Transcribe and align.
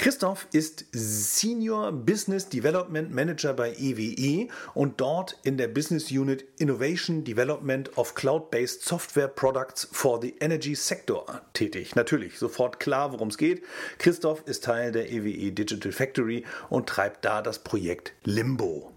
Christoph 0.00 0.46
ist 0.52 0.86
Senior 0.92 1.92
Business 1.92 2.48
Development 2.48 3.14
Manager 3.14 3.52
bei 3.52 3.74
EWE 3.74 4.48
und 4.72 4.98
dort 4.98 5.36
in 5.42 5.58
der 5.58 5.68
Business 5.68 6.10
Unit 6.10 6.46
Innovation 6.56 7.22
Development 7.22 7.98
of 7.98 8.14
Cloud-Based 8.14 8.82
Software 8.82 9.28
Products 9.28 9.86
for 9.92 10.18
the 10.18 10.34
Energy 10.40 10.74
Sector 10.74 11.42
tätig. 11.52 11.94
Natürlich, 11.96 12.38
sofort 12.38 12.80
klar, 12.80 13.12
worum 13.12 13.28
es 13.28 13.36
geht. 13.36 13.62
Christoph 13.98 14.42
ist 14.46 14.64
Teil 14.64 14.90
der 14.90 15.12
EWE 15.12 15.52
Digital 15.52 15.92
Factory 15.92 16.46
und 16.70 16.88
treibt 16.88 17.26
da 17.26 17.42
das 17.42 17.58
Projekt 17.58 18.14
Limbo. 18.24 18.92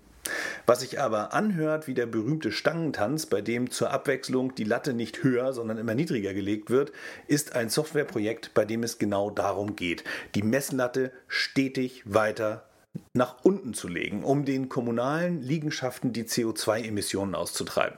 Was 0.65 0.79
sich 0.79 0.99
aber 0.99 1.33
anhört 1.33 1.87
wie 1.87 1.93
der 1.93 2.05
berühmte 2.05 2.51
Stangentanz, 2.51 3.25
bei 3.25 3.41
dem 3.41 3.69
zur 3.69 3.91
Abwechslung 3.91 4.55
die 4.55 4.63
Latte 4.63 4.93
nicht 4.93 5.23
höher, 5.23 5.53
sondern 5.53 5.77
immer 5.77 5.95
niedriger 5.95 6.33
gelegt 6.33 6.69
wird, 6.69 6.91
ist 7.27 7.55
ein 7.55 7.69
Softwareprojekt, 7.69 8.53
bei 8.53 8.65
dem 8.65 8.83
es 8.83 8.97
genau 8.97 9.29
darum 9.29 9.75
geht, 9.75 10.03
die 10.35 10.43
Messlatte 10.43 11.11
stetig 11.27 12.03
weiter 12.05 12.63
nach 13.13 13.43
unten 13.43 13.73
zu 13.73 13.87
legen, 13.87 14.23
um 14.23 14.45
den 14.45 14.69
kommunalen 14.69 15.41
Liegenschaften 15.41 16.13
die 16.13 16.23
CO2-Emissionen 16.23 17.35
auszutreiben. 17.35 17.97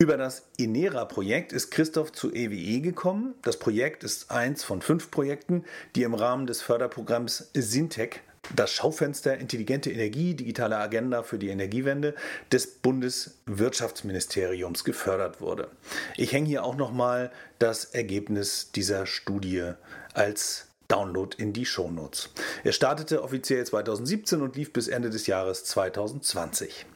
Über 0.00 0.16
das 0.16 0.44
Enera-Projekt 0.58 1.52
ist 1.52 1.70
Christoph 1.70 2.12
zu 2.12 2.32
EWE 2.32 2.54
e 2.54 2.80
gekommen. 2.80 3.34
Das 3.42 3.58
Projekt 3.58 4.04
ist 4.04 4.30
eins 4.30 4.62
von 4.62 4.80
fünf 4.80 5.10
Projekten, 5.10 5.64
die 5.96 6.04
im 6.04 6.14
Rahmen 6.14 6.46
des 6.46 6.62
Förderprogramms 6.62 7.50
Sintec 7.52 8.20
das 8.54 8.72
Schaufenster 8.72 9.38
Intelligente 9.38 9.90
Energie, 9.90 10.34
digitale 10.34 10.76
Agenda 10.78 11.22
für 11.22 11.38
die 11.38 11.48
Energiewende 11.48 12.14
des 12.52 12.66
Bundeswirtschaftsministeriums 12.66 14.84
gefördert 14.84 15.40
wurde. 15.40 15.68
Ich 16.16 16.32
hänge 16.32 16.48
hier 16.48 16.64
auch 16.64 16.76
nochmal 16.76 17.30
das 17.58 17.86
Ergebnis 17.86 18.70
dieser 18.72 19.06
Studie 19.06 19.72
als 20.14 20.66
Download 20.88 21.36
in 21.38 21.52
die 21.52 21.66
Shownotes. 21.66 22.30
Er 22.64 22.72
startete 22.72 23.22
offiziell 23.22 23.64
2017 23.64 24.40
und 24.40 24.56
lief 24.56 24.72
bis 24.72 24.88
Ende 24.88 25.10
des 25.10 25.26
Jahres 25.26 25.64
2020. 25.64 26.86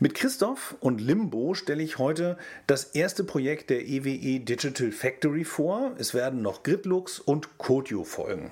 Mit 0.00 0.14
Christoph 0.14 0.76
und 0.80 1.00
Limbo 1.00 1.54
stelle 1.54 1.82
ich 1.82 1.98
heute 1.98 2.38
das 2.66 2.84
erste 2.84 3.24
Projekt 3.24 3.70
der 3.70 3.86
EWE 3.86 4.10
e 4.10 4.38
Digital 4.38 4.92
Factory 4.92 5.44
vor. 5.44 5.92
Es 5.98 6.14
werden 6.14 6.40
noch 6.40 6.62
Gridlux 6.62 7.18
und 7.18 7.58
Codio 7.58 8.04
folgen. 8.04 8.50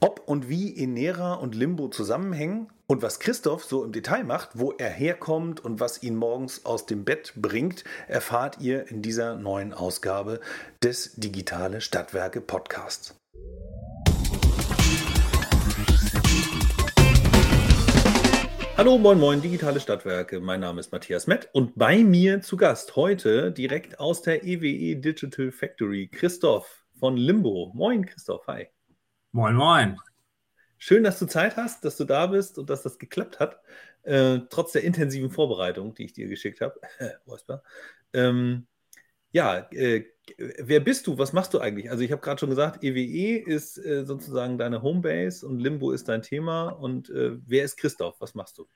Ob 0.00 0.22
und 0.26 0.48
wie 0.48 0.76
Enera 0.76 1.34
und 1.34 1.54
Limbo 1.54 1.88
zusammenhängen 1.88 2.68
und 2.86 3.02
was 3.02 3.20
Christoph 3.20 3.64
so 3.64 3.84
im 3.84 3.92
Detail 3.92 4.24
macht, 4.24 4.50
wo 4.54 4.72
er 4.72 4.90
herkommt 4.90 5.64
und 5.64 5.80
was 5.80 6.02
ihn 6.02 6.16
morgens 6.16 6.64
aus 6.64 6.86
dem 6.86 7.04
Bett 7.04 7.32
bringt, 7.36 7.84
erfahrt 8.06 8.60
ihr 8.60 8.88
in 8.88 9.02
dieser 9.02 9.36
neuen 9.36 9.74
Ausgabe 9.74 10.40
des 10.82 11.14
Digitale 11.16 11.80
Stadtwerke 11.80 12.40
Podcasts. 12.40 13.14
Hallo, 18.78 18.96
moin, 18.96 19.18
moin, 19.18 19.42
digitale 19.42 19.80
Stadtwerke. 19.80 20.38
Mein 20.38 20.60
Name 20.60 20.78
ist 20.78 20.92
Matthias 20.92 21.26
Mett 21.26 21.48
und 21.52 21.76
bei 21.76 22.04
mir 22.04 22.42
zu 22.42 22.56
Gast 22.56 22.94
heute 22.94 23.50
direkt 23.50 23.98
aus 23.98 24.22
der 24.22 24.44
EWE 24.44 24.68
e 24.68 24.94
Digital 24.94 25.50
Factory 25.50 26.06
Christoph 26.06 26.84
von 26.96 27.16
Limbo. 27.16 27.72
Moin, 27.74 28.06
Christoph, 28.06 28.46
hi. 28.46 28.68
Moin, 29.38 29.54
moin. 29.54 29.96
Schön, 30.78 31.04
dass 31.04 31.20
du 31.20 31.26
Zeit 31.26 31.56
hast, 31.56 31.84
dass 31.84 31.96
du 31.96 32.02
da 32.02 32.26
bist 32.26 32.58
und 32.58 32.68
dass 32.68 32.82
das 32.82 32.98
geklappt 32.98 33.38
hat, 33.38 33.60
äh, 34.02 34.40
trotz 34.50 34.72
der 34.72 34.82
intensiven 34.82 35.30
Vorbereitung, 35.30 35.94
die 35.94 36.06
ich 36.06 36.12
dir 36.12 36.26
geschickt 36.26 36.60
habe. 36.60 36.74
ähm, 38.12 38.66
ja, 39.30 39.58
äh, 39.70 40.06
wer 40.58 40.80
bist 40.80 41.06
du? 41.06 41.18
Was 41.18 41.32
machst 41.32 41.54
du 41.54 41.60
eigentlich? 41.60 41.88
Also 41.88 42.02
ich 42.02 42.10
habe 42.10 42.20
gerade 42.20 42.40
schon 42.40 42.50
gesagt, 42.50 42.82
EWE 42.82 42.98
e 42.98 43.36
ist 43.36 43.78
äh, 43.78 44.04
sozusagen 44.04 44.58
deine 44.58 44.82
Homebase 44.82 45.46
und 45.46 45.60
Limbo 45.60 45.92
ist 45.92 46.08
dein 46.08 46.22
Thema. 46.22 46.70
Und 46.70 47.08
äh, 47.10 47.38
wer 47.46 47.62
ist 47.62 47.76
Christoph? 47.76 48.20
Was 48.20 48.34
machst 48.34 48.58
du? 48.58 48.66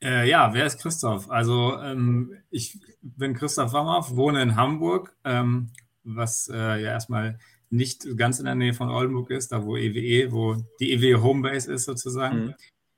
Äh, 0.00 0.28
ja, 0.30 0.54
wer 0.54 0.64
ist 0.64 0.80
Christoph? 0.80 1.28
Also 1.28 1.76
ähm, 1.80 2.36
ich 2.50 2.78
bin 3.02 3.34
Christoph 3.34 3.72
Wamhoff, 3.72 4.14
wohne 4.14 4.42
in 4.42 4.54
Hamburg, 4.54 5.12
ähm, 5.24 5.72
was 6.04 6.48
äh, 6.48 6.56
ja 6.56 6.92
erstmal 6.92 7.40
nicht 7.70 8.16
ganz 8.16 8.38
in 8.38 8.46
der 8.46 8.54
Nähe 8.54 8.74
von 8.74 8.90
Oldenburg 8.90 9.30
ist, 9.30 9.52
da 9.52 9.64
wo 9.64 9.76
EWE, 9.76 10.00
e, 10.00 10.32
wo 10.32 10.56
die 10.80 10.92
EWE 10.92 11.22
Homebase 11.22 11.72
ist 11.72 11.84
sozusagen. 11.84 12.46
Mhm. 12.46 12.54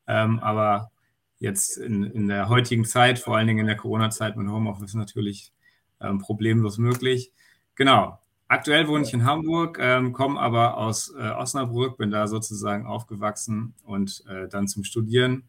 Ähm, 0.07 0.39
aber 0.41 0.91
jetzt 1.39 1.79
in, 1.79 2.05
in 2.05 2.29
der 2.29 2.49
heutigen 2.49 2.85
Zeit, 2.85 3.19
vor 3.19 3.37
allen 3.37 3.47
Dingen 3.47 3.61
in 3.61 3.67
der 3.67 3.77
Corona-Zeit 3.77 4.37
mit 4.37 4.49
Homeoffice 4.49 4.95
natürlich 4.95 5.53
ähm, 6.01 6.19
problemlos 6.19 6.79
möglich. 6.79 7.33
Genau. 7.75 8.19
Aktuell 8.47 8.89
wohne 8.89 9.05
ich 9.05 9.15
in 9.15 9.25
Hamburg, 9.25 9.79
ähm, 9.81 10.13
komme 10.13 10.41
aber 10.41 10.77
aus 10.77 11.15
äh, 11.17 11.31
Osnabrück, 11.31 11.99
bin 11.99 12.11
da 12.11 12.27
sozusagen 12.27 12.85
aufgewachsen 12.85 13.75
und 13.85 14.25
äh, 14.29 14.49
dann 14.49 14.67
zum 14.67 14.83
Studieren 14.83 15.45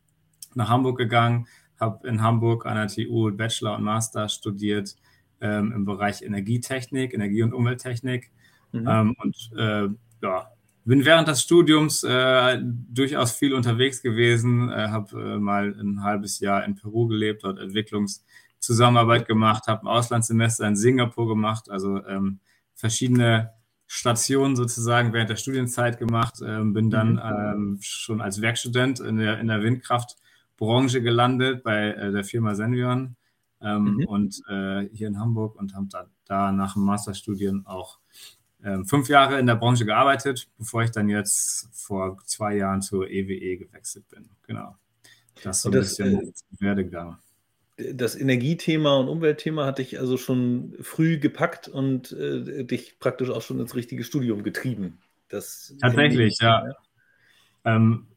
nach 0.54 0.70
Hamburg 0.70 1.00
gegangen, 1.00 1.48
habe 1.80 2.08
in 2.08 2.22
Hamburg 2.22 2.68
an 2.68 2.76
der 2.76 2.88
TU 2.88 3.31
Bachelor 3.31 3.76
und 3.76 3.84
Master 3.84 4.30
studiert 4.30 4.96
ähm, 5.42 5.72
im 5.76 5.86
Bereich 5.86 6.22
Energietechnik, 6.22 7.16
Energie- 7.16 7.42
und 7.42 7.54
Umwelttechnik 7.54 8.31
Mhm. 8.72 8.88
Ähm, 8.88 9.16
und 9.22 9.50
äh, 9.58 9.88
ja, 10.22 10.48
bin 10.84 11.06
während 11.06 11.28
des 11.28 11.42
Studiums 11.42 12.04
äh, 12.04 12.59
durchaus 12.62 13.34
viel 13.34 13.54
unterwegs 13.54 14.02
gewesen, 14.02 14.70
äh, 14.70 14.88
habe 14.90 15.36
äh, 15.36 15.40
mal 15.40 15.76
ein 15.80 16.04
halbes 16.04 16.40
Jahr 16.40 16.66
in 16.66 16.76
Peru 16.76 17.08
gelebt, 17.08 17.44
dort 17.44 17.60
Entwicklungszusammenarbeit 17.60 19.28
gemacht, 19.28 19.68
habe 19.68 19.84
ein 19.84 19.88
Auslandssemester 19.88 20.68
in 20.68 20.76
Singapur 20.76 21.28
gemacht, 21.28 21.70
also 21.70 22.04
ähm, 22.06 22.40
verschiedene 22.74 23.52
Stationen 23.86 24.56
sozusagen 24.56 25.14
während 25.14 25.30
der 25.30 25.36
Studienzeit 25.36 26.00
gemacht, 26.00 26.36
ähm, 26.44 26.74
bin 26.74 26.90
dann 26.90 27.14
mhm. 27.14 27.20
ähm, 27.20 27.80
schon 27.81 28.22
als 28.22 28.42
Werkstudent 28.42 29.02
in 29.02 29.18
der, 29.18 29.40
in 29.40 29.48
der 29.48 29.62
Windkraftbranche 29.62 31.02
gelandet 31.02 31.64
bei 31.64 31.90
äh, 31.90 32.12
der 32.12 32.24
Firma 32.24 32.56
Senvion 32.56 33.18
ähm, 33.62 33.98
mhm. 33.98 34.06
und 34.06 34.42
äh, 34.48 34.88
hier 34.94 35.10
in 35.10 35.20
Hamburg 35.20 35.58
und 35.58 35.76
habe 35.76 35.88
da, 35.92 36.08
da 36.26 36.52
nach 36.52 36.74
dem 36.74 36.84
Masterstudien 36.84 37.66
auch 37.68 38.00
ähm, 38.64 38.86
fünf 38.86 39.10
Jahre 39.10 39.40
in 39.40 39.48
der 39.48 39.56
Branche 39.56 39.86
gearbeitet, 39.86 40.48
bevor 40.58 40.84
ich 40.84 40.92
dann 40.92 41.10
jetzt 41.10 41.70
vor 41.74 42.18
zwei 42.26 42.56
Jahren 42.56 42.82
zur 42.82 43.10
EWE 43.10 43.34
e 43.34 43.58
gewechselt 43.58 44.08
bin. 44.10 44.30
Genau. 44.48 44.76
Das 45.44 45.58
ist 45.58 45.64
so 45.64 45.70
ein 45.70 45.74
das, 45.74 45.98
bisschen 45.98 46.20
äh, 46.20 46.32
Werdegang. 46.60 47.18
Das 47.94 48.16
Energiethema 48.16 48.98
und 48.98 49.08
Umweltthema 49.08 49.66
hatte 49.66 49.82
ich 49.82 50.00
also 50.00 50.18
schon 50.18 50.76
früh 50.82 51.18
gepackt 51.18 51.68
und 51.68 52.12
äh, 52.12 52.64
dich 52.64 53.00
praktisch 53.00 53.30
auch 53.30 53.42
schon 53.42 53.60
ins 53.60 53.76
richtige 53.76 54.04
Studium 54.04 54.44
getrieben. 54.44 55.00
Das 55.30 55.74
Tatsächlich, 55.82 56.38
ja. 56.42 56.68
Ja. 56.68 56.76
Ähm, 57.64 58.08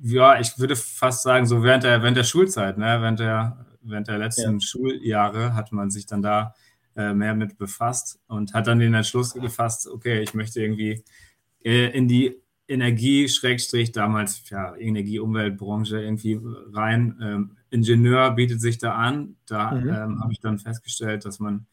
ja. 0.00 0.40
ich 0.40 0.58
würde 0.58 0.76
fast 0.76 1.22
sagen, 1.22 1.46
so 1.46 1.62
während 1.62 1.84
der, 1.84 2.02
während 2.02 2.16
der 2.16 2.24
Schulzeit, 2.24 2.78
ne? 2.78 2.98
während, 3.00 3.20
der, 3.20 3.66
während 3.82 4.08
der 4.08 4.18
letzten 4.18 4.54
ja. 4.54 4.60
Schuljahre 4.60 5.54
hat 5.54 5.72
man 5.72 5.90
sich 5.90 6.06
dann 6.06 6.22
da 6.22 6.54
äh, 6.96 7.12
mehr 7.12 7.34
mit 7.34 7.58
befasst 7.58 8.20
und 8.26 8.54
hat 8.54 8.66
dann 8.66 8.78
den 8.78 8.94
Entschluss 8.94 9.34
gefasst, 9.34 9.88
okay, 9.88 10.20
ich 10.20 10.34
möchte 10.34 10.60
irgendwie 10.60 11.02
äh, 11.64 11.90
in 11.96 12.08
die 12.08 12.42
Energie, 12.68 13.28
Schrägstrich, 13.28 13.92
damals 13.92 14.48
ja, 14.48 14.74
Energie-Umweltbranche 14.76 16.00
irgendwie 16.00 16.40
rein. 16.72 17.18
Ähm, 17.22 17.56
Ingenieur 17.70 18.30
bietet 18.32 18.60
sich 18.60 18.78
da 18.78 18.94
an. 18.94 19.36
Da 19.46 19.72
mhm. 19.72 19.88
ähm, 19.88 20.20
habe 20.22 20.32
ich 20.32 20.40
dann 20.40 20.58
festgestellt, 20.58 21.24
dass 21.24 21.38
man 21.40 21.66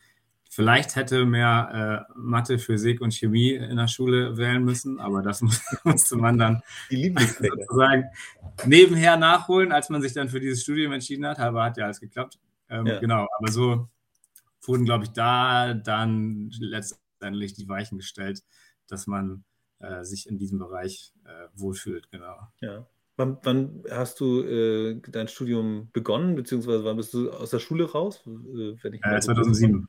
vielleicht 0.50 0.96
hätte 0.96 1.26
mehr 1.26 2.08
äh, 2.10 2.14
Mathe, 2.20 2.58
Physik 2.58 3.02
und 3.02 3.14
Chemie 3.14 3.52
in 3.52 3.78
der 3.78 3.88
Schule 3.88 4.36
wählen 4.36 4.64
müssen, 4.64 5.00
aber 5.00 5.22
das 5.22 5.42
musste 5.84 6.18
man 6.18 6.38
dann 6.38 6.62
sozusagen 6.90 8.06
nebenher 8.66 9.16
nachholen, 9.16 9.72
als 9.72 9.90
man 9.90 10.02
sich 10.02 10.14
dann 10.14 10.30
für 10.30 10.40
dieses 10.40 10.64
Studium 10.64 10.92
entschieden 10.92 11.26
hat. 11.26 11.40
Aber 11.40 11.64
hat 11.64 11.78
ja 11.78 11.86
alles 11.86 12.00
geklappt. 12.00 12.40
Ähm, 12.70 12.88
ja. 12.88 13.00
Genau, 13.00 13.28
aber 13.38 13.52
so 13.52 13.88
wurden, 14.62 14.86
glaube 14.86 15.06
ich, 15.06 15.12
da 15.12 15.74
dann 15.74 16.50
letztendlich 16.60 17.54
die 17.54 17.68
Weichen 17.68 17.98
gestellt, 17.98 18.44
dass 18.88 19.08
man 19.08 19.44
äh, 19.80 20.04
sich 20.04 20.28
in 20.28 20.38
diesem 20.38 20.60
Bereich 20.60 21.14
äh, 21.26 21.48
wohlfühlt, 21.54 22.10
genau. 22.12 22.38
Ja. 22.62 22.88
Wann, 23.16 23.38
wann 23.44 23.84
hast 23.90 24.20
du 24.22 24.44
äh, 24.44 25.02
dein 25.10 25.28
Studium 25.28 25.90
begonnen, 25.92 26.36
beziehungsweise 26.36 26.86
wann 26.86 26.98
bist 26.98 27.14
du 27.14 27.32
aus 27.32 27.50
der 27.50 27.60
Schule 27.60 27.92
raus? 27.92 28.24
Äh, 28.26 28.82
wenn 28.82 28.94
ich 28.94 29.02
2007. 29.02 29.88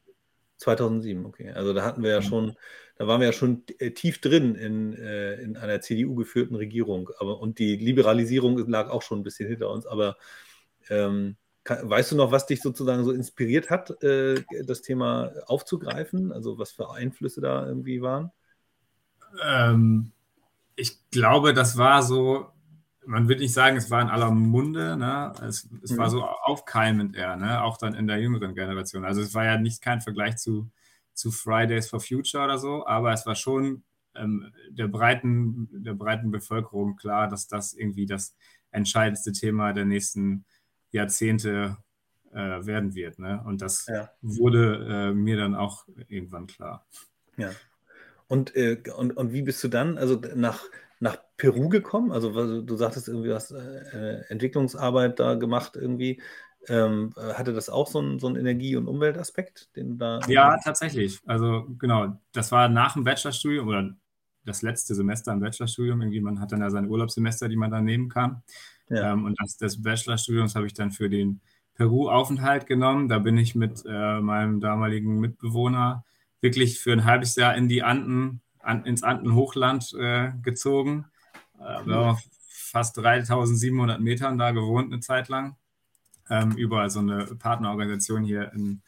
2007, 0.56 1.25
okay. 1.25 1.50
Also 1.50 1.73
da 1.73 1.84
hatten 1.84 2.02
wir 2.02 2.11
ja 2.11 2.23
schon, 2.23 2.55
da 2.96 3.06
waren 3.06 3.20
wir 3.20 3.28
ja 3.28 3.32
schon 3.32 3.62
äh, 3.78 3.93
tief 3.93 4.20
drin 4.20 4.55
in, 4.55 4.93
äh, 4.94 5.40
in 5.40 5.56
einer 5.56 5.81
CDU 5.81 6.14
geführten 6.14 6.55
Regierung. 6.55 7.08
Aber 7.19 7.40
und 7.40 7.58
die 7.58 7.76
Liberalisierung 7.76 8.58
lag 8.69 8.90
auch 8.90 9.02
schon 9.02 9.20
ein 9.20 9.23
bisschen 9.23 9.49
hinter 9.49 9.70
uns. 9.70 9.87
Aber 9.87 10.16
ähm, 10.90 11.37
Weißt 11.65 12.12
du 12.12 12.17
noch, 12.17 12.33
was 12.33 12.47
dich 12.47 12.62
sozusagen 12.62 13.05
so 13.05 13.12
inspiriert 13.12 13.69
hat, 13.69 14.03
äh, 14.03 14.43
das 14.65 14.81
Thema 14.81 15.33
aufzugreifen? 15.47 16.33
Also 16.33 16.59
was 16.59 16.73
für 16.73 16.91
Einflüsse 16.91 17.41
da 17.41 17.67
irgendwie 17.67 18.01
waren? 18.01 18.33
Ähm, 19.45 20.12
ich 20.77 20.99
glaube, 21.11 21.53
das 21.53 21.77
war 21.77 22.03
so, 22.03 22.47
man 23.07 23.29
würde 23.29 23.43
nicht 23.43 23.53
sagen, 23.53 23.77
es 23.77 23.91
war 23.91 24.01
in 24.01 24.09
aller 24.09 24.31
Munde, 24.31 24.97
ne? 24.97 25.33
es, 25.43 25.69
es 25.83 25.93
mhm. 25.93 25.99
war 25.99 26.11
so 26.11 26.23
aufkeimend 26.23 27.15
eher, 27.15 27.37
ne? 27.37 27.62
auch 27.62 27.77
dann 27.77 27.95
in 27.95 28.07
der 28.07 28.19
jüngeren 28.19 28.55
Generation. 28.55 29.05
Also 29.05 29.21
es 29.21 29.35
war 29.35 29.45
ja 29.45 29.59
nicht 29.59 29.83
kein 29.83 30.01
Vergleich 30.01 30.39
zu, 30.39 30.71
zu 31.12 31.31
Fridays 31.31 31.89
for 31.89 32.01
Future 32.01 32.45
oder 32.45 32.59
so, 32.59 32.87
aber 32.87 33.12
es 33.12 33.27
war 33.27 33.35
schon 33.35 33.83
ähm, 34.15 34.53
der, 34.71 34.89
breiten, 34.89 35.69
der 35.73 35.95
breiten 35.95 36.31
Bevölkerung 36.31 36.97
klar, 36.97 37.29
dass 37.29 37.47
das 37.47 37.75
irgendwie 37.75 38.07
das 38.07 38.35
entscheidendste 38.71 39.33
Thema 39.33 39.73
der 39.73 39.85
nächsten 39.85 40.45
Jahrzehnte 40.90 41.76
äh, 42.32 42.66
werden 42.66 42.94
wird. 42.94 43.19
Ne? 43.19 43.42
Und 43.44 43.62
das 43.62 43.87
ja. 43.87 44.10
wurde 44.22 44.87
äh, 44.88 45.14
mir 45.14 45.37
dann 45.37 45.54
auch 45.54 45.87
irgendwann 46.08 46.46
klar. 46.46 46.87
Ja. 47.37 47.50
Und, 48.28 48.54
äh, 48.54 48.81
und, 48.96 49.16
und 49.16 49.32
wie 49.32 49.42
bist 49.42 49.62
du 49.64 49.69
dann, 49.69 49.98
also 49.98 50.20
nach, 50.34 50.62
nach 51.00 51.19
Peru 51.37 51.69
gekommen? 51.69 52.12
Also 52.12 52.62
du 52.62 52.76
sagtest 52.76 53.08
irgendwie, 53.08 53.28
du 53.28 53.34
hast 53.34 53.50
äh, 53.50 54.20
Entwicklungsarbeit 54.28 55.19
da 55.19 55.34
gemacht 55.34 55.76
irgendwie. 55.76 56.22
Ähm, 56.69 57.14
hatte 57.16 57.54
das 57.54 57.70
auch 57.70 57.88
so 57.88 58.00
einen, 58.00 58.19
so 58.19 58.26
einen 58.26 58.37
Energie- 58.37 58.76
und 58.76 58.87
Umweltaspekt, 58.87 59.75
den 59.76 59.96
da. 59.96 60.20
Ja, 60.28 60.58
tatsächlich. 60.62 61.19
Also 61.25 61.66
genau, 61.78 62.20
das 62.32 62.52
war 62.52 62.69
nach 62.69 62.92
dem 62.92 63.04
Bachelorstudium 63.04 63.66
oder 63.66 63.96
das 64.44 64.60
letzte 64.60 64.94
Semester 64.94 65.32
im 65.32 65.40
Bachelorstudium. 65.40 66.02
Irgendwie, 66.02 66.20
man 66.20 66.38
hat 66.38 66.52
dann 66.52 66.60
ja 66.60 66.69
seine 66.69 66.88
Urlaubssemester, 66.88 67.48
die 67.48 67.56
man 67.56 67.70
dann 67.70 67.84
nehmen 67.84 68.10
kann. 68.10 68.42
Ja. 68.90 69.12
Ähm, 69.12 69.25
und 69.25 69.37
das, 69.40 69.56
des 69.56 69.82
Bachelorstudiums 69.82 70.54
habe 70.54 70.66
ich 70.66 70.75
dann 70.75 70.90
für 70.90 71.08
den 71.08 71.40
Peru-Aufenthalt 71.75 72.66
genommen. 72.66 73.08
Da 73.08 73.19
bin 73.19 73.38
ich 73.38 73.54
mit 73.54 73.84
äh, 73.87 74.20
meinem 74.20 74.60
damaligen 74.60 75.19
Mitbewohner 75.20 76.04
wirklich 76.42 76.81
für 76.81 76.92
ein 76.92 77.04
halbes 77.04 77.37
Jahr 77.37 77.54
in 77.54 77.69
die 77.69 77.82
Anden, 77.82 78.42
an, 78.58 78.84
ins 78.84 79.02
Andenhochland 79.02 79.94
äh, 79.98 80.32
gezogen. 80.42 81.06
Äh, 81.58 81.87
wir 81.87 81.94
haben 81.94 82.19
fast 82.48 82.96
3700 82.96 84.00
Metern 84.00 84.38
da 84.38 84.50
gewohnt 84.50 84.92
eine 84.92 85.00
Zeit 85.00 85.28
lang. 85.28 85.56
Ähm, 86.28 86.52
überall 86.52 86.90
so 86.90 87.00
eine 87.00 87.26
Partnerorganisation 87.26 88.25
hier 88.25 88.52
in, 88.52 88.82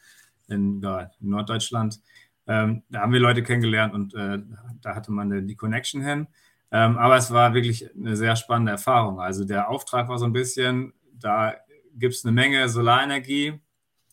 in, 0.47 0.81
ja, 0.81 1.11
in 1.19 1.29
Norddeutschland. 1.29 2.01
Ähm, 2.47 2.83
da 2.89 3.01
haben 3.01 3.13
wir 3.13 3.19
Leute 3.19 3.43
kennengelernt 3.43 3.93
und 3.93 4.13
äh, 4.13 4.39
da 4.81 4.95
hatte 4.95 5.11
man 5.11 5.47
die 5.47 5.55
Connection 5.55 6.01
hin. 6.01 6.27
Ähm, 6.73 6.97
aber 6.97 7.17
es 7.17 7.29
war 7.29 7.53
wirklich 7.53 7.87
eine 7.95 8.17
sehr 8.17 8.35
spannende 8.35 8.71
Erfahrung. 8.71 9.19
Also 9.19 9.45
der 9.45 9.69
Auftrag 9.69 10.09
war 10.09 10.17
so 10.17 10.25
ein 10.25 10.33
bisschen, 10.33 10.93
da 11.13 11.53
gibt 11.93 12.15
es 12.15 12.25
eine 12.25 12.31
Menge 12.31 12.67
Solarenergie 12.67 13.61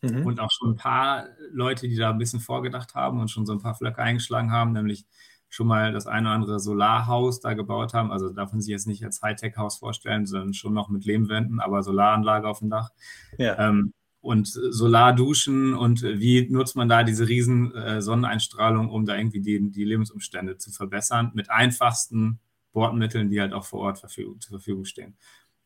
mhm. 0.03 0.27
und 0.27 0.39
auch 0.39 0.51
schon 0.51 0.73
ein 0.73 0.75
paar 0.75 1.25
Leute, 1.51 1.87
die 1.87 1.95
da 1.95 2.11
ein 2.11 2.19
bisschen 2.19 2.39
vorgedacht 2.39 2.93
haben 2.93 3.19
und 3.19 3.31
schon 3.31 3.47
so 3.47 3.53
ein 3.53 3.61
paar 3.61 3.73
Flöcke 3.73 4.03
eingeschlagen 4.03 4.51
haben, 4.51 4.73
nämlich 4.73 5.07
schon 5.49 5.65
mal 5.65 5.91
das 5.91 6.05
eine 6.05 6.27
oder 6.27 6.35
andere 6.35 6.59
Solarhaus 6.59 7.39
da 7.39 7.55
gebaut 7.55 7.95
haben. 7.95 8.11
Also 8.11 8.29
darf 8.29 8.51
man 8.51 8.61
sich 8.61 8.71
jetzt 8.71 8.85
nicht 8.85 9.03
als 9.03 9.23
Hightech-Haus 9.23 9.79
vorstellen, 9.79 10.27
sondern 10.27 10.53
schon 10.53 10.75
noch 10.75 10.87
mit 10.87 11.03
Lehmwänden, 11.03 11.59
aber 11.59 11.81
Solaranlage 11.81 12.47
auf 12.47 12.59
dem 12.59 12.69
Dach. 12.69 12.91
Ja. 13.39 13.57
Ähm, 13.57 13.91
und 14.21 14.47
Solarduschen 14.47 15.73
und 15.73 16.03
wie 16.03 16.47
nutzt 16.47 16.75
man 16.75 16.87
da 16.87 17.01
diese 17.01 17.27
riesen 17.27 17.73
äh, 17.73 18.03
Sonneneinstrahlung, 18.03 18.91
um 18.91 19.03
da 19.07 19.17
irgendwie 19.17 19.41
die, 19.41 19.71
die 19.71 19.83
Lebensumstände 19.83 20.57
zu 20.57 20.71
verbessern, 20.71 21.31
mit 21.33 21.49
einfachsten 21.49 22.39
Bordmitteln, 22.71 23.29
die 23.29 23.41
halt 23.41 23.53
auch 23.53 23.65
vor 23.65 23.81
Ort 23.81 23.99
Verfügung, 23.99 24.39
zur 24.41 24.59
Verfügung 24.59 24.85
stehen. 24.85 25.15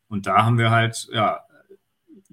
Und 0.08 0.26
da 0.26 0.44
haben 0.44 0.58
wir 0.58 0.70
halt 0.70 1.08
ja, 1.12 1.40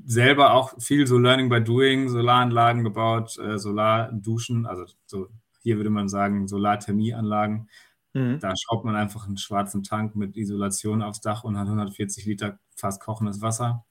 selber 0.06 0.54
auch 0.54 0.80
viel 0.80 1.08
so 1.08 1.18
Learning 1.18 1.50
by 1.50 1.64
Doing, 1.64 2.10
Solaranlagen 2.10 2.84
gebaut, 2.84 3.38
äh, 3.38 3.58
Solarduschen, 3.58 4.66
also 4.66 4.86
so 5.06 5.30
hier 5.62 5.78
würde 5.78 5.90
man 5.90 6.10
sagen 6.10 6.48
Solarthermieanlagen. 6.48 7.70
Mhm. 8.14 8.40
Da 8.40 8.54
schraubt 8.56 8.86
man 8.86 8.96
einfach 8.96 9.26
einen 9.26 9.38
schwarzen 9.38 9.82
Tank 9.82 10.16
mit 10.16 10.38
Isolation 10.38 11.02
aufs 11.02 11.22
Dach 11.22 11.44
und 11.44 11.58
hat 11.58 11.66
140 11.66 12.26
Liter 12.26 12.60
fast 12.76 13.02
kochendes 13.02 13.42
Wasser. 13.42 13.86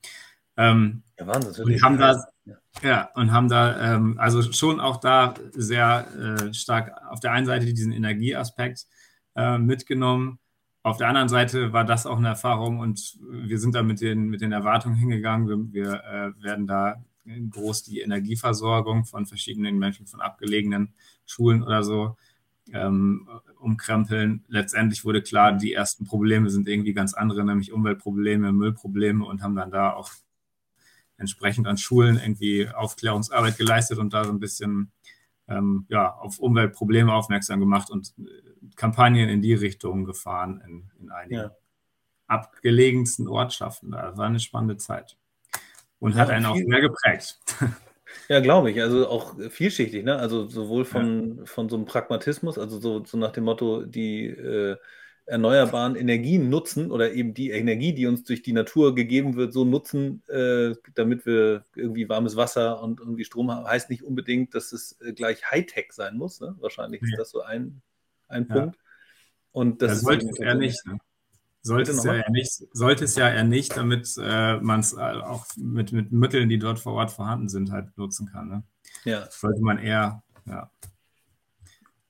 Ähm, 0.57 1.03
ja, 1.19 1.27
Wahnsinn. 1.27 1.65
Und 1.65 1.83
haben 1.83 1.99
da, 1.99 2.25
ja. 2.83 3.11
und 3.15 3.33
haben 3.33 3.49
da 3.49 3.95
ähm, 3.95 4.19
also 4.19 4.43
schon 4.43 4.81
auch 4.81 4.99
da 4.99 5.35
sehr 5.53 6.07
äh, 6.15 6.55
stark 6.55 6.93
auf 7.11 7.21
der 7.21 7.33
einen 7.33 7.47
Seite 7.47 7.65
diesen 7.65 7.93
Energieaspekt 7.93 8.87
äh, 9.35 9.59
mitgenommen 9.59 10.39
auf 10.83 10.97
der 10.97 11.09
anderen 11.09 11.29
Seite 11.29 11.73
war 11.73 11.85
das 11.85 12.07
auch 12.07 12.19
eine 12.19 12.29
Erfahrung 12.29 12.81
und 12.81 13.19
wir 13.31 13.59
sind 13.59 13.75
da 13.75 13.83
mit 13.83 14.01
den, 14.01 14.29
mit 14.29 14.41
den 14.41 14.53
Erwartungen 14.53 14.97
hingegangen. 14.97 15.73
Wir, 15.73 15.85
wir 15.85 16.05
äh, 16.05 16.43
werden 16.43 16.67
da 16.67 17.03
groß 17.25 17.85
die 17.85 18.01
Energieversorgung 18.01 19.05
von 19.05 19.27
verschiedenen 19.27 19.79
Menschen, 19.79 20.07
von 20.07 20.21
abgelegenen 20.21 20.93
Schulen 21.25 21.63
oder 21.63 21.85
so 21.85 22.17
ähm, 22.73 23.29
umkrempeln. 23.61 24.45
Letztendlich 24.49 25.05
wurde 25.05 25.23
klar, 25.23 25.53
die 25.53 25.73
ersten 25.73 26.05
Probleme 26.05 26.51
sind 26.51 26.69
irgendwie 26.69 26.95
ganz 26.95 27.15
andere, 27.15 27.45
nämlich 27.45 27.73
Umweltprobleme, 27.73 28.53
Müllprobleme 28.53 29.25
und 29.25 29.43
haben 29.43 29.55
dann 29.55 29.71
da 29.71 29.93
auch 29.93 30.11
entsprechend 31.17 31.69
an 31.69 31.79
Schulen 31.79 32.19
irgendwie 32.19 32.69
Aufklärungsarbeit 32.69 33.57
geleistet 33.57 33.99
und 33.99 34.13
da 34.13 34.25
so 34.25 34.33
ein 34.33 34.41
bisschen 34.41 34.91
ähm, 35.59 35.87
ja, 35.89 36.15
auf 36.15 36.39
Umweltprobleme 36.39 37.13
aufmerksam 37.13 37.61
gemacht 37.61 37.91
und 37.91 38.15
äh, 38.19 38.71
Kampagnen 38.77 39.29
in 39.29 39.43
die 39.43 39.55
Richtung 39.55 40.05
gefahren 40.05 40.63
in, 40.67 40.91
in 41.01 41.11
einigen 41.11 41.35
ja. 41.35 41.51
abgelegensten 42.27 43.29
Ortschaften. 43.29 43.93
Das 43.93 44.17
war 44.17 44.27
eine 44.27 44.41
spannende 44.41 44.77
Zeit 44.77 45.17
und 45.99 46.13
ja, 46.13 46.19
hat 46.23 46.31
einen 46.31 46.47
auch 46.47 46.57
sehr 46.57 46.81
geprägt. 46.81 47.39
Ja, 48.29 48.41
glaube 48.41 48.71
ich. 48.71 48.81
Also 48.83 49.09
auch 49.09 49.35
vielschichtig, 49.51 50.05
ne? 50.05 50.17
Also 50.17 50.47
sowohl 50.47 50.85
von, 50.85 51.39
ja. 51.39 51.45
von 51.47 51.71
so 51.71 51.77
einem 51.77 51.87
Pragmatismus, 51.87 52.59
also 52.59 52.79
so, 52.79 53.03
so 53.05 53.17
nach 53.17 53.33
dem 53.33 53.45
Motto, 53.45 53.85
die 53.85 54.27
äh, 54.27 54.77
erneuerbaren 55.27 55.95
Energien 55.95 56.49
nutzen 56.51 56.91
oder 56.91 57.13
eben 57.13 57.35
die 57.35 57.51
Energie, 57.51 57.93
die 57.95 58.07
uns 58.07 58.25
durch 58.25 58.43
die 58.43 58.53
Natur 58.53 58.95
gegeben 58.95 59.37
wird, 59.37 59.53
so 59.53 59.65
nutzen, 59.65 60.23
äh, 60.29 60.75
damit 60.95 61.27
wir 61.27 61.65
irgendwie 61.75 62.09
warmes 62.09 62.37
Wasser 62.37 62.83
und 62.83 63.01
irgendwie 63.01 63.25
Strom 63.25 63.51
haben, 63.51 63.67
heißt 63.67 63.89
nicht 63.89 64.03
unbedingt, 64.03 64.55
dass 64.55 64.73
es 64.73 65.01
äh, 65.01 65.13
gleich 65.13 65.51
Hightech 65.51 65.93
sein 65.93 66.17
muss. 66.17 66.41
Ne? 66.41 66.57
Wahrscheinlich 66.61 67.03
ist 67.03 67.17
das 67.17 67.31
so 67.31 67.43
ein, 67.43 67.83
ein 68.29 68.47
ja. 68.49 68.55
Punkt. 68.55 68.79
Und 69.53 69.83
das, 69.83 69.93
das 69.93 70.01
sollte 70.01 70.29
es 70.29 70.39
ja 70.39 70.55
nicht. 70.55 70.87
Ne? 70.87 70.99
Sollte 71.65 71.93
es, 71.93 72.03
ja 72.03 72.15
eher 72.15 72.31
nicht, 72.31 72.51
sollte 72.73 73.05
es 73.05 73.15
ja 73.15 73.29
eher 73.29 73.45
nicht, 73.45 73.77
damit 73.77 74.13
äh, 74.21 74.57
man 74.57 74.81
es 74.81 74.95
äh, 74.95 75.01
auch 75.01 75.47
mit, 75.57 75.93
mit 75.93 76.11
Mitteln, 76.11 76.49
die 76.49 76.59
dort 76.59 76.81
vor 76.81 76.95
Ort 76.95 77.13
vorhanden 77.13 77.49
sind, 77.49 77.71
halt 77.71 77.97
nutzen 77.97 78.29
kann. 78.33 78.49
Ne? 78.49 78.63
Ja. 79.05 79.29
Sollte 79.31 79.61
man 79.61 79.79
eher, 79.79 80.25
ja. 80.45 80.71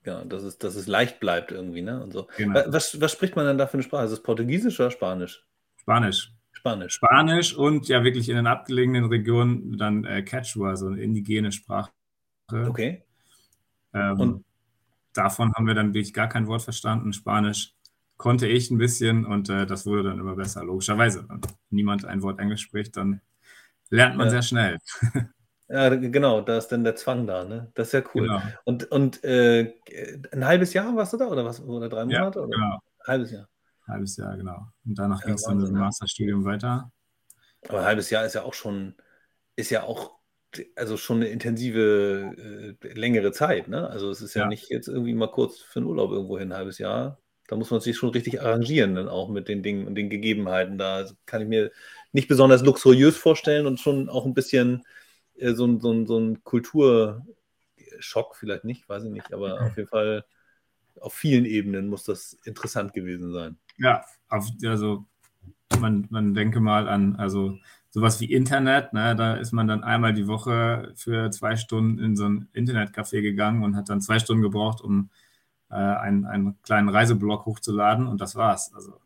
Ja, 0.05 0.25
dass 0.25 0.43
es, 0.43 0.59
dass 0.59 0.75
es 0.75 0.87
leicht 0.87 1.21
bleibt 1.21 1.53
irgendwie, 1.53 1.83
ne? 1.83 2.03
Und 2.03 2.13
so. 2.13 2.29
Genau. 2.37 2.61
Was, 2.67 3.01
was 3.01 3.13
spricht 3.13 3.37
man 3.37 3.47
dann 3.47 3.59
da 3.59 3.67
für 3.67 3.75
eine 3.75 3.83
Sprache? 3.83 4.05
Ist 4.05 4.13
es 4.13 4.23
Portugiesisch 4.23 4.81
oder 4.81 4.91
Spanisch? 4.91 5.45
Spanisch. 5.77 6.33
Spanisch. 6.53 6.95
Spanisch 6.95 7.55
und 7.57 7.89
ja 7.89 8.05
wirklich 8.05 8.29
in 8.29 8.37
den 8.37 8.47
abgelegenen 8.47 9.07
Regionen 9.07 9.79
dann 9.79 10.05
äh, 10.05 10.23
Quechua, 10.23 10.77
so 10.77 10.87
eine 10.89 11.01
indigene 11.01 11.53
Sprache. 11.53 11.91
Okay. 12.51 13.03
Ähm, 13.95 14.21
und 14.21 14.45
davon 15.13 15.55
haben 15.55 15.67
wir 15.67 15.75
dann 15.75 15.95
wirklich 15.95 16.15
gar 16.15 16.29
kein 16.29 16.47
Wort 16.47 16.63
verstanden. 16.63 17.13
Spanisch 17.13 17.75
konnte 18.17 18.47
ich 18.47 18.71
ein 18.71 18.79
bisschen 18.79 19.25
und 19.25 19.49
äh, 19.49 19.67
das 19.67 19.87
wurde 19.87 20.05
dann 20.05 20.19
immer 20.19 20.37
besser, 20.37 20.65
logischerweise. 20.65 21.27
Wenn 21.29 21.41
niemand 21.71 22.05
ein 22.05 22.23
Wort 22.23 22.39
Englisch 22.39 22.63
spricht, 22.63 22.97
dann 22.97 23.21
lernt 23.91 24.17
man 24.17 24.27
ja. 24.27 24.31
sehr 24.31 24.43
schnell. 24.43 24.79
Ja, 25.73 25.89
genau, 25.89 26.43
da 26.43 26.59
ist 26.59 26.69
dann 26.69 26.85
der 26.85 26.97
Zwang 26.97 27.27
da, 27.27 27.45
ne? 27.45 27.73
Das 27.75 27.87
ist 27.87 27.93
ja 27.95 28.03
cool. 28.15 28.29
Genau. 28.29 28.43
Und, 28.65 28.93
und 28.93 29.25
äh, 29.25 29.73
ein 30.31 30.45
halbes 30.45 30.75
Jahr 30.75 30.95
warst 30.95 31.15
du 31.15 31.17
da 31.17 31.29
oder 31.29 31.47
was? 31.47 31.63
Oder 31.63 31.89
drei 31.89 32.05
Monate? 32.05 32.41
Ja, 32.41 32.45
oder? 32.45 32.55
genau. 32.55 32.75
Ein 32.75 33.07
halbes 33.07 33.31
Jahr. 33.31 33.49
Halbes 33.89 34.17
Jahr, 34.19 34.37
genau. 34.37 34.67
Und 34.85 34.99
danach 34.99 35.21
ja, 35.21 35.27
ging 35.27 35.35
es 35.37 35.45
dann 35.45 35.57
mit 35.57 35.69
dem 35.69 35.79
Masterstudium 35.79 36.45
weiter. 36.45 36.93
Aber 37.67 37.79
ein 37.79 37.87
halbes 37.87 38.11
Jahr 38.11 38.27
ist 38.27 38.35
ja 38.35 38.43
auch 38.43 38.53
schon, 38.53 38.97
ist 39.57 39.71
ja 39.71 39.85
auch, 39.85 40.19
also 40.77 40.99
schon 40.99 41.17
eine 41.17 41.29
intensive, 41.29 42.77
äh, 42.83 42.93
längere 42.93 43.33
Zeit, 43.33 43.69
ne? 43.69 43.89
Also 43.89 44.11
es 44.11 44.21
ist 44.21 44.35
ja, 44.35 44.43
ja, 44.43 44.49
nicht 44.49 44.69
jetzt 44.69 44.89
irgendwie 44.89 45.15
mal 45.15 45.31
kurz 45.31 45.59
für 45.59 45.79
einen 45.79 45.89
Urlaub 45.89 46.11
irgendwo 46.11 46.39
hin, 46.39 46.53
ein 46.53 46.59
halbes 46.59 46.77
Jahr. 46.77 47.19
Da 47.49 47.57
muss 47.57 47.71
man 47.71 47.81
sich 47.81 47.97
schon 47.97 48.11
richtig 48.11 48.43
arrangieren, 48.43 48.95
dann 48.95 49.09
auch 49.09 49.31
mit 49.31 49.49
den 49.49 49.63
Dingen 49.63 49.87
und 49.87 49.95
den 49.95 50.11
Gegebenheiten. 50.11 50.77
Da 50.77 51.07
kann 51.25 51.41
ich 51.41 51.49
mir 51.49 51.71
nicht 52.13 52.29
besonders 52.29 52.63
luxuriös 52.63 53.17
vorstellen 53.17 53.67
und 53.67 53.81
schon 53.81 54.11
auch 54.11 54.27
ein 54.27 54.35
bisschen 54.35 54.85
äh, 55.43 55.55
so, 55.55 55.79
so, 55.79 56.07
so 56.07 56.19
ein 56.19 56.43
Kulturschock, 56.45 58.37
vielleicht 58.37 58.65
nicht, 58.65 58.89
weiß 58.89 59.05
ich 59.05 59.11
nicht, 59.11 59.33
aber 59.33 59.61
auf 59.67 59.77
jeden 59.77 59.89
Fall 59.89 60.25
auf 61.01 61.15
vielen 61.15 61.45
Ebenen 61.45 61.89
muss 61.89 62.05
das 62.05 62.35
interessant 62.45 62.93
gewesen 62.93 63.33
sein. 63.33 63.57
Ja, 63.79 64.05
auf, 64.29 64.47
also 64.65 65.05
man, 65.81 66.07
man 66.11 66.35
denke 66.35 66.61
mal 66.61 66.89
an, 66.89 67.17
also 67.17 67.59
sowas 67.91 68.21
wie 68.21 68.33
Internet, 68.33 68.93
ne, 68.93 69.17
da 69.17 69.35
ist 69.35 69.53
man 69.53 69.69
dann 69.69 69.85
einmal 69.85 70.15
die 70.15 70.27
Woche 70.27 70.93
für 70.97 71.31
zwei 71.31 71.57
Stunden 71.57 71.99
in 71.99 72.17
so 72.17 72.29
ein 72.29 72.49
Internetcafé 72.53 73.21
gegangen 73.21 73.63
und 73.63 73.77
hat 73.77 73.89
dann 73.89 74.01
zwei 74.01 74.19
Stunden 74.19 74.43
gebraucht, 74.43 74.81
um 74.81 75.11
äh, 75.71 75.75
einen, 75.75 76.25
einen 76.27 76.63
kleinen 76.63 76.89
Reiseblock 76.89 77.47
hochzuladen 77.47 78.07
und 78.07 78.21
das 78.21 78.37
war's. 78.37 78.73
Also 78.75 79.01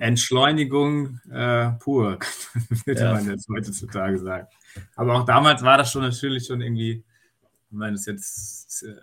Entschleunigung 0.00 1.20
äh, 1.30 1.70
pur, 1.78 2.18
würde 2.84 3.00
ja. 3.00 3.12
man 3.12 3.26
jetzt 3.26 3.48
heutzutage 3.48 4.18
sagen. 4.18 4.48
Aber 4.94 5.14
auch 5.14 5.24
damals 5.24 5.62
war 5.62 5.78
das 5.78 5.90
schon 5.90 6.02
natürlich 6.02 6.46
schon 6.46 6.60
irgendwie, 6.60 7.04
ich 7.70 7.76
meine, 7.76 7.92
das 7.92 8.00
ist 8.00 8.06
jetzt 8.06 8.82
äh, 8.84 8.96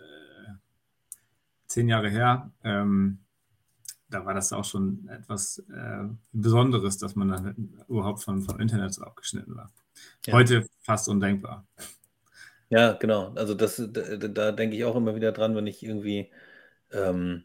zehn 1.67 1.89
Jahre 1.89 2.09
her, 2.09 2.51
ähm, 2.63 3.19
da 4.09 4.25
war 4.25 4.33
das 4.33 4.53
auch 4.53 4.65
schon 4.65 5.07
etwas 5.09 5.59
äh, 5.73 6.03
Besonderes, 6.31 6.97
dass 6.97 7.15
man 7.15 7.29
dann 7.29 7.73
überhaupt 7.87 8.23
von, 8.23 8.41
vom 8.41 8.59
Internet 8.59 8.93
so 8.93 9.03
abgeschnitten 9.03 9.55
war. 9.55 9.71
Ja. 10.25 10.33
Heute 10.33 10.67
fast 10.81 11.09
undenkbar. 11.09 11.65
Ja, 12.69 12.93
genau. 12.93 13.33
Also 13.35 13.53
das, 13.53 13.81
da, 13.91 14.15
da, 14.17 14.51
denke 14.51 14.75
ich 14.75 14.85
auch 14.85 14.95
immer 14.95 15.15
wieder 15.15 15.31
dran, 15.31 15.55
wenn 15.55 15.67
ich 15.67 15.83
irgendwie 15.83 16.31
ähm, 16.91 17.43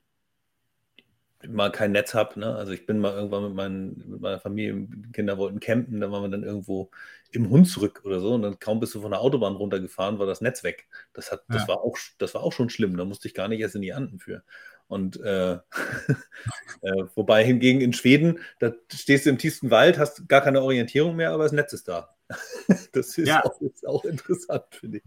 mal 1.46 1.70
kein 1.70 1.92
Netz 1.92 2.14
habe. 2.14 2.38
Ne? 2.40 2.54
Also 2.54 2.72
ich 2.72 2.86
bin 2.86 2.98
mal 2.98 3.14
irgendwann 3.14 3.44
mit, 3.44 3.54
meinen, 3.54 4.04
mit 4.10 4.20
meiner 4.20 4.40
Familie, 4.40 4.88
Kinder 5.12 5.38
wollten 5.38 5.60
campen, 5.60 6.00
dann 6.00 6.10
waren 6.10 6.22
wir 6.22 6.28
dann 6.28 6.42
irgendwo 6.42 6.90
im 7.30 7.50
Hunsrück 7.50 8.02
oder 8.04 8.20
so 8.20 8.34
und 8.34 8.42
dann 8.42 8.58
kaum 8.58 8.80
bist 8.80 8.94
du 8.94 9.00
von 9.00 9.10
der 9.10 9.20
Autobahn 9.20 9.56
runtergefahren, 9.56 10.18
war 10.18 10.26
das 10.26 10.40
Netz 10.40 10.64
weg. 10.64 10.88
Das, 11.12 11.30
hat, 11.30 11.44
das, 11.48 11.68
war, 11.68 11.82
auch, 11.82 11.96
das 12.18 12.34
war 12.34 12.42
auch 12.42 12.52
schon 12.52 12.70
schlimm, 12.70 12.96
da 12.96 13.04
musste 13.04 13.28
ich 13.28 13.34
gar 13.34 13.48
nicht 13.48 13.60
erst 13.60 13.76
in 13.76 13.82
die 13.82 13.92
Anden 13.92 14.18
für. 14.18 14.42
Und 14.88 15.20
äh, 15.20 15.52
äh, 16.82 17.04
wobei 17.14 17.44
hingegen 17.44 17.80
in 17.80 17.92
Schweden, 17.92 18.40
da 18.58 18.72
stehst 18.92 19.26
du 19.26 19.30
im 19.30 19.38
tiefsten 19.38 19.70
Wald, 19.70 19.98
hast 19.98 20.28
gar 20.28 20.40
keine 20.40 20.62
Orientierung 20.62 21.16
mehr, 21.16 21.30
aber 21.30 21.44
das 21.44 21.52
Netz 21.52 21.72
ist 21.74 21.88
da. 21.88 22.16
das 22.92 23.18
ist, 23.18 23.28
ja. 23.28 23.44
auch, 23.44 23.60
ist 23.60 23.86
auch 23.86 24.04
interessant, 24.04 24.64
finde 24.70 24.98
ich. 24.98 25.04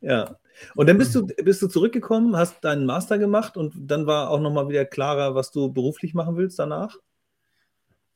Ja. 0.00 0.38
Und 0.74 0.88
dann 0.88 0.98
bist 0.98 1.14
du, 1.14 1.26
bist 1.26 1.62
du 1.62 1.68
zurückgekommen, 1.68 2.36
hast 2.36 2.64
deinen 2.64 2.86
Master 2.86 3.18
gemacht 3.18 3.56
und 3.56 3.74
dann 3.76 4.06
war 4.06 4.30
auch 4.30 4.40
nochmal 4.40 4.68
wieder 4.68 4.84
klarer, 4.84 5.34
was 5.34 5.50
du 5.50 5.72
beruflich 5.72 6.14
machen 6.14 6.36
willst 6.36 6.58
danach? 6.58 6.96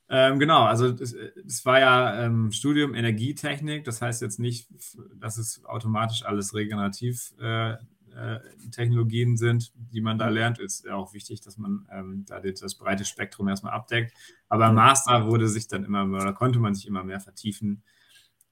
Ähm, 0.08 0.38
genau, 0.38 0.64
also 0.64 0.88
es 0.88 1.64
war 1.64 1.80
ja 1.80 2.24
ähm, 2.24 2.52
Studium 2.52 2.94
Energietechnik, 2.94 3.84
das 3.84 4.02
heißt 4.02 4.20
jetzt 4.20 4.38
nicht, 4.38 4.68
dass 5.14 5.38
es 5.38 5.64
automatisch 5.64 6.24
alles 6.24 6.54
regenerativ 6.54 7.32
äh, 7.40 7.76
äh, 8.14 8.38
Technologien 8.70 9.36
sind, 9.36 9.72
die 9.74 10.00
man 10.00 10.18
da 10.18 10.28
lernt. 10.28 10.58
Ist 10.58 10.84
ja 10.84 10.94
auch 10.94 11.14
wichtig, 11.14 11.40
dass 11.40 11.58
man 11.58 11.88
ähm, 11.90 12.24
da 12.26 12.40
das 12.40 12.74
breite 12.76 13.04
Spektrum 13.04 13.48
erstmal 13.48 13.72
abdeckt. 13.72 14.12
Aber 14.48 14.68
im 14.68 14.74
Master 14.74 15.26
wurde 15.26 15.48
sich 15.48 15.68
dann 15.68 15.84
immer 15.84 16.04
mehr, 16.04 16.22
oder 16.22 16.32
konnte 16.32 16.58
man 16.58 16.74
sich 16.74 16.86
immer 16.86 17.02
mehr 17.02 17.20
vertiefen 17.20 17.82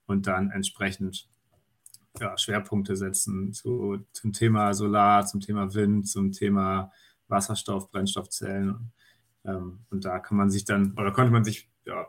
und 0.07 0.27
dann 0.27 0.51
entsprechend 0.51 1.29
ja, 2.23 2.38
Schwerpunkte 2.38 2.97
setzen 2.97 3.52
zu, 3.52 4.07
zum 4.12 4.33
Thema 4.33 4.73
Solar, 4.75 5.26
zum 5.26 5.41
Thema 5.41 5.75
Wind, 5.75 6.09
zum 6.09 6.31
Thema 6.31 6.93
Wasserstoff, 7.26 7.91
Brennstoffzellen. 7.91 8.93
Ähm, 9.45 9.81
und 9.91 10.05
da 10.05 10.21
kann 10.21 10.37
man 10.37 10.50
sich 10.50 10.64
dann, 10.64 10.93
oder 10.93 11.11
konnte 11.11 11.33
man 11.33 11.45
sich 11.45 11.69
ja, 11.85 12.07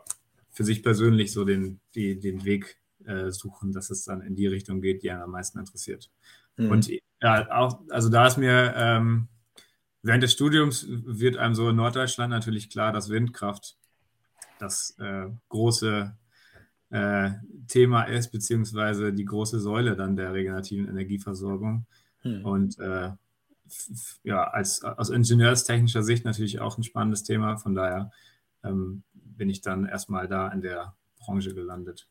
für 0.50 0.64
sich 0.64 0.84
persönlich 0.84 1.32
so 1.32 1.44
den, 1.44 1.80
die, 1.96 2.20
den 2.20 2.44
Weg 2.44 2.78
äh, 3.04 3.30
suchen, 3.30 3.72
dass 3.72 3.90
es 3.90 4.04
dann 4.04 4.20
in 4.20 4.36
die 4.36 4.46
Richtung 4.46 4.80
geht, 4.80 5.02
die 5.02 5.10
einen 5.10 5.22
am 5.22 5.32
meisten 5.32 5.58
interessiert. 5.58 6.10
Mhm. 6.56 6.70
Und 6.70 6.90
ja, 7.20 7.50
auch, 7.50 7.80
also 7.90 8.08
da 8.08 8.26
ist 8.28 8.38
mir 8.38 8.72
ähm, 8.76 9.28
während 10.02 10.22
des 10.22 10.32
Studiums 10.32 10.86
wird 10.88 11.36
einem 11.36 11.56
so 11.56 11.68
in 11.70 11.76
Norddeutschland 11.76 12.30
natürlich 12.30 12.70
klar, 12.70 12.92
dass 12.92 13.08
Windkraft 13.08 13.76
das 14.60 14.96
äh, 15.00 15.26
große 15.48 16.16
äh, 16.94 17.32
Thema 17.66 18.04
ist, 18.04 18.30
beziehungsweise 18.30 19.12
die 19.12 19.24
große 19.24 19.58
Säule 19.58 19.96
dann 19.96 20.14
der 20.16 20.32
regenerativen 20.32 20.88
Energieversorgung. 20.88 21.86
Hm. 22.20 22.44
Und 22.44 22.78
äh, 22.78 23.10
ja, 24.22 24.44
als, 24.44 24.84
aus 24.84 25.10
ingenieurstechnischer 25.10 26.04
Sicht 26.04 26.24
natürlich 26.24 26.60
auch 26.60 26.78
ein 26.78 26.84
spannendes 26.84 27.24
Thema. 27.24 27.56
Von 27.56 27.74
daher 27.74 28.12
ähm, 28.62 29.02
bin 29.12 29.50
ich 29.50 29.60
dann 29.60 29.86
erstmal 29.86 30.28
da 30.28 30.46
in 30.48 30.62
der 30.62 30.94
Branche 31.18 31.52
gelandet. 31.54 32.06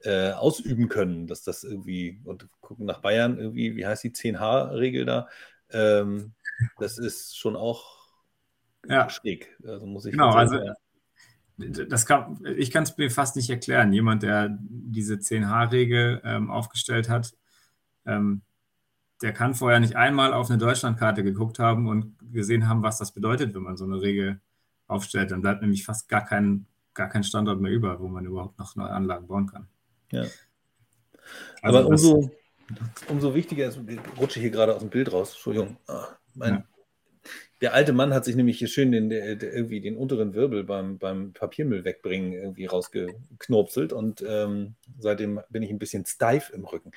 äh, 0.02 0.32
ausüben 0.32 0.88
können, 0.88 1.26
dass 1.26 1.42
das 1.42 1.64
irgendwie, 1.64 2.20
und 2.24 2.48
gucken 2.60 2.84
nach 2.84 3.00
Bayern 3.00 3.38
irgendwie, 3.38 3.76
wie 3.76 3.86
heißt 3.86 4.04
die 4.04 4.12
10H-Regel 4.12 5.06
da? 5.06 5.28
Ähm, 5.70 6.34
das 6.78 6.98
ist 6.98 7.38
schon 7.38 7.56
auch 7.56 7.98
ja. 8.86 9.08
schräg. 9.08 9.56
Also 9.64 9.86
muss 9.86 10.04
ich 10.04 10.12
genau, 10.12 10.32
sagen, 10.32 10.50
also 10.50 10.72
das 11.56 12.06
kann, 12.06 12.40
ich 12.56 12.70
kann 12.70 12.82
es 12.82 12.96
mir 12.96 13.10
fast 13.10 13.36
nicht 13.36 13.48
erklären. 13.48 13.92
Jemand, 13.92 14.22
der 14.22 14.56
diese 14.60 15.14
10H-Regel 15.14 16.20
ähm, 16.24 16.50
aufgestellt 16.50 17.08
hat, 17.08 17.34
ähm, 18.06 18.42
der 19.22 19.32
kann 19.32 19.54
vorher 19.54 19.80
nicht 19.80 19.96
einmal 19.96 20.32
auf 20.32 20.50
eine 20.50 20.58
Deutschlandkarte 20.58 21.22
geguckt 21.22 21.58
haben 21.58 21.86
und 21.86 22.16
gesehen 22.32 22.68
haben, 22.68 22.82
was 22.82 22.98
das 22.98 23.12
bedeutet, 23.12 23.54
wenn 23.54 23.62
man 23.62 23.76
so 23.76 23.84
eine 23.84 24.00
Regel 24.00 24.40
aufstellt. 24.86 25.30
Dann 25.30 25.42
bleibt 25.42 25.62
nämlich 25.62 25.84
fast 25.84 26.08
gar 26.08 26.24
kein, 26.24 26.66
gar 26.92 27.08
kein 27.08 27.24
Standort 27.24 27.60
mehr 27.60 27.72
über, 27.72 28.00
wo 28.00 28.08
man 28.08 28.26
überhaupt 28.26 28.58
noch 28.58 28.74
neue 28.76 28.90
Anlagen 28.90 29.28
bauen 29.28 29.46
kann. 29.46 29.68
Ja. 30.10 30.24
Also 31.62 31.78
Aber 31.78 31.86
umso, 31.86 32.30
umso 33.08 33.34
wichtiger 33.34 33.68
ist, 33.68 33.78
ich 33.86 34.00
rutsche 34.18 34.40
hier 34.40 34.50
gerade 34.50 34.74
aus 34.74 34.80
dem 34.80 34.90
Bild 34.90 35.12
raus, 35.12 35.32
Entschuldigung. 35.32 35.76
Ah, 35.86 36.08
mein, 36.34 36.54
ja. 36.54 36.64
Der 37.64 37.72
alte 37.72 37.94
Mann 37.94 38.12
hat 38.12 38.26
sich 38.26 38.36
nämlich 38.36 38.58
hier 38.58 38.68
schön 38.68 38.92
den, 38.92 39.08
der, 39.08 39.36
der 39.36 39.54
irgendwie 39.54 39.80
den 39.80 39.96
unteren 39.96 40.34
Wirbel 40.34 40.64
beim, 40.64 40.98
beim 40.98 41.32
Papiermüll 41.32 41.82
wegbringen 41.82 42.34
irgendwie 42.34 42.66
rausgeknopselt 42.66 43.94
und 43.94 44.22
ähm, 44.28 44.74
seitdem 44.98 45.40
bin 45.48 45.62
ich 45.62 45.70
ein 45.70 45.78
bisschen 45.78 46.04
steif 46.04 46.50
im 46.50 46.66
Rücken. 46.66 46.90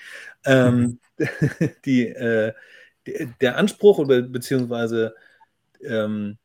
Ähm, 0.43 0.99
die, 1.85 2.07
äh, 2.09 2.51
der 3.39 3.55
Anspruch 3.55 3.99
oder 3.99 4.21
beziehungsweise 4.23 5.15
ähm, 5.81 6.37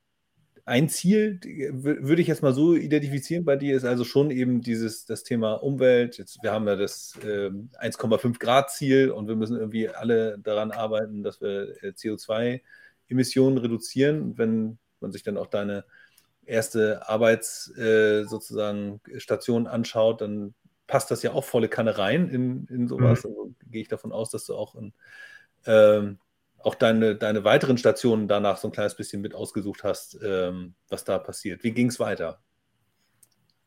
ein 0.67 0.89
Ziel 0.89 1.41
würde 1.43 2.23
ich 2.23 2.29
jetzt 2.29 2.45
mal 2.45 2.55
so 2.55 2.77
identifizieren 2.77 3.45
bei 3.45 3.57
dir 3.57 3.77
ist 3.77 3.85
also 3.85 4.05
schon 4.05 4.31
eben 4.31 4.61
dieses 4.61 5.05
das 5.05 5.25
Thema 5.25 5.55
Umwelt. 5.55 6.17
Jetzt, 6.17 6.41
wir 6.45 6.53
haben 6.53 6.69
ja 6.69 6.77
das 6.77 7.19
äh, 7.25 7.51
1,5 7.81 8.39
Grad 8.39 8.71
Ziel 8.71 9.11
und 9.11 9.27
wir 9.27 9.35
müssen 9.35 9.57
irgendwie 9.57 9.89
alle 9.89 10.39
daran 10.39 10.71
arbeiten, 10.71 11.25
dass 11.25 11.41
wir 11.41 11.83
äh, 11.83 11.89
CO2 11.89 12.61
Emissionen 13.09 13.59
reduzieren. 13.59 14.39
Wenn 14.39 14.79
man 15.01 15.13
sich 15.13 15.23
dann 15.23 15.37
auch 15.37 15.49
deine 15.49 15.85
erste 16.45 17.09
Arbeits 17.09 17.77
äh, 17.77 18.25
sozusagen 18.25 19.01
Station 19.17 19.67
anschaut, 19.67 20.21
dann 20.21 20.55
passt 20.87 21.11
das 21.11 21.23
ja 21.23 21.33
auch 21.33 21.45
volle 21.45 21.69
Kanne 21.69 21.99
rein 21.99 22.29
in, 22.29 22.67
in 22.67 22.89
sowas. 22.89 23.25
Mhm. 23.25 23.31
Also 23.31 23.55
gehe 23.71 23.83
ich 23.83 23.89
davon 23.89 24.13
aus, 24.13 24.31
dass 24.31 24.47
du 24.47 24.55
auch 24.55 24.75
in, 24.75 24.93
ähm, 25.67 26.19
auch 26.59 26.75
deine, 26.75 27.17
deine 27.17 27.45
weiteren 27.45 27.79
Stationen 27.79 28.29
danach 28.29 28.57
so 28.57 28.69
ein 28.69 28.73
kleines 28.73 28.97
bisschen 28.97 29.23
mit 29.23 29.35
ausgesucht 29.35 29.85
hast, 29.85 30.19
ähm, 30.23 30.75
was 30.89 31.05
da 31.05 31.19
passiert. 31.19 31.65
Wie 31.65 31.73
ging 31.73 31.89
es 31.89 31.99
weiter? 31.99 32.41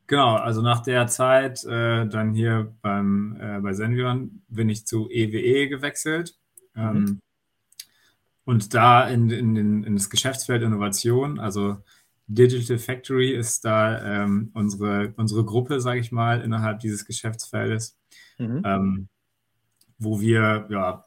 Genau, 0.07 0.35
also 0.35 0.61
nach 0.61 0.83
der 0.83 1.07
Zeit 1.07 1.63
äh, 1.65 2.05
dann 2.05 2.33
hier 2.33 2.75
beim, 2.81 3.37
äh, 3.41 3.59
bei 3.59 3.73
Senvion 3.73 4.43
bin 4.47 4.69
ich 4.69 4.85
zu 4.85 5.09
EWE 5.09 5.39
e 5.39 5.67
gewechselt. 5.67 6.35
Mhm. 6.75 7.19
Und 8.45 8.73
da 8.73 9.07
in, 9.07 9.29
in, 9.29 9.83
in, 9.83 9.95
das 9.95 10.09
Geschäftsfeld 10.09 10.61
Innovation, 10.61 11.39
also 11.39 11.77
Digital 12.27 12.77
Factory 12.77 13.31
ist 13.31 13.65
da 13.65 14.23
ähm, 14.23 14.51
unsere, 14.53 15.13
unsere 15.17 15.43
Gruppe, 15.43 15.81
sage 15.81 15.99
ich 15.99 16.11
mal, 16.11 16.41
innerhalb 16.41 16.79
dieses 16.79 17.05
Geschäftsfeldes, 17.05 17.97
mhm. 18.37 18.61
ähm, 18.63 19.07
wo 19.97 20.21
wir 20.21 20.67
ja, 20.69 21.03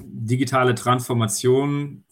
digitale 0.00 0.74
Transformation 0.74 2.04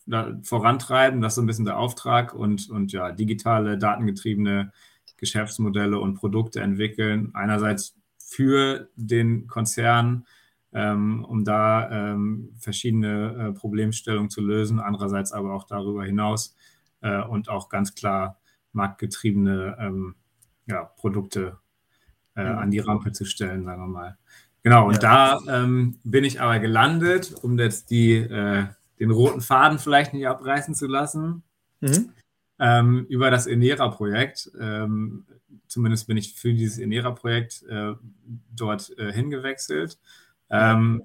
vorantreiben. 0.42 1.20
Das 1.20 1.32
ist 1.32 1.36
so 1.36 1.42
ein 1.42 1.46
bisschen 1.46 1.64
der 1.64 1.78
Auftrag 1.78 2.34
und, 2.34 2.68
und 2.68 2.92
ja, 2.92 3.12
digitale, 3.12 3.78
datengetriebene 3.78 4.72
Geschäftsmodelle 5.16 5.98
und 5.98 6.14
Produkte 6.14 6.60
entwickeln. 6.60 7.30
Einerseits 7.34 7.96
für 8.18 8.88
den 8.96 9.46
Konzern, 9.46 10.26
ähm, 10.72 11.24
um 11.24 11.44
da 11.44 11.90
ähm, 11.90 12.50
verschiedene 12.58 13.48
äh, 13.48 13.52
Problemstellungen 13.52 14.30
zu 14.30 14.40
lösen, 14.40 14.78
andererseits 14.78 15.32
aber 15.32 15.52
auch 15.54 15.64
darüber 15.64 16.04
hinaus 16.04 16.56
äh, 17.00 17.22
und 17.22 17.48
auch 17.48 17.68
ganz 17.68 17.94
klar 17.94 18.38
marktgetriebene 18.72 19.76
ähm, 19.80 20.14
ja, 20.66 20.84
Produkte 20.84 21.58
äh, 22.36 22.42
an 22.42 22.70
die 22.70 22.78
Rampe 22.78 23.12
zu 23.12 23.24
stellen, 23.24 23.64
sagen 23.64 23.82
wir 23.82 23.88
mal. 23.88 24.18
Genau, 24.62 24.86
und 24.86 25.02
ja. 25.02 25.38
da 25.38 25.62
ähm, 25.62 25.98
bin 26.04 26.22
ich 26.22 26.40
aber 26.40 26.58
gelandet, 26.58 27.34
um 27.42 27.58
jetzt 27.58 27.90
die, 27.90 28.14
äh, 28.14 28.66
den 29.00 29.10
roten 29.10 29.40
Faden 29.40 29.78
vielleicht 29.78 30.12
nicht 30.12 30.28
abreißen 30.28 30.74
zu 30.74 30.86
lassen. 30.86 31.42
Mhm 31.80 32.12
ähm, 32.60 33.06
über 33.08 33.30
das 33.30 33.46
Enera-Projekt. 33.46 34.52
Ähm, 34.60 35.24
zumindest 35.66 36.06
bin 36.06 36.16
ich 36.16 36.34
für 36.34 36.52
dieses 36.52 36.78
Enera-Projekt 36.78 37.64
äh, 37.68 37.94
dort 38.54 38.96
äh, 38.98 39.12
hingewechselt. 39.12 39.98
Ähm, 40.50 41.02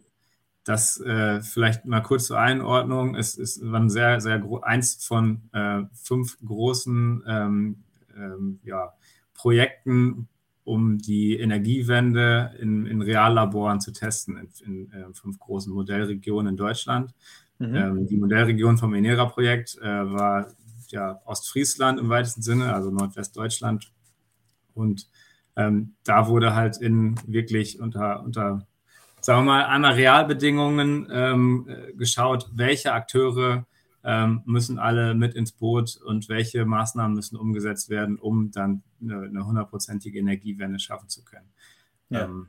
das 0.65 0.99
äh, 0.99 1.41
vielleicht 1.41 1.85
mal 1.85 2.01
kurz 2.01 2.25
zur 2.25 2.39
Einordnung. 2.39 3.15
Es, 3.15 3.37
es 3.37 3.61
war 3.63 3.87
sehr, 3.87 4.19
sehr 4.19 4.43
eins 4.63 5.05
von 5.05 5.43
äh, 5.53 5.83
fünf 5.93 6.37
großen 6.43 7.23
ähm, 7.27 7.83
ähm, 8.17 8.59
ja, 8.63 8.93
Projekten, 9.35 10.27
um 10.63 10.97
die 10.97 11.37
Energiewende 11.39 12.55
in, 12.59 12.87
in 12.87 13.03
Reallaboren 13.03 13.79
zu 13.79 13.91
testen, 13.91 14.37
in, 14.37 14.87
in 14.87 14.91
äh, 14.91 15.13
fünf 15.13 15.37
großen 15.37 15.71
Modellregionen 15.71 16.53
in 16.53 16.57
Deutschland. 16.57 17.13
Mhm. 17.59 17.75
Ähm, 17.75 18.07
die 18.07 18.17
Modellregion 18.17 18.79
vom 18.79 18.95
Enera-Projekt 18.95 19.77
äh, 19.77 19.83
war 19.85 20.47
ja 20.89 21.21
Ostfriesland 21.25 21.99
im 21.99 22.09
weitesten 22.09 22.41
Sinne, 22.41 22.73
also 22.73 22.89
Nordwestdeutschland. 22.89 23.91
Und 24.73 25.07
ähm, 25.55 25.93
da 26.03 26.27
wurde 26.27 26.55
halt 26.55 26.77
in 26.77 27.15
wirklich 27.27 27.79
unter, 27.79 28.23
unter 28.23 28.65
sagen 29.25 29.45
wir 29.45 29.53
mal, 29.53 29.65
einmal 29.65 29.93
Realbedingungen 29.93 31.07
ähm, 31.11 31.67
geschaut, 31.97 32.47
welche 32.53 32.93
Akteure 32.93 33.65
ähm, 34.03 34.43
müssen 34.45 34.77
alle 34.77 35.15
mit 35.15 35.33
ins 35.33 35.51
Boot 35.51 35.97
und 35.97 36.29
welche 36.29 36.63
Maßnahmen 36.63 37.15
müssen 37.15 37.35
umgesetzt 37.35 37.89
werden, 37.89 38.19
um 38.19 38.51
dann 38.51 38.83
eine 39.01 39.43
hundertprozentige 39.45 40.19
Energiewende 40.19 40.77
schaffen 40.77 41.09
zu 41.09 41.23
können. 41.23 41.49
Ja. 42.09 42.25
Ähm, 42.25 42.47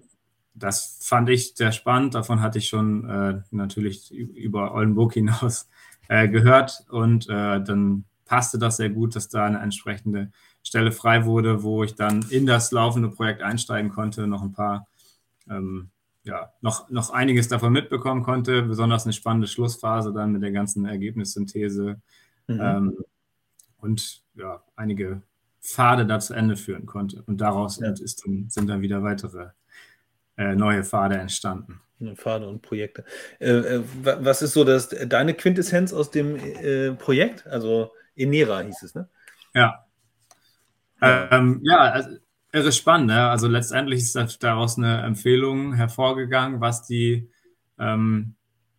das 0.53 0.99
fand 1.03 1.31
ich 1.31 1.55
sehr 1.55 1.73
spannend. 1.73 2.15
Davon 2.15 2.43
hatte 2.43 2.59
ich 2.59 2.69
schon 2.69 3.09
äh, 3.09 3.41
natürlich 3.51 4.13
über 4.13 4.75
Oldenburg 4.75 5.15
hinaus 5.15 5.71
äh, 6.09 6.29
gehört 6.29 6.85
und 6.91 7.27
äh, 7.31 7.63
dann 7.63 8.05
passte 8.27 8.59
das 8.59 8.77
sehr 8.77 8.91
gut, 8.91 9.17
dass 9.17 9.31
da 9.31 9.47
eine 9.47 9.61
entsprechende 9.61 10.31
Stelle 10.63 10.93
frei 10.93 11.25
wurde, 11.25 11.63
wo 11.63 11.85
ich 11.85 11.95
dann 11.95 12.23
in 12.29 12.45
das 12.45 12.71
laufende 12.71 13.09
Projekt 13.09 13.41
einsteigen 13.41 13.91
konnte, 13.91 14.27
noch 14.27 14.43
ein 14.43 14.53
paar, 14.53 14.87
ähm, 15.49 15.91
ja, 16.27 16.53
noch, 16.61 16.91
noch 16.91 17.11
einiges 17.11 17.49
davon 17.49 17.73
mitbekommen 17.73 18.23
konnte, 18.23 18.63
besonders 18.63 19.05
eine 19.05 19.13
spannende 19.13 19.47
Schlussphase 19.47 20.13
dann 20.13 20.33
mit 20.33 20.43
der 20.43 20.51
ganzen 20.51 20.85
Ergebnissynthese 20.85 22.01
mhm. 22.49 22.61
ähm, 22.61 23.05
und 23.79 24.23
ja, 24.35 24.63
einige 24.75 25.23
Pfade 25.63 26.05
da 26.05 26.19
zu 26.19 26.35
Ende 26.35 26.57
führen 26.57 26.85
konnte. 26.87 27.23
Und 27.27 27.41
daraus 27.41 27.79
ja. 27.79 27.91
ist 27.91 28.25
sind 28.49 28.69
dann 28.69 28.83
wieder 28.83 29.03
weitere 29.03 29.51
äh, 30.37 30.55
neue 30.55 30.85
Pfade 30.85 31.17
entstanden. 31.17 31.81
Pfade 32.15 32.47
und 32.47 32.61
Projekte. 32.61 33.05
Äh, 33.39 33.51
äh, 33.51 33.83
was 34.03 34.43
ist 34.43 34.53
so 34.53 34.65
das, 34.65 34.89
deine 34.89 35.33
Quintessenz 35.35 35.93
aus 35.93 36.11
dem 36.11 36.37
äh, 36.37 36.93
Projekt? 36.93 37.47
Also 37.47 37.93
Enera 38.17 38.61
hieß 38.61 38.83
es, 38.83 38.95
ne? 38.95 39.09
Ja. 39.55 39.87
Ja, 41.01 41.29
ähm, 41.31 41.63
ja 42.57 42.61
also, 42.61 42.69
irre 42.69 42.73
spannend. 42.73 43.09
Ne? 43.09 43.29
Also 43.29 43.49
letztendlich 43.49 44.01
ist 44.01 44.43
daraus 44.43 44.79
eine 44.79 45.03
Empfehlung 45.03 45.75
hervorgegangen, 45.75 46.61
was 46.61 46.87
die, 46.87 47.29
ähm, 47.79 48.35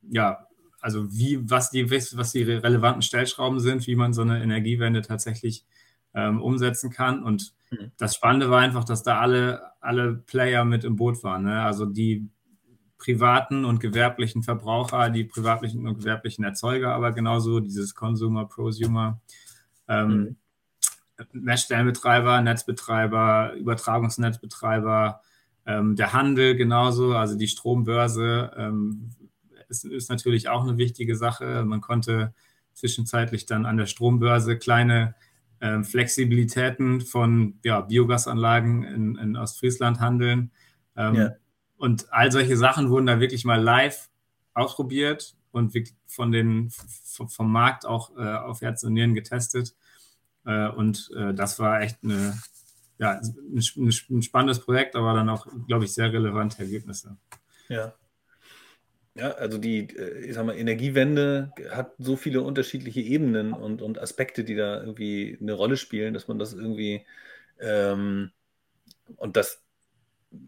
ja, 0.09 0.47
also 0.79 1.11
wie, 1.11 1.49
was 1.49 1.69
die, 1.69 1.89
was 1.89 2.31
die 2.31 2.43
relevanten 2.43 3.01
Stellschrauben 3.01 3.59
sind, 3.59 3.87
wie 3.87 3.95
man 3.95 4.13
so 4.13 4.21
eine 4.21 4.41
Energiewende 4.41 5.01
tatsächlich 5.01 5.65
ähm, 6.13 6.41
umsetzen 6.41 6.89
kann. 6.89 7.23
Und 7.23 7.53
mhm. 7.71 7.91
das 7.97 8.15
Spannende 8.15 8.49
war 8.49 8.61
einfach, 8.61 8.83
dass 8.83 9.03
da 9.03 9.19
alle, 9.19 9.61
alle 9.81 10.13
Player 10.13 10.65
mit 10.65 10.83
im 10.83 10.95
Boot 10.95 11.23
waren. 11.23 11.43
Ne? 11.43 11.61
Also 11.61 11.85
die 11.85 12.29
privaten 12.97 13.65
und 13.65 13.79
gewerblichen 13.79 14.43
Verbraucher, 14.43 15.09
die 15.09 15.23
privatlichen 15.23 15.87
und 15.87 15.99
gewerblichen 15.99 16.43
Erzeuger, 16.43 16.95
aber 16.95 17.11
genauso 17.11 17.59
dieses 17.59 17.93
Consumer, 17.93 18.45
Prosumer, 18.45 19.21
ähm, 19.87 20.09
mhm. 20.09 20.35
Messstellenbetreiber, 21.31 22.41
Netzbetreiber, 22.41 23.53
Übertragungsnetzbetreiber, 23.53 25.21
ähm, 25.65 25.95
der 25.95 26.13
Handel 26.13 26.55
genauso, 26.55 27.13
also 27.13 27.35
die 27.35 27.47
Strombörse 27.47 28.51
ähm, 28.57 29.11
ist, 29.69 29.85
ist, 29.85 30.09
natürlich 30.09 30.47
auch 30.49 30.63
eine 30.63 30.77
wichtige 30.77 31.15
Sache. 31.15 31.65
Man 31.65 31.81
konnte 31.81 32.33
zwischenzeitlich 32.73 33.45
dann 33.45 33.65
an 33.65 33.77
der 33.77 33.85
Strombörse 33.85 34.57
kleine 34.57 35.15
ähm, 35.59 35.83
Flexibilitäten 35.83 37.01
von 37.01 37.59
ja, 37.63 37.81
Biogasanlagen 37.81 38.83
in, 38.83 39.15
in 39.17 39.35
Ostfriesland 39.35 39.99
handeln. 39.99 40.51
Ähm, 40.95 41.15
ja. 41.15 41.31
Und 41.77 42.11
all 42.13 42.31
solche 42.31 42.57
Sachen 42.57 42.89
wurden 42.89 43.07
da 43.07 43.19
wirklich 43.19 43.43
mal 43.43 43.61
live 43.61 44.09
ausprobiert 44.53 45.35
und 45.51 45.73
von 46.05 46.31
den, 46.31 46.71
vom 47.27 47.51
Markt 47.51 47.85
auch 47.85 48.15
äh, 48.17 48.21
auf 48.21 48.61
Herz 48.61 48.83
und 48.83 48.93
Nieren 48.93 49.15
getestet. 49.15 49.75
Äh, 50.47 50.69
und 50.69 51.11
äh, 51.15 51.33
das 51.33 51.59
war 51.59 51.81
echt 51.81 51.97
eine, 52.03 52.33
ja, 52.97 53.19
ein, 53.19 53.61
ein, 53.77 54.21
spannendes 54.21 54.59
Projekt, 54.61 54.95
aber 54.95 55.13
dann 55.13 55.29
auch, 55.29 55.45
glaube 55.67 55.85
ich, 55.85 55.93
sehr 55.93 56.11
relevante 56.11 56.59
Ergebnisse. 56.59 57.17
Ja. 57.67 57.93
Ja, 59.13 59.31
also 59.31 59.57
die, 59.57 59.89
äh, 59.95 60.25
ich 60.25 60.35
sag 60.35 60.45
mal, 60.45 60.55
Energiewende 60.55 61.51
hat 61.71 61.93
so 61.97 62.15
viele 62.15 62.41
unterschiedliche 62.41 63.01
Ebenen 63.01 63.51
und, 63.51 63.81
und 63.81 63.99
Aspekte, 63.99 64.43
die 64.43 64.55
da 64.55 64.79
irgendwie 64.79 65.37
eine 65.41 65.53
Rolle 65.53 65.75
spielen, 65.75 66.13
dass 66.13 66.27
man 66.27 66.39
das 66.39 66.53
irgendwie 66.53 67.05
ähm, 67.59 68.31
und 69.17 69.35
das 69.35 69.63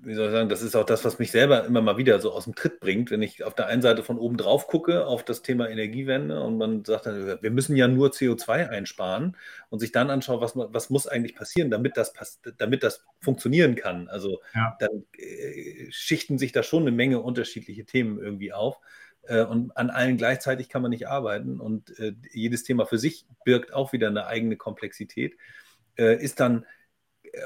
wie 0.02 0.14
soll 0.14 0.28
ich 0.28 0.32
sagen, 0.32 0.50
das 0.50 0.62
ist 0.62 0.76
auch 0.76 0.86
das, 0.86 1.06
was 1.06 1.20
mich 1.20 1.32
selber 1.32 1.66
immer 1.66 1.82
mal 1.82 1.98
wieder 1.98 2.20
so 2.20 2.32
aus 2.32 2.46
dem 2.46 2.56
Tritt 2.56 2.80
bringt, 2.80 3.12
wenn 3.12 3.22
ich 3.22 3.44
auf 3.44 3.56
der 3.56 3.68
einen 3.68 3.82
Seite 3.82 4.04
von 4.04 4.18
oben 4.18 4.38
drauf 4.38 4.68
gucke 4.68 5.06
auf 5.06 5.24
das 5.24 5.42
Thema 5.42 5.70
Energiewende 5.70 6.42
und 6.42 6.58
man 6.58 6.86
sagt 6.86 7.06
dann, 7.06 7.42
wir 7.42 7.52
müssen 7.52 7.76
ja 7.76 7.88
nur 7.88 8.10
CO2 8.10 8.70
einsparen 8.70 9.36
und 9.70 9.80
sich 9.80 9.92
dann 9.92 10.10
anschaut, 10.10 10.42
was, 10.42 10.54
was 10.56 10.90
muss 10.90 11.08
eigentlich 11.08 11.36
passieren, 11.36 11.72
damit 11.72 11.98
das, 11.98 12.14
damit 12.58 12.84
das 12.84 13.06
funktionieren 13.20 13.76
kann. 13.76 14.08
Also 14.08 14.42
ja. 14.56 14.76
dann 14.80 15.06
äh, 15.18 15.88
schichten 15.92 16.38
sich 16.38 16.52
da 16.52 16.64
schon 16.64 16.84
eine 16.84 16.92
Menge 16.92 17.20
unterschiedliche 17.20 17.86
Themen 17.86 18.20
irgendwie 18.20 18.54
auf. 18.54 18.80
Äh, 19.24 19.44
und 19.44 19.76
an 19.78 19.90
allen 19.90 20.18
gleichzeitig 20.18 20.70
kann 20.70 20.82
man 20.82 20.92
nicht 20.92 21.08
arbeiten 21.08 21.60
und 21.60 21.98
äh, 22.00 22.14
jedes 22.32 22.64
Thema 22.64 22.86
für 22.86 22.98
sich 22.98 23.26
birgt 23.46 23.74
auch 23.74 23.94
wieder 23.94 24.08
eine 24.08 24.28
eigene 24.28 24.58
Komplexität. 24.58 25.38
Äh, 25.98 26.24
ist 26.24 26.40
dann 26.40 26.66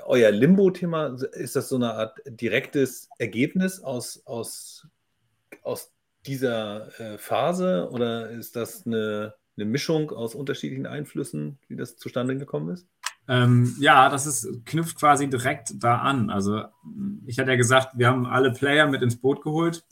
euer 0.06 0.32
Limbo-Thema, 0.32 1.18
ist 1.34 1.56
das 1.56 1.70
so 1.70 1.76
eine 1.76 1.94
Art 1.94 2.20
direktes 2.26 3.10
Ergebnis 3.18 3.82
aus, 3.82 4.22
aus, 4.26 4.88
aus 5.62 5.92
dieser 6.26 7.00
äh, 7.00 7.18
Phase 7.18 7.90
oder 7.92 8.30
ist 8.30 8.56
das 8.56 8.86
eine, 8.86 9.36
eine 9.58 9.66
Mischung 9.66 10.12
aus 10.12 10.36
unterschiedlichen 10.36 10.86
Einflüssen, 10.86 11.60
wie 11.68 11.76
das 11.76 11.98
zustande 11.98 12.38
gekommen 12.38 12.70
ist? 12.70 12.88
Ähm, 13.28 13.76
ja, 13.80 14.10
das 14.10 14.26
ist, 14.26 14.66
knüpft 14.66 15.00
quasi 15.00 15.30
direkt 15.30 15.82
da 15.82 15.98
an. 15.98 16.30
Also 16.30 16.64
ich 17.26 17.40
hatte 17.40 17.52
ja 17.52 17.58
gesagt, 17.58 17.98
wir 17.98 18.08
haben 18.08 18.26
alle 18.26 18.52
Player 18.52 18.88
mit 18.88 19.02
ins 19.02 19.16
Boot 19.16 19.42
geholt, 19.42 19.86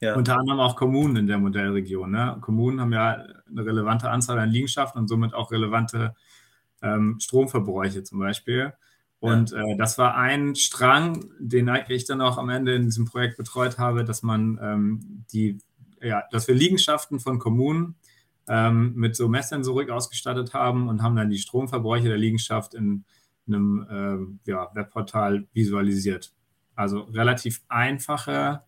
ja. 0.00 0.14
unter 0.14 0.36
anderem 0.36 0.58
auch 0.58 0.74
Kommunen 0.74 1.16
in 1.16 1.26
der 1.28 1.38
Modellregion. 1.38 2.10
Ne? 2.10 2.38
Kommunen 2.40 2.80
haben 2.80 2.92
ja 2.92 3.24
eine 3.48 3.64
relevante 3.64 4.10
Anzahl 4.10 4.38
an 4.38 4.50
Liegenschaften 4.50 5.00
und 5.00 5.08
somit 5.08 5.32
auch 5.32 5.52
relevante 5.52 6.14
ähm, 6.82 7.18
Stromverbräuche 7.20 8.02
zum 8.02 8.18
Beispiel. 8.18 8.72
Und 9.22 9.52
äh, 9.52 9.76
das 9.76 9.98
war 9.98 10.16
ein 10.16 10.56
Strang, 10.56 11.30
den 11.38 11.70
ich 11.88 12.06
dann 12.06 12.20
auch 12.20 12.38
am 12.38 12.48
Ende 12.48 12.74
in 12.74 12.86
diesem 12.86 13.04
Projekt 13.04 13.36
betreut 13.36 13.78
habe, 13.78 14.04
dass 14.04 14.24
man 14.24 14.58
ähm, 14.60 15.24
die, 15.32 15.58
ja, 16.00 16.24
dass 16.32 16.48
wir 16.48 16.56
Liegenschaften 16.56 17.20
von 17.20 17.38
Kommunen 17.38 17.94
ähm, 18.48 18.94
mit 18.96 19.14
so 19.14 19.28
Messsensorik 19.28 19.90
ausgestattet 19.90 20.54
haben 20.54 20.88
und 20.88 21.04
haben 21.04 21.14
dann 21.14 21.30
die 21.30 21.38
Stromverbräuche 21.38 22.08
der 22.08 22.18
Liegenschaft 22.18 22.74
in 22.74 23.04
einem 23.46 24.38
äh, 24.44 24.50
ja, 24.50 24.68
Webportal 24.74 25.46
visualisiert. 25.52 26.32
Also 26.74 27.02
relativ 27.02 27.62
einfache 27.68 28.62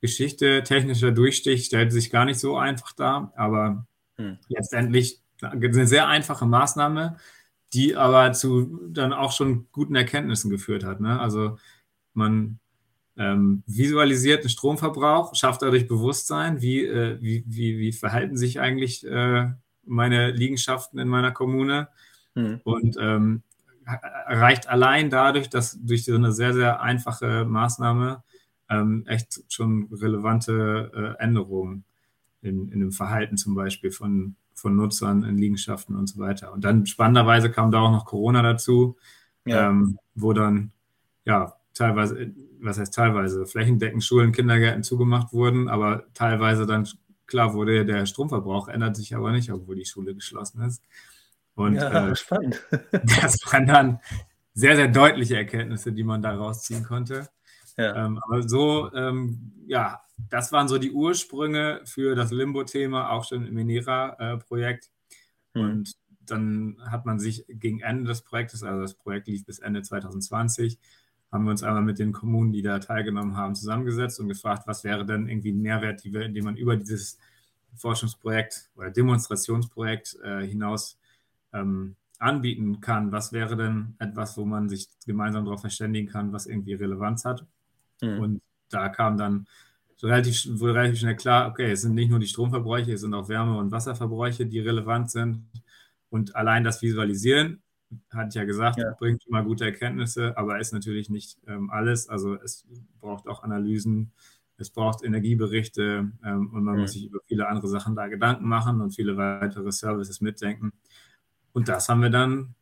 Geschichte, 0.00 0.64
technischer 0.64 1.12
Durchstich 1.12 1.66
stellt 1.66 1.92
sich 1.92 2.10
gar 2.10 2.24
nicht 2.24 2.40
so 2.40 2.56
einfach 2.56 2.94
dar, 2.94 3.32
aber 3.36 3.86
hm. 4.16 4.38
letztendlich 4.48 5.20
eine 5.40 5.86
sehr 5.86 6.08
einfache 6.08 6.46
Maßnahme, 6.46 7.16
die 7.72 7.96
aber 7.96 8.32
zu 8.32 8.80
dann 8.88 9.12
auch 9.12 9.32
schon 9.32 9.68
guten 9.72 9.94
Erkenntnissen 9.94 10.50
geführt 10.50 10.84
hat. 10.84 11.00
Ne? 11.00 11.20
Also 11.20 11.58
man 12.14 12.58
ähm, 13.16 13.62
visualisiert 13.66 14.44
den 14.44 14.50
Stromverbrauch, 14.50 15.34
schafft 15.34 15.62
dadurch 15.62 15.86
Bewusstsein, 15.86 16.60
wie, 16.62 16.84
äh, 16.84 17.18
wie, 17.20 17.44
wie, 17.46 17.78
wie, 17.78 17.92
verhalten 17.92 18.36
sich 18.36 18.60
eigentlich 18.60 19.06
äh, 19.06 19.50
meine 19.84 20.30
Liegenschaften 20.30 20.98
in 20.98 21.08
meiner 21.08 21.30
Kommune 21.30 21.88
mhm. 22.34 22.60
und 22.64 22.96
ähm, 22.98 23.42
erreicht 23.84 24.68
allein 24.68 25.10
dadurch, 25.10 25.48
dass 25.48 25.78
durch 25.80 26.04
so 26.04 26.14
eine 26.14 26.32
sehr, 26.32 26.54
sehr 26.54 26.80
einfache 26.80 27.44
Maßnahme 27.44 28.22
ähm, 28.68 29.04
echt 29.06 29.42
schon 29.48 29.88
relevante 29.92 31.16
äh, 31.18 31.22
Änderungen 31.22 31.84
in, 32.40 32.70
in 32.70 32.80
dem 32.80 32.92
Verhalten 32.92 33.36
zum 33.36 33.54
Beispiel 33.54 33.90
von, 33.90 34.36
von 34.60 34.76
Nutzern 34.76 35.24
in 35.24 35.38
Liegenschaften 35.38 35.96
und 35.96 36.06
so 36.06 36.18
weiter. 36.18 36.52
Und 36.52 36.64
dann 36.64 36.86
spannenderweise 36.86 37.50
kam 37.50 37.70
da 37.70 37.80
auch 37.80 37.90
noch 37.90 38.04
Corona 38.04 38.42
dazu, 38.42 38.96
ja. 39.44 39.68
ähm, 39.68 39.98
wo 40.14 40.32
dann 40.32 40.72
ja 41.24 41.54
teilweise, 41.74 42.32
was 42.60 42.78
heißt 42.78 42.94
teilweise, 42.94 43.46
flächendeckend 43.46 44.04
Schulen, 44.04 44.32
Kindergärten 44.32 44.82
zugemacht 44.82 45.32
wurden, 45.32 45.68
aber 45.68 46.04
teilweise 46.14 46.66
dann 46.66 46.86
klar 47.26 47.54
wurde, 47.54 47.86
der 47.86 48.06
Stromverbrauch 48.06 48.68
ändert 48.68 48.96
sich 48.96 49.14
aber 49.14 49.32
nicht, 49.32 49.50
obwohl 49.50 49.76
die 49.76 49.86
Schule 49.86 50.14
geschlossen 50.14 50.62
ist. 50.62 50.82
Und 51.54 51.76
ja, 51.76 52.10
äh, 52.10 52.16
spannend. 52.16 52.62
das 52.92 53.38
waren 53.50 53.66
dann 53.66 54.00
sehr, 54.52 54.76
sehr 54.76 54.88
deutliche 54.88 55.36
Erkenntnisse, 55.36 55.92
die 55.92 56.04
man 56.04 56.22
da 56.22 56.34
rausziehen 56.34 56.84
konnte. 56.84 57.28
Ja. 57.80 58.06
Ähm, 58.06 58.18
aber 58.22 58.48
so, 58.48 58.92
ähm, 58.94 59.52
ja, 59.66 60.00
das 60.28 60.52
waren 60.52 60.68
so 60.68 60.78
die 60.78 60.92
Ursprünge 60.92 61.80
für 61.84 62.14
das 62.14 62.30
Limbo-Thema, 62.30 63.10
auch 63.10 63.24
schon 63.24 63.46
im 63.46 63.54
Minera-Projekt. 63.54 64.90
Mhm. 65.54 65.62
Und 65.62 65.92
dann 66.20 66.76
hat 66.90 67.06
man 67.06 67.18
sich 67.18 67.44
gegen 67.48 67.80
Ende 67.80 68.04
des 68.04 68.22
Projektes, 68.22 68.62
also 68.62 68.82
das 68.82 68.94
Projekt 68.94 69.28
lief 69.28 69.44
bis 69.44 69.58
Ende 69.58 69.82
2020, 69.82 70.78
haben 71.32 71.44
wir 71.44 71.52
uns 71.52 71.62
einmal 71.62 71.82
mit 71.82 71.98
den 71.98 72.12
Kommunen, 72.12 72.52
die 72.52 72.62
da 72.62 72.78
teilgenommen 72.80 73.36
haben, 73.36 73.54
zusammengesetzt 73.54 74.20
und 74.20 74.28
gefragt, 74.28 74.64
was 74.66 74.84
wäre 74.84 75.06
denn 75.06 75.28
irgendwie 75.28 75.52
ein 75.52 75.62
Mehrwert, 75.62 76.04
wir, 76.04 76.28
den 76.28 76.44
man 76.44 76.56
über 76.56 76.76
dieses 76.76 77.18
Forschungsprojekt 77.76 78.68
oder 78.76 78.90
Demonstrationsprojekt 78.90 80.18
äh, 80.22 80.44
hinaus 80.46 80.98
ähm, 81.52 81.96
anbieten 82.18 82.80
kann. 82.80 83.12
Was 83.12 83.32
wäre 83.32 83.56
denn 83.56 83.94
etwas, 83.98 84.36
wo 84.36 84.44
man 84.44 84.68
sich 84.68 84.88
gemeinsam 85.06 85.44
darauf 85.44 85.60
verständigen 85.62 86.08
kann, 86.08 86.32
was 86.32 86.46
irgendwie 86.46 86.74
Relevanz 86.74 87.24
hat? 87.24 87.46
Mhm. 88.02 88.20
Und 88.20 88.42
da 88.68 88.88
kam 88.88 89.16
dann 89.16 89.46
so 89.96 90.06
relativ, 90.06 90.46
wurde 90.58 90.74
relativ 90.74 91.00
schnell 91.00 91.16
klar, 91.16 91.50
okay, 91.50 91.72
es 91.72 91.82
sind 91.82 91.94
nicht 91.94 92.10
nur 92.10 92.18
die 92.18 92.26
Stromverbräuche, 92.26 92.92
es 92.92 93.02
sind 93.02 93.12
auch 93.12 93.28
Wärme- 93.28 93.58
und 93.58 93.70
Wasserverbräuche, 93.70 94.46
die 94.46 94.60
relevant 94.60 95.10
sind. 95.10 95.44
Und 96.08 96.34
allein 96.36 96.64
das 96.64 96.80
Visualisieren 96.82 97.62
hatte 98.10 98.28
ich 98.28 98.34
ja 98.34 98.44
gesagt, 98.44 98.78
ja. 98.78 98.94
bringt 98.98 99.26
immer 99.26 99.42
gute 99.42 99.64
Erkenntnisse, 99.64 100.36
aber 100.38 100.58
ist 100.58 100.72
natürlich 100.72 101.10
nicht 101.10 101.38
ähm, 101.46 101.70
alles. 101.70 102.08
Also 102.08 102.34
es 102.34 102.66
braucht 103.00 103.26
auch 103.28 103.42
Analysen, 103.42 104.12
es 104.56 104.70
braucht 104.70 105.04
Energieberichte 105.04 106.10
ähm, 106.24 106.50
und 106.52 106.64
man 106.64 106.76
mhm. 106.76 106.80
muss 106.82 106.92
sich 106.92 107.06
über 107.06 107.20
viele 107.26 107.48
andere 107.48 107.68
Sachen 107.68 107.96
da 107.96 108.06
Gedanken 108.06 108.46
machen 108.46 108.80
und 108.80 108.94
viele 108.94 109.16
weitere 109.16 109.72
Services 109.72 110.20
mitdenken. 110.20 110.72
Und 111.52 111.68
das 111.68 111.88
haben 111.88 112.02
wir 112.02 112.10
dann 112.10 112.54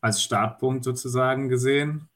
als 0.00 0.22
Startpunkt 0.22 0.84
sozusagen 0.84 1.48
gesehen, 1.48 2.08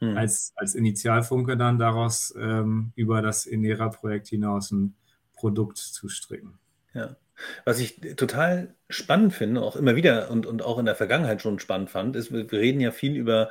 mhm. 0.00 0.16
als, 0.16 0.52
als 0.56 0.74
Initialfunke 0.74 1.56
dann 1.56 1.78
daraus 1.78 2.34
ähm, 2.38 2.92
über 2.96 3.22
das 3.22 3.46
Enera-Projekt 3.46 4.28
hinaus 4.28 4.70
ein 4.70 4.96
Produkt 5.34 5.78
zu 5.78 6.08
stricken. 6.08 6.58
Ja. 6.94 7.16
Was 7.64 7.80
ich 7.80 8.00
total 8.16 8.74
spannend 8.90 9.32
finde, 9.32 9.62
auch 9.62 9.76
immer 9.76 9.96
wieder 9.96 10.30
und, 10.30 10.44
und 10.44 10.62
auch 10.62 10.78
in 10.78 10.84
der 10.84 10.94
Vergangenheit 10.94 11.40
schon 11.40 11.58
spannend 11.58 11.88
fand, 11.88 12.16
ist, 12.16 12.32
wir 12.32 12.50
reden 12.52 12.80
ja 12.80 12.90
viel 12.90 13.16
über 13.16 13.50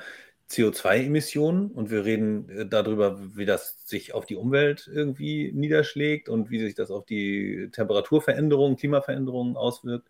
CO2-Emissionen 0.50 1.72
und 1.72 1.92
wir 1.92 2.06
reden 2.06 2.50
äh, 2.50 2.66
darüber, 2.68 3.20
wie 3.36 3.46
das 3.46 3.88
sich 3.88 4.14
auf 4.14 4.26
die 4.26 4.36
Umwelt 4.36 4.90
irgendwie 4.92 5.52
niederschlägt 5.54 6.28
und 6.28 6.50
wie 6.50 6.60
sich 6.60 6.76
das 6.76 6.92
auf 6.92 7.06
die 7.06 7.70
Temperaturveränderungen, 7.72 8.78
Klimaveränderungen 8.78 9.56
auswirkt. 9.56 10.08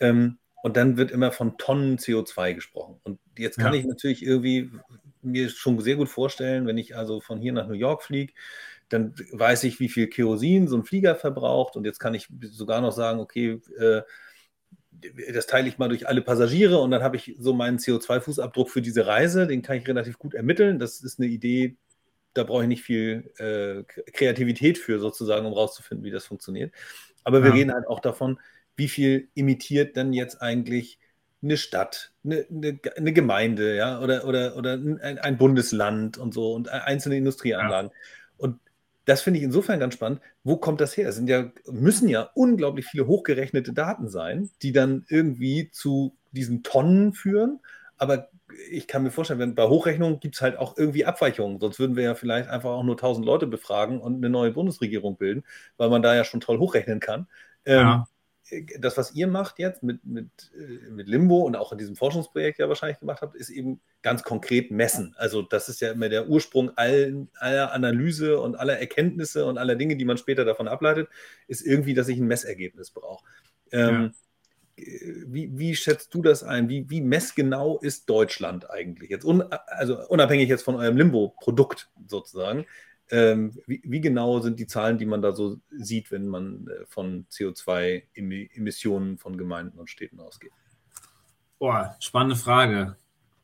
Ähm, 0.00 0.38
und 0.62 0.78
dann 0.78 0.96
wird 0.96 1.10
immer 1.10 1.30
von 1.30 1.58
Tonnen 1.58 1.98
CO2 1.98 2.54
gesprochen. 2.54 2.98
Und 3.04 3.20
jetzt 3.36 3.58
kann 3.58 3.74
ja. 3.74 3.80
ich 3.80 3.86
natürlich 3.86 4.24
irgendwie 4.24 4.70
mir 5.24 5.48
schon 5.50 5.80
sehr 5.80 5.96
gut 5.96 6.08
vorstellen, 6.08 6.66
wenn 6.66 6.78
ich 6.78 6.96
also 6.96 7.20
von 7.20 7.40
hier 7.40 7.52
nach 7.52 7.66
New 7.66 7.74
York 7.74 8.02
fliege, 8.02 8.32
dann 8.88 9.14
weiß 9.32 9.64
ich, 9.64 9.80
wie 9.80 9.88
viel 9.88 10.08
Kerosin 10.08 10.68
so 10.68 10.76
ein 10.76 10.84
Flieger 10.84 11.16
verbraucht 11.16 11.76
und 11.76 11.84
jetzt 11.84 11.98
kann 11.98 12.14
ich 12.14 12.28
sogar 12.42 12.80
noch 12.80 12.92
sagen, 12.92 13.20
okay, 13.20 13.60
äh, 13.78 14.02
das 15.32 15.46
teile 15.46 15.68
ich 15.68 15.78
mal 15.78 15.88
durch 15.88 16.08
alle 16.08 16.22
Passagiere 16.22 16.78
und 16.78 16.90
dann 16.90 17.02
habe 17.02 17.16
ich 17.16 17.34
so 17.38 17.52
meinen 17.52 17.78
CO2-Fußabdruck 17.78 18.68
für 18.68 18.82
diese 18.82 19.06
Reise, 19.06 19.46
den 19.46 19.62
kann 19.62 19.76
ich 19.76 19.86
relativ 19.86 20.18
gut 20.18 20.34
ermitteln. 20.34 20.78
Das 20.78 21.00
ist 21.00 21.18
eine 21.18 21.28
Idee, 21.28 21.76
da 22.32 22.44
brauche 22.44 22.62
ich 22.62 22.68
nicht 22.68 22.82
viel 22.82 23.32
äh, 23.38 23.84
Kreativität 24.12 24.78
für 24.78 24.98
sozusagen, 24.98 25.46
um 25.46 25.52
rauszufinden, 25.52 26.04
wie 26.04 26.10
das 26.10 26.26
funktioniert. 26.26 26.72
Aber 27.22 27.42
wir 27.42 27.50
ja. 27.50 27.56
reden 27.56 27.72
halt 27.72 27.86
auch 27.86 28.00
davon, 28.00 28.38
wie 28.76 28.88
viel 28.88 29.28
imitiert 29.34 29.96
denn 29.96 30.12
jetzt 30.12 30.42
eigentlich 30.42 30.98
eine 31.44 31.56
Stadt, 31.56 32.12
eine, 32.24 32.46
eine, 32.50 32.80
eine 32.96 33.12
Gemeinde, 33.12 33.76
ja, 33.76 34.00
oder, 34.00 34.26
oder, 34.26 34.56
oder 34.56 34.72
ein, 34.74 35.18
ein, 35.18 35.36
Bundesland 35.36 36.18
und 36.18 36.32
so 36.34 36.54
und 36.54 36.68
einzelne 36.70 37.16
Industrieanlagen. 37.16 37.90
Ja. 37.90 37.96
Und 38.38 38.60
das 39.04 39.22
finde 39.22 39.38
ich 39.38 39.44
insofern 39.44 39.78
ganz 39.78 39.94
spannend. 39.94 40.20
Wo 40.42 40.56
kommt 40.56 40.80
das 40.80 40.96
her? 40.96 41.08
Es 41.08 41.16
sind 41.16 41.28
ja, 41.28 41.52
müssen 41.70 42.08
ja 42.08 42.30
unglaublich 42.34 42.86
viele 42.86 43.06
hochgerechnete 43.06 43.72
Daten 43.72 44.08
sein, 44.08 44.50
die 44.62 44.72
dann 44.72 45.04
irgendwie 45.08 45.70
zu 45.70 46.16
diesen 46.32 46.62
Tonnen 46.62 47.12
führen. 47.12 47.60
Aber 47.98 48.30
ich 48.70 48.86
kann 48.86 49.02
mir 49.02 49.10
vorstellen, 49.10 49.40
wenn 49.40 49.54
bei 49.54 49.68
Hochrechnungen 49.68 50.20
gibt 50.20 50.36
es 50.36 50.40
halt 50.40 50.58
auch 50.58 50.76
irgendwie 50.76 51.04
Abweichungen. 51.04 51.60
Sonst 51.60 51.78
würden 51.78 51.96
wir 51.96 52.04
ja 52.04 52.14
vielleicht 52.14 52.48
einfach 52.48 52.70
auch 52.70 52.82
nur 52.82 52.96
1000 52.96 53.24
Leute 53.26 53.46
befragen 53.46 54.00
und 54.00 54.16
eine 54.16 54.30
neue 54.30 54.52
Bundesregierung 54.52 55.16
bilden, 55.16 55.44
weil 55.76 55.90
man 55.90 56.02
da 56.02 56.14
ja 56.14 56.24
schon 56.24 56.40
toll 56.40 56.58
hochrechnen 56.58 57.00
kann. 57.00 57.26
Ja. 57.66 58.06
Das, 58.78 58.98
was 58.98 59.14
ihr 59.14 59.26
macht 59.26 59.58
jetzt 59.58 59.82
mit, 59.82 60.04
mit, 60.04 60.28
äh, 60.54 60.90
mit 60.90 61.08
Limbo 61.08 61.40
und 61.40 61.56
auch 61.56 61.72
in 61.72 61.78
diesem 61.78 61.96
Forschungsprojekt 61.96 62.58
ja 62.58 62.68
wahrscheinlich 62.68 63.00
gemacht 63.00 63.22
habt, 63.22 63.34
ist 63.34 63.48
eben 63.48 63.80
ganz 64.02 64.22
konkret 64.22 64.70
messen. 64.70 65.14
Also 65.16 65.40
das 65.40 65.70
ist 65.70 65.80
ja 65.80 65.92
immer 65.92 66.10
der 66.10 66.28
Ursprung 66.28 66.70
all, 66.76 67.26
aller 67.36 67.72
Analyse 67.72 68.38
und 68.38 68.56
aller 68.56 68.78
Erkenntnisse 68.78 69.46
und 69.46 69.56
aller 69.56 69.76
Dinge, 69.76 69.96
die 69.96 70.04
man 70.04 70.18
später 70.18 70.44
davon 70.44 70.68
ableitet, 70.68 71.08
ist 71.48 71.62
irgendwie, 71.62 71.94
dass 71.94 72.08
ich 72.08 72.18
ein 72.18 72.26
Messergebnis 72.26 72.90
brauche. 72.90 73.24
Ähm, 73.72 74.12
ja. 74.76 74.84
wie, 75.26 75.58
wie, 75.58 75.74
schätzt 75.74 76.12
du 76.12 76.20
das 76.20 76.44
ein? 76.44 76.68
Wie, 76.68 76.88
wie 76.90 77.00
messgenau 77.00 77.78
ist 77.78 78.10
Deutschland 78.10 78.68
eigentlich 78.70 79.08
jetzt? 79.08 79.24
Un, 79.24 79.42
also 79.66 80.06
unabhängig 80.08 80.50
jetzt 80.50 80.64
von 80.64 80.74
eurem 80.74 80.98
Limbo-Produkt 80.98 81.90
sozusagen. 82.06 82.66
Ähm, 83.14 83.52
wie, 83.68 83.80
wie, 83.84 84.00
genau 84.00 84.40
sind 84.40 84.58
die 84.58 84.66
Zahlen, 84.66 84.98
die 84.98 85.06
man 85.06 85.22
da 85.22 85.30
so 85.30 85.60
sieht, 85.70 86.10
wenn 86.10 86.26
man 86.26 86.66
äh, 86.66 86.84
von 86.86 87.26
CO2-Emissionen 87.30 89.18
von 89.18 89.38
Gemeinden 89.38 89.78
und 89.78 89.88
Städten 89.88 90.18
ausgeht? 90.18 90.50
Boah, 91.60 91.94
spannende 92.00 92.34
Frage. 92.34 92.96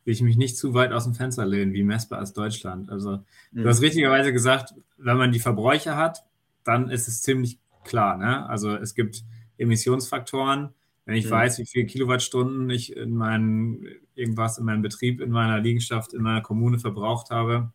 Will 0.05 0.13
ich 0.13 0.23
mich 0.23 0.37
nicht 0.37 0.57
zu 0.57 0.75
weit 0.75 0.91
aus 0.91 1.05
dem 1.05 1.15
Fenster 1.15 1.47
lehnen, 1.47 1.73
wie 1.73 1.85
messbar 1.85 2.21
ist 2.21 2.33
Deutschland? 2.33 2.91
Also, 2.91 3.19
mhm. 3.53 3.63
du 3.63 3.69
hast 3.69 3.81
richtigerweise 3.81 4.33
gesagt, 4.33 4.75
wenn 4.97 5.17
man 5.17 5.31
die 5.31 5.39
Verbräuche 5.39 5.95
hat, 5.95 6.25
dann 6.65 6.91
ist 6.91 7.07
es 7.07 7.23
ziemlich 7.23 7.61
klar. 7.85 8.17
Ne? 8.17 8.49
Also, 8.49 8.75
es 8.75 8.97
gibt 8.97 9.23
Emissionsfaktoren. 9.57 10.71
Wenn 11.05 11.15
ich 11.15 11.27
mhm. 11.27 11.31
weiß, 11.31 11.59
wie 11.61 11.67
viele 11.67 11.87
Kilowattstunden 11.87 12.69
ich 12.71 12.97
in 12.97 13.15
meinen, 13.15 13.87
irgendwas 14.17 14.59
in 14.59 14.65
meinem 14.65 14.83
Betrieb, 14.83 15.21
in 15.21 15.31
meiner 15.31 15.61
Liegenschaft, 15.61 16.13
in 16.13 16.23
meiner 16.23 16.41
Kommune 16.41 16.81
verbraucht 16.81 17.31
habe 17.31 17.73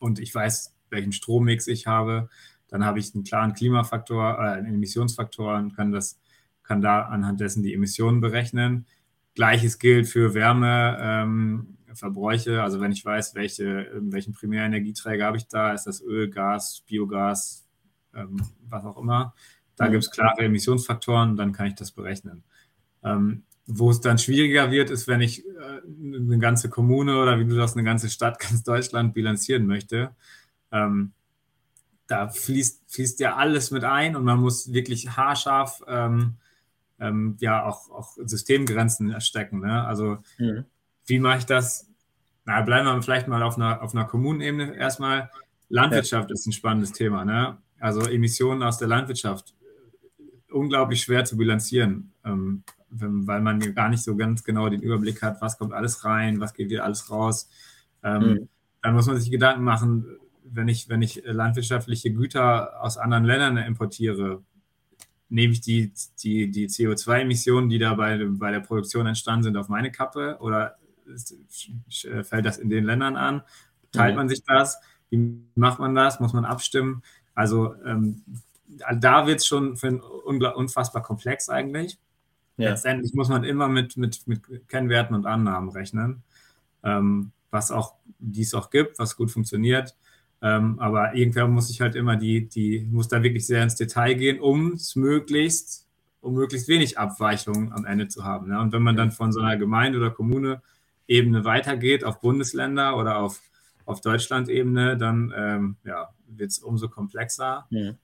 und 0.00 0.18
ich 0.18 0.34
weiß, 0.34 0.74
welchen 0.90 1.12
Strommix 1.12 1.66
ich 1.66 1.86
habe. 1.86 2.28
Dann 2.68 2.84
habe 2.84 2.98
ich 2.98 3.14
einen 3.14 3.24
klaren 3.24 3.54
Klimafaktor, 3.54 4.38
äh, 4.38 4.58
einen 4.58 4.74
Emissionsfaktor 4.74 5.56
und 5.56 5.74
kann, 5.74 5.92
das, 5.92 6.18
kann 6.62 6.80
da 6.80 7.02
anhand 7.02 7.40
dessen 7.40 7.62
die 7.62 7.74
Emissionen 7.74 8.20
berechnen. 8.20 8.86
Gleiches 9.34 9.78
gilt 9.78 10.08
für 10.08 10.34
Wärmeverbräuche. 10.34 12.52
Ähm, 12.52 12.60
also 12.60 12.80
wenn 12.80 12.92
ich 12.92 13.04
weiß, 13.04 13.34
welche, 13.34 13.90
welchen 13.94 14.32
Primärenergieträger 14.32 15.26
habe 15.26 15.36
ich 15.36 15.48
da, 15.48 15.72
ist 15.72 15.84
das 15.84 16.00
Öl, 16.00 16.30
Gas, 16.30 16.82
Biogas, 16.86 17.66
ähm, 18.14 18.40
was 18.68 18.84
auch 18.84 18.98
immer. 18.98 19.34
Da 19.76 19.86
mhm. 19.86 19.92
gibt 19.92 20.04
es 20.04 20.10
klare 20.10 20.42
Emissionsfaktoren, 20.42 21.36
dann 21.36 21.52
kann 21.52 21.66
ich 21.66 21.74
das 21.74 21.92
berechnen. 21.92 22.42
Ähm, 23.02 23.44
wo 23.66 23.90
es 23.90 24.00
dann 24.00 24.18
schwieriger 24.18 24.70
wird, 24.70 24.90
ist, 24.90 25.08
wenn 25.08 25.20
ich 25.20 25.46
äh, 25.46 25.80
eine 26.02 26.38
ganze 26.38 26.68
Kommune 26.68 27.20
oder 27.20 27.38
wie 27.38 27.46
du 27.46 27.56
das, 27.56 27.74
eine 27.74 27.84
ganze 27.84 28.10
Stadt, 28.10 28.38
ganz 28.40 28.62
Deutschland 28.62 29.14
bilanzieren 29.14 29.66
möchte. 29.66 30.14
Ähm, 30.72 31.12
da 32.06 32.28
fließt, 32.28 32.92
fließt 32.92 33.20
ja 33.20 33.36
alles 33.36 33.70
mit 33.70 33.84
ein 33.84 34.16
und 34.16 34.24
man 34.24 34.40
muss 34.40 34.72
wirklich 34.72 35.16
haarscharf 35.16 35.82
ähm, 35.86 36.36
ähm, 36.98 37.36
ja 37.40 37.64
auch, 37.64 37.90
auch 37.90 38.16
Systemgrenzen 38.24 39.10
erstecken. 39.10 39.60
Ne? 39.60 39.84
Also 39.84 40.18
mhm. 40.38 40.64
wie 41.06 41.18
mache 41.18 41.38
ich 41.38 41.46
das? 41.46 41.88
Na, 42.44 42.60
bleiben 42.62 42.86
wir 42.86 43.02
vielleicht 43.02 43.28
mal 43.28 43.42
auf 43.42 43.56
einer, 43.56 43.82
auf 43.82 43.94
einer 43.94 44.04
Kommunenebene 44.04 44.74
erstmal. 44.76 45.30
Landwirtschaft 45.68 46.30
ja. 46.30 46.34
ist 46.34 46.46
ein 46.46 46.52
spannendes 46.52 46.92
Thema. 46.92 47.24
Ne? 47.24 47.58
Also 47.78 48.02
Emissionen 48.02 48.62
aus 48.62 48.78
der 48.78 48.88
Landwirtschaft, 48.88 49.54
unglaublich 50.50 51.00
schwer 51.00 51.24
zu 51.24 51.36
bilanzieren, 51.36 52.12
ähm, 52.24 52.64
weil 52.90 53.40
man 53.40 53.60
gar 53.74 53.88
nicht 53.88 54.02
so 54.02 54.16
ganz 54.16 54.42
genau 54.42 54.68
den 54.68 54.82
Überblick 54.82 55.22
hat, 55.22 55.40
was 55.40 55.58
kommt 55.58 55.72
alles 55.72 56.04
rein, 56.04 56.40
was 56.40 56.54
geht 56.54 56.68
hier 56.68 56.84
alles 56.84 57.08
raus. 57.10 57.48
Ähm, 58.02 58.22
mhm. 58.22 58.48
Dann 58.82 58.94
muss 58.94 59.06
man 59.06 59.16
sich 59.16 59.30
Gedanken 59.30 59.62
machen, 59.62 60.18
wenn 60.52 60.68
ich, 60.68 60.88
wenn 60.88 61.02
ich 61.02 61.22
landwirtschaftliche 61.24 62.12
Güter 62.12 62.82
aus 62.82 62.98
anderen 62.98 63.24
Ländern 63.24 63.56
importiere, 63.58 64.42
nehme 65.28 65.52
ich 65.52 65.60
die, 65.60 65.92
die, 66.22 66.50
die 66.50 66.68
CO2-Emissionen, 66.68 67.68
die 67.68 67.78
da 67.78 67.94
bei, 67.94 68.18
bei 68.28 68.50
der 68.50 68.60
Produktion 68.60 69.06
entstanden 69.06 69.44
sind, 69.44 69.56
auf 69.56 69.68
meine 69.68 69.92
Kappe 69.92 70.36
oder 70.40 70.76
fällt 72.22 72.44
das 72.44 72.58
in 72.58 72.68
den 72.68 72.84
Ländern 72.84 73.16
an? 73.16 73.42
Teilt 73.92 74.16
man 74.16 74.28
sich 74.28 74.42
das? 74.44 74.78
Wie 75.08 75.40
macht 75.54 75.78
man 75.78 75.94
das? 75.94 76.20
Muss 76.20 76.32
man 76.32 76.44
abstimmen? 76.44 77.02
Also 77.34 77.74
ähm, 77.84 78.22
da 78.94 79.26
wird 79.26 79.40
es 79.40 79.46
schon 79.46 79.76
für 79.76 80.00
unfassbar 80.00 81.02
komplex 81.02 81.48
eigentlich. 81.48 81.98
Ja. 82.56 82.70
Letztendlich 82.70 83.14
muss 83.14 83.28
man 83.28 83.44
immer 83.44 83.68
mit, 83.68 83.96
mit, 83.96 84.26
mit 84.26 84.68
Kennwerten 84.68 85.16
und 85.16 85.26
Annahmen 85.26 85.70
rechnen, 85.70 86.22
ähm, 86.84 87.32
was 87.50 87.70
auch, 87.70 87.94
die 88.18 88.42
es 88.42 88.54
auch 88.54 88.70
gibt, 88.70 88.98
was 88.98 89.16
gut 89.16 89.30
funktioniert. 89.30 89.96
Ähm, 90.42 90.78
aber 90.78 91.14
irgendwann 91.14 91.52
muss 91.52 91.70
ich 91.70 91.80
halt 91.80 91.94
immer 91.94 92.16
die, 92.16 92.48
die, 92.48 92.88
muss 92.90 93.08
da 93.08 93.22
wirklich 93.22 93.46
sehr 93.46 93.62
ins 93.62 93.76
Detail 93.76 94.14
gehen, 94.14 94.40
um 94.40 94.72
es 94.72 94.96
möglichst, 94.96 95.86
um 96.20 96.34
möglichst 96.34 96.68
wenig 96.68 96.98
Abweichungen 96.98 97.72
am 97.72 97.84
Ende 97.84 98.08
zu 98.08 98.24
haben. 98.24 98.48
Ne? 98.48 98.60
Und 98.60 98.72
wenn 98.72 98.82
man 98.82 98.96
dann 98.96 99.12
von 99.12 99.32
so 99.32 99.40
einer 99.40 99.56
Gemeinde 99.56 99.98
oder 99.98 100.10
Kommune 100.10 100.62
Ebene 101.06 101.44
weitergeht, 101.44 102.04
auf 102.04 102.20
Bundesländer 102.20 102.96
oder 102.96 103.18
auf, 103.18 103.40
auf 103.84 104.00
Deutschland-Ebene, 104.00 104.96
dann 104.96 105.32
ähm, 105.36 105.76
ja, 105.84 106.08
wird 106.28 106.52
es 106.52 106.60
umso 106.60 106.88
komplexer. 106.88 107.66
Ja. 107.70 107.94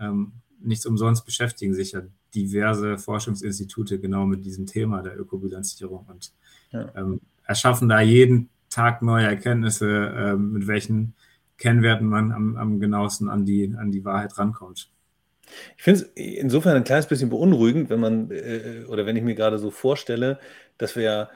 Ähm, 0.00 0.32
nichts 0.60 0.86
umsonst 0.86 1.26
beschäftigen 1.26 1.74
sich 1.74 1.92
ja 1.92 2.02
diverse 2.34 2.98
Forschungsinstitute 2.98 3.98
genau 3.98 4.26
mit 4.26 4.44
diesem 4.44 4.66
Thema 4.66 5.02
der 5.02 5.18
Ökobilanzierung 5.18 6.06
und 6.06 6.32
ja. 6.70 6.90
ähm, 6.96 7.20
erschaffen 7.44 7.88
da 7.88 8.00
jeden 8.00 8.48
Tag 8.70 9.02
neue 9.02 9.26
Erkenntnisse, 9.26 9.88
äh, 9.88 10.36
mit 10.36 10.66
welchen 10.66 11.14
Kennwerten 11.58 12.06
man 12.06 12.32
am, 12.32 12.56
am 12.56 12.80
genauesten 12.80 13.28
an 13.28 13.44
die, 13.44 13.74
an 13.76 13.90
die 13.90 14.04
Wahrheit 14.04 14.38
rankommt. 14.38 14.90
Ich 15.76 15.82
finde 15.82 16.00
es 16.00 16.06
insofern 16.14 16.76
ein 16.76 16.84
kleines 16.84 17.06
bisschen 17.06 17.30
beunruhigend, 17.30 17.90
wenn 17.90 18.00
man 18.00 18.30
äh, 18.30 18.84
oder 18.88 19.06
wenn 19.06 19.16
ich 19.16 19.22
mir 19.22 19.34
gerade 19.34 19.58
so 19.58 19.70
vorstelle, 19.70 20.38
dass 20.78 20.96
wir 20.96 21.28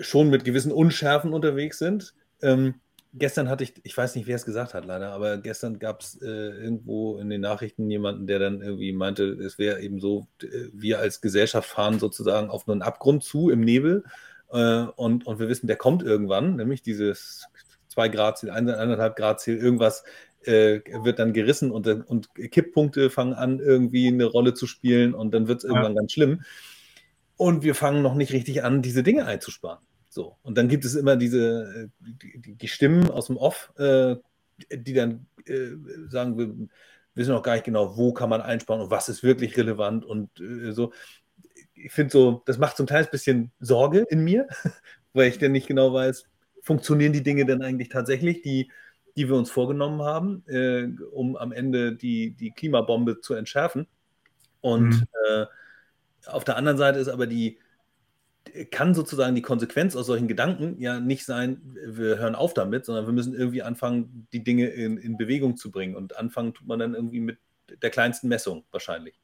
schon 0.00 0.30
mit 0.30 0.44
gewissen 0.44 0.72
Unschärfen 0.72 1.32
unterwegs 1.32 1.78
sind. 1.78 2.14
Ähm, 2.40 2.74
gestern 3.14 3.48
hatte 3.48 3.64
ich, 3.64 3.74
ich 3.82 3.96
weiß 3.96 4.14
nicht, 4.14 4.26
wer 4.26 4.36
es 4.36 4.44
gesagt 4.44 4.74
hat, 4.74 4.84
leider, 4.84 5.12
aber 5.12 5.38
gestern 5.38 5.78
gab 5.78 6.00
es 6.00 6.20
äh, 6.22 6.26
irgendwo 6.26 7.18
in 7.18 7.28
den 7.30 7.40
Nachrichten 7.40 7.90
jemanden, 7.90 8.26
der 8.26 8.38
dann 8.38 8.62
irgendwie 8.62 8.92
meinte, 8.92 9.24
es 9.24 9.58
wäre 9.58 9.80
eben 9.80 10.00
so, 10.00 10.28
äh, 10.42 10.68
wir 10.72 10.98
als 10.98 11.20
Gesellschaft 11.20 11.68
fahren 11.68 11.98
sozusagen 11.98 12.48
auf 12.48 12.68
einen 12.68 12.82
Abgrund 12.82 13.22
zu 13.22 13.50
im 13.50 13.60
Nebel 13.60 14.04
äh, 14.50 14.84
und, 14.96 15.26
und 15.26 15.38
wir 15.38 15.48
wissen, 15.48 15.66
der 15.66 15.76
kommt 15.76 16.02
irgendwann, 16.02 16.56
nämlich 16.56 16.82
dieses 16.82 17.46
2 17.92 18.08
Grad 18.08 18.38
Ziel, 18.38 18.50
1,5 18.50 19.14
Grad 19.14 19.40
Ziel, 19.40 19.56
irgendwas 19.58 20.04
äh, 20.44 20.80
wird 21.04 21.18
dann 21.18 21.32
gerissen 21.32 21.70
und, 21.70 21.86
und 21.86 22.34
Kipppunkte 22.34 23.10
fangen 23.10 23.34
an, 23.34 23.60
irgendwie 23.60 24.08
eine 24.08 24.24
Rolle 24.24 24.54
zu 24.54 24.66
spielen 24.66 25.14
und 25.14 25.32
dann 25.32 25.48
wird 25.48 25.58
es 25.58 25.64
irgendwann 25.64 25.94
ja. 25.94 26.00
ganz 26.00 26.12
schlimm. 26.12 26.42
Und 27.36 27.62
wir 27.62 27.74
fangen 27.74 28.02
noch 28.02 28.14
nicht 28.14 28.32
richtig 28.32 28.64
an, 28.64 28.82
diese 28.82 29.02
Dinge 29.02 29.26
einzusparen. 29.26 29.84
So. 30.08 30.36
Und 30.42 30.58
dann 30.58 30.68
gibt 30.68 30.84
es 30.84 30.94
immer 30.94 31.16
diese, 31.16 31.90
äh, 32.00 32.06
die, 32.38 32.54
die 32.54 32.68
Stimmen 32.68 33.10
aus 33.10 33.26
dem 33.26 33.36
Off, 33.36 33.72
äh, 33.78 34.16
die 34.70 34.94
dann 34.94 35.26
äh, 35.46 35.70
sagen, 36.08 36.38
wir 36.38 36.68
wissen 37.14 37.32
noch 37.32 37.42
gar 37.42 37.54
nicht 37.54 37.64
genau, 37.64 37.96
wo 37.96 38.12
kann 38.12 38.30
man 38.30 38.40
einsparen 38.40 38.82
und 38.82 38.90
was 38.90 39.08
ist 39.08 39.22
wirklich 39.22 39.56
relevant 39.56 40.04
und 40.04 40.40
äh, 40.40 40.72
so. 40.72 40.92
Ich 41.74 41.92
finde 41.92 42.12
so, 42.12 42.42
das 42.46 42.58
macht 42.58 42.76
so 42.76 42.84
ein 42.84 42.86
kleines 42.86 43.10
bisschen 43.10 43.50
Sorge 43.58 44.06
in 44.08 44.22
mir, 44.22 44.46
weil 45.12 45.28
ich 45.28 45.38
dann 45.38 45.52
nicht 45.52 45.66
genau 45.66 45.92
weiß, 45.92 46.26
funktionieren 46.62 47.12
die 47.12 47.22
Dinge 47.22 47.44
denn 47.44 47.62
eigentlich 47.62 47.90
tatsächlich, 47.90 48.40
die, 48.40 48.70
die 49.16 49.28
wir 49.28 49.36
uns 49.36 49.50
vorgenommen 49.50 50.00
haben, 50.02 50.44
äh, 50.46 50.88
um 51.12 51.36
am 51.36 51.52
Ende 51.52 51.94
die, 51.94 52.30
die 52.30 52.52
Klimabombe 52.52 53.20
zu 53.20 53.34
entschärfen. 53.34 53.86
Und 54.60 54.90
mhm. 54.90 55.06
äh, 55.28 55.46
auf 56.26 56.44
der 56.44 56.56
anderen 56.56 56.78
Seite 56.78 57.00
ist 57.00 57.08
aber 57.08 57.26
die, 57.26 57.58
kann 58.70 58.94
sozusagen 58.94 59.34
die 59.34 59.42
Konsequenz 59.42 59.96
aus 59.96 60.06
solchen 60.06 60.28
Gedanken 60.28 60.78
ja 60.80 61.00
nicht 61.00 61.24
sein, 61.24 61.60
wir 61.84 62.18
hören 62.18 62.34
auf 62.34 62.54
damit, 62.54 62.84
sondern 62.84 63.06
wir 63.06 63.12
müssen 63.12 63.34
irgendwie 63.34 63.62
anfangen, 63.62 64.26
die 64.32 64.42
Dinge 64.42 64.66
in, 64.68 64.96
in 64.96 65.16
Bewegung 65.16 65.56
zu 65.56 65.70
bringen. 65.70 65.96
Und 65.96 66.16
anfangen 66.16 66.54
tut 66.54 66.66
man 66.66 66.78
dann 66.78 66.94
irgendwie 66.94 67.20
mit 67.20 67.38
der 67.82 67.90
kleinsten 67.90 68.28
Messung 68.28 68.64
wahrscheinlich. 68.70 69.20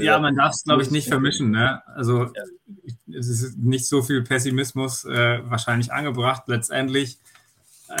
Ja, 0.00 0.18
man 0.18 0.36
darf 0.36 0.54
es, 0.54 0.64
glaube 0.64 0.82
ich, 0.82 0.90
nicht 0.90 1.08
vermischen. 1.08 1.50
Ne? 1.50 1.82
Also 1.86 2.24
ja. 2.24 3.18
es 3.18 3.28
ist 3.28 3.58
nicht 3.58 3.86
so 3.86 4.02
viel 4.02 4.22
Pessimismus 4.22 5.04
äh, 5.04 5.40
wahrscheinlich 5.48 5.92
angebracht. 5.92 6.44
Letztendlich, 6.46 7.18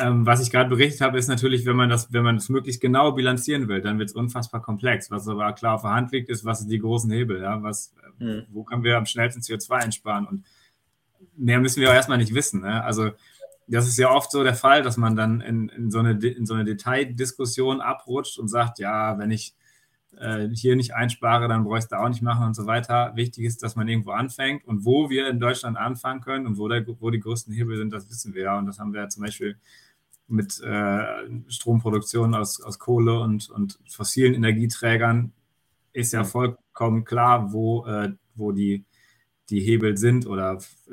ähm, 0.00 0.26
was 0.26 0.42
ich 0.42 0.50
gerade 0.50 0.68
berichtet 0.68 1.00
habe, 1.00 1.18
ist 1.18 1.28
natürlich, 1.28 1.66
wenn 1.66 1.76
man 1.76 1.88
das, 1.88 2.12
wenn 2.12 2.24
man 2.24 2.36
das 2.36 2.48
möglichst 2.48 2.80
genau 2.80 3.12
bilanzieren 3.12 3.68
will, 3.68 3.80
dann 3.80 3.98
wird 3.98 4.10
es 4.10 4.14
unfassbar 4.14 4.62
komplex. 4.62 5.10
Was 5.10 5.28
aber 5.28 5.52
klar 5.52 5.76
auf 5.76 5.82
der 5.82 5.92
Hand 5.92 6.12
liegt, 6.12 6.28
ist, 6.28 6.44
was 6.44 6.60
sind 6.60 6.70
die 6.70 6.78
großen 6.78 7.10
Hebel? 7.10 7.40
Ja? 7.42 7.62
Was, 7.62 7.94
Mhm. 8.20 8.46
Wo 8.50 8.62
können 8.62 8.84
wir 8.84 8.96
am 8.96 9.06
schnellsten 9.06 9.40
CO2 9.40 9.70
einsparen? 9.72 10.26
Und 10.26 10.44
mehr 11.36 11.58
müssen 11.58 11.80
wir 11.80 11.90
auch 11.90 11.94
erstmal 11.94 12.18
nicht 12.18 12.34
wissen. 12.34 12.60
Ne? 12.60 12.84
Also 12.84 13.10
das 13.66 13.88
ist 13.88 13.98
ja 13.98 14.10
oft 14.10 14.30
so 14.30 14.44
der 14.44 14.54
Fall, 14.54 14.82
dass 14.82 14.96
man 14.96 15.16
dann 15.16 15.40
in, 15.40 15.68
in, 15.70 15.90
so, 15.90 16.00
eine, 16.00 16.12
in 16.12 16.46
so 16.46 16.54
eine 16.54 16.64
Detaildiskussion 16.64 17.80
abrutscht 17.80 18.38
und 18.38 18.48
sagt, 18.48 18.78
ja, 18.78 19.18
wenn 19.18 19.30
ich 19.30 19.54
äh, 20.18 20.48
hier 20.52 20.76
nicht 20.76 20.94
einspare, 20.94 21.48
dann 21.48 21.64
brauche 21.64 21.78
ich 21.78 21.86
da 21.86 22.04
auch 22.04 22.08
nicht 22.08 22.22
machen 22.22 22.46
und 22.46 22.54
so 22.54 22.66
weiter. 22.66 23.12
Wichtig 23.14 23.44
ist, 23.44 23.62
dass 23.62 23.76
man 23.76 23.88
irgendwo 23.88 24.10
anfängt 24.10 24.64
und 24.66 24.84
wo 24.84 25.10
wir 25.10 25.28
in 25.28 25.40
Deutschland 25.40 25.76
anfangen 25.76 26.20
können 26.20 26.46
und 26.46 26.58
wo, 26.58 26.68
der, 26.68 26.84
wo 27.00 27.10
die 27.10 27.20
größten 27.20 27.54
Hebel 27.54 27.76
sind, 27.76 27.92
das 27.92 28.08
wissen 28.08 28.34
wir 28.34 28.42
ja. 28.44 28.58
Und 28.58 28.66
das 28.66 28.78
haben 28.78 28.92
wir 28.92 29.02
ja 29.02 29.08
zum 29.08 29.22
Beispiel 29.22 29.56
mit 30.26 30.60
äh, 30.60 31.28
Stromproduktion 31.48 32.34
aus, 32.34 32.60
aus 32.60 32.78
Kohle 32.78 33.20
und, 33.20 33.50
und 33.50 33.78
fossilen 33.88 34.34
Energieträgern 34.34 35.32
ist 35.92 36.12
ja 36.12 36.24
vollkommen 36.24 37.04
klar, 37.04 37.52
wo, 37.52 37.84
äh, 37.86 38.12
wo 38.34 38.52
die, 38.52 38.84
die 39.50 39.60
Hebel 39.60 39.96
sind 39.96 40.26
oder 40.26 40.58
äh, 40.88 40.92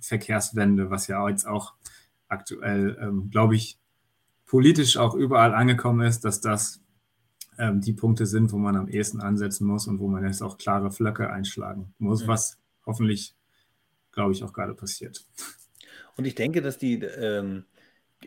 Verkehrswende, 0.00 0.90
was 0.90 1.06
ja 1.06 1.28
jetzt 1.28 1.46
auch 1.46 1.74
aktuell, 2.28 2.96
ähm, 3.00 3.30
glaube 3.30 3.56
ich, 3.56 3.78
politisch 4.46 4.96
auch 4.96 5.14
überall 5.14 5.54
angekommen 5.54 6.06
ist, 6.06 6.24
dass 6.24 6.40
das 6.40 6.80
ähm, 7.58 7.80
die 7.80 7.92
Punkte 7.92 8.26
sind, 8.26 8.52
wo 8.52 8.58
man 8.58 8.76
am 8.76 8.88
ehesten 8.88 9.20
ansetzen 9.20 9.66
muss 9.66 9.86
und 9.86 9.98
wo 9.98 10.08
man 10.08 10.24
jetzt 10.24 10.42
auch 10.42 10.58
klare 10.58 10.90
Flöcke 10.90 11.30
einschlagen 11.30 11.94
muss, 11.98 12.24
mhm. 12.24 12.28
was 12.28 12.58
hoffentlich, 12.86 13.34
glaube 14.12 14.32
ich, 14.32 14.42
auch 14.44 14.52
gerade 14.52 14.74
passiert. 14.74 15.24
Und 16.16 16.24
ich 16.24 16.34
denke, 16.34 16.62
dass 16.62 16.78
die, 16.78 17.00
ähm, 17.02 17.64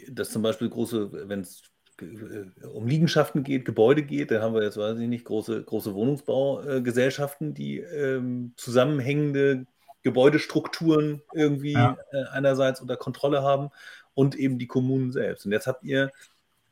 dass 0.09 0.31
zum 0.31 0.41
Beispiel 0.41 0.69
große, 0.69 1.27
wenn 1.27 1.41
es 1.41 1.63
äh, 1.99 2.65
um 2.67 2.87
Liegenschaften 2.87 3.43
geht, 3.43 3.65
Gebäude 3.65 4.03
geht, 4.03 4.31
da 4.31 4.41
haben 4.41 4.53
wir 4.53 4.63
jetzt, 4.63 4.77
weiß 4.77 4.99
ich 4.99 5.07
nicht, 5.07 5.25
große, 5.25 5.63
große 5.63 5.93
Wohnungsbaugesellschaften, 5.93 7.53
die 7.53 7.79
ähm, 7.79 8.53
zusammenhängende 8.55 9.65
Gebäudestrukturen 10.03 11.21
irgendwie 11.33 11.73
ja. 11.73 11.97
äh, 12.11 12.23
einerseits 12.31 12.81
unter 12.81 12.97
Kontrolle 12.97 13.43
haben 13.43 13.69
und 14.13 14.35
eben 14.35 14.57
die 14.57 14.67
Kommunen 14.67 15.11
selbst. 15.11 15.45
Und 15.45 15.51
jetzt 15.51 15.67
habt 15.67 15.83
ihr 15.83 16.11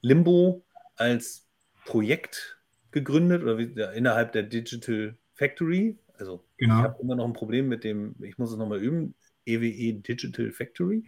Limbo 0.01 0.63
als 0.95 1.48
Projekt 1.89 2.59
gegründet 2.91 3.41
oder 3.41 3.57
wie, 3.57 3.73
ja, 3.75 3.89
innerhalb 3.89 4.31
der 4.31 4.43
Digital 4.43 5.17
Factory. 5.33 5.97
Also 6.19 6.45
genau. 6.57 6.77
ich 6.77 6.83
habe 6.83 7.01
immer 7.01 7.15
noch 7.15 7.25
ein 7.25 7.33
Problem 7.33 7.67
mit 7.67 7.83
dem, 7.83 8.15
ich 8.21 8.37
muss 8.37 8.51
es 8.51 8.57
nochmal 8.57 8.79
üben, 8.79 9.15
EWE 9.45 9.65
e 9.65 9.93
Digital 9.93 10.51
Factory. 10.51 11.03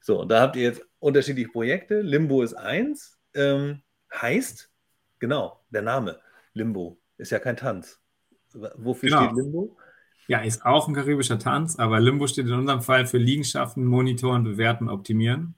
So, 0.00 0.20
und 0.20 0.28
da 0.28 0.40
habt 0.40 0.56
ihr 0.56 0.62
jetzt 0.62 0.82
unterschiedliche 0.98 1.48
Projekte. 1.48 2.00
Limbo 2.00 2.42
ist 2.42 2.54
eins, 2.54 3.18
ähm, 3.34 3.82
heißt, 4.12 4.68
genau, 5.20 5.64
der 5.70 5.82
Name 5.82 6.18
Limbo 6.54 6.98
ist 7.18 7.30
ja 7.30 7.38
kein 7.38 7.56
Tanz. 7.56 8.00
Wofür 8.52 9.10
genau. 9.10 9.24
steht 9.26 9.36
Limbo? 9.36 9.76
Ja, 10.26 10.40
ist 10.40 10.66
auch 10.66 10.88
ein 10.88 10.94
karibischer 10.94 11.38
Tanz, 11.38 11.78
aber 11.78 12.00
Limbo 12.00 12.26
steht 12.26 12.46
in 12.46 12.52
unserem 12.52 12.82
Fall 12.82 13.06
für 13.06 13.18
Liegenschaften, 13.18 13.84
Monitoren, 13.84 14.42
Bewerten, 14.42 14.88
Optimieren. 14.88 15.54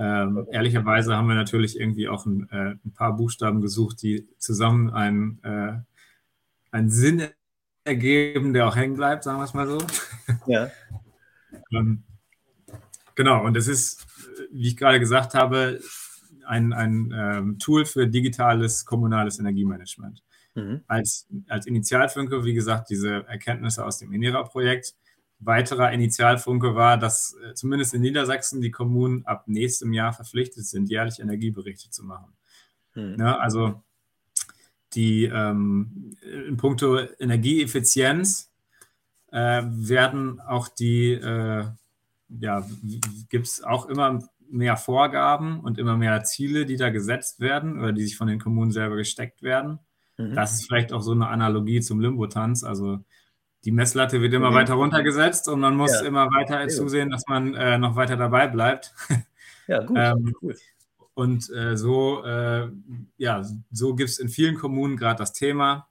Ähm. 0.00 0.46
Ehrlicherweise 0.50 1.14
haben 1.14 1.28
wir 1.28 1.34
natürlich 1.34 1.78
irgendwie 1.78 2.08
auch 2.08 2.24
ein, 2.24 2.48
äh, 2.50 2.70
ein, 2.84 2.92
paar 2.94 3.14
Buchstaben 3.16 3.60
gesucht, 3.60 4.00
die 4.00 4.26
zusammen 4.38 4.88
einen, 4.90 5.44
äh, 5.44 5.78
einen 6.70 6.88
Sinn 6.88 7.28
ergeben, 7.84 8.54
der 8.54 8.66
auch 8.66 8.76
hängen 8.76 8.96
bleibt, 8.96 9.24
sagen 9.24 9.38
wir 9.38 9.44
es 9.44 9.52
mal 9.52 9.66
so. 9.66 9.78
Ja. 10.46 10.70
ähm, 11.72 12.04
genau, 13.14 13.44
und 13.44 13.58
es 13.58 13.68
ist, 13.68 14.06
wie 14.50 14.68
ich 14.68 14.76
gerade 14.78 15.00
gesagt 15.00 15.34
habe, 15.34 15.80
ein, 16.46 16.72
ein 16.72 17.12
ähm, 17.14 17.58
Tool 17.58 17.84
für 17.84 18.08
digitales 18.08 18.86
kommunales 18.86 19.38
Energiemanagement. 19.38 20.22
Mhm. 20.54 20.80
Als, 20.86 21.28
als 21.48 21.66
Initialfunke, 21.66 22.42
wie 22.44 22.54
gesagt, 22.54 22.88
diese 22.88 23.26
Erkenntnisse 23.28 23.84
aus 23.84 23.98
dem 23.98 24.12
INERA-Projekt 24.12 24.94
weiterer 25.40 25.92
Initialfunke 25.92 26.74
war, 26.74 26.98
dass 26.98 27.36
äh, 27.42 27.54
zumindest 27.54 27.94
in 27.94 28.02
Niedersachsen 28.02 28.60
die 28.60 28.70
Kommunen 28.70 29.24
ab 29.26 29.44
nächstem 29.46 29.92
Jahr 29.92 30.12
verpflichtet 30.12 30.66
sind, 30.66 30.90
jährlich 30.90 31.18
Energieberichte 31.18 31.90
zu 31.90 32.04
machen. 32.04 32.32
Hm. 32.92 33.16
Ja, 33.18 33.38
also 33.38 33.82
die 34.94 35.24
ähm, 35.24 36.16
in 36.48 36.56
puncto 36.56 36.98
Energieeffizienz 37.18 38.50
äh, 39.32 39.62
werden 39.64 40.40
auch 40.40 40.68
die, 40.68 41.12
äh, 41.12 41.64
ja, 42.28 42.66
gibt 43.28 43.46
es 43.46 43.62
auch 43.62 43.86
immer 43.86 44.20
mehr 44.50 44.76
Vorgaben 44.76 45.60
und 45.60 45.78
immer 45.78 45.96
mehr 45.96 46.24
Ziele, 46.24 46.66
die 46.66 46.76
da 46.76 46.90
gesetzt 46.90 47.40
werden 47.40 47.78
oder 47.78 47.92
die 47.92 48.02
sich 48.02 48.16
von 48.16 48.26
den 48.26 48.40
Kommunen 48.40 48.72
selber 48.72 48.96
gesteckt 48.96 49.42
werden. 49.42 49.78
Mhm. 50.18 50.34
Das 50.34 50.54
ist 50.54 50.66
vielleicht 50.66 50.92
auch 50.92 51.02
so 51.02 51.12
eine 51.12 51.28
Analogie 51.28 51.80
zum 51.80 52.00
Limbo-Tanz. 52.00 52.64
Also 52.64 53.04
die 53.64 53.72
Messlatte 53.72 54.20
wird 54.20 54.32
immer 54.32 54.50
mhm. 54.50 54.54
weiter 54.54 54.74
runtergesetzt 54.74 55.48
und 55.48 55.60
man 55.60 55.76
muss 55.76 55.92
ja. 55.92 56.06
immer 56.06 56.26
weiter 56.26 56.66
zusehen, 56.68 57.10
dass 57.10 57.26
man 57.28 57.54
äh, 57.54 57.78
noch 57.78 57.96
weiter 57.96 58.16
dabei 58.16 58.48
bleibt. 58.48 58.94
Ja, 59.66 59.84
gut. 59.84 59.96
ähm, 60.00 60.34
cool. 60.42 60.56
Und 61.14 61.48
äh, 61.50 61.76
so, 61.76 62.24
äh, 62.24 62.68
ja, 63.18 63.44
so 63.70 63.94
gibt 63.94 64.10
es 64.10 64.18
in 64.18 64.28
vielen 64.28 64.56
Kommunen 64.56 64.96
gerade 64.96 65.18
das 65.18 65.32
Thema. 65.32 65.86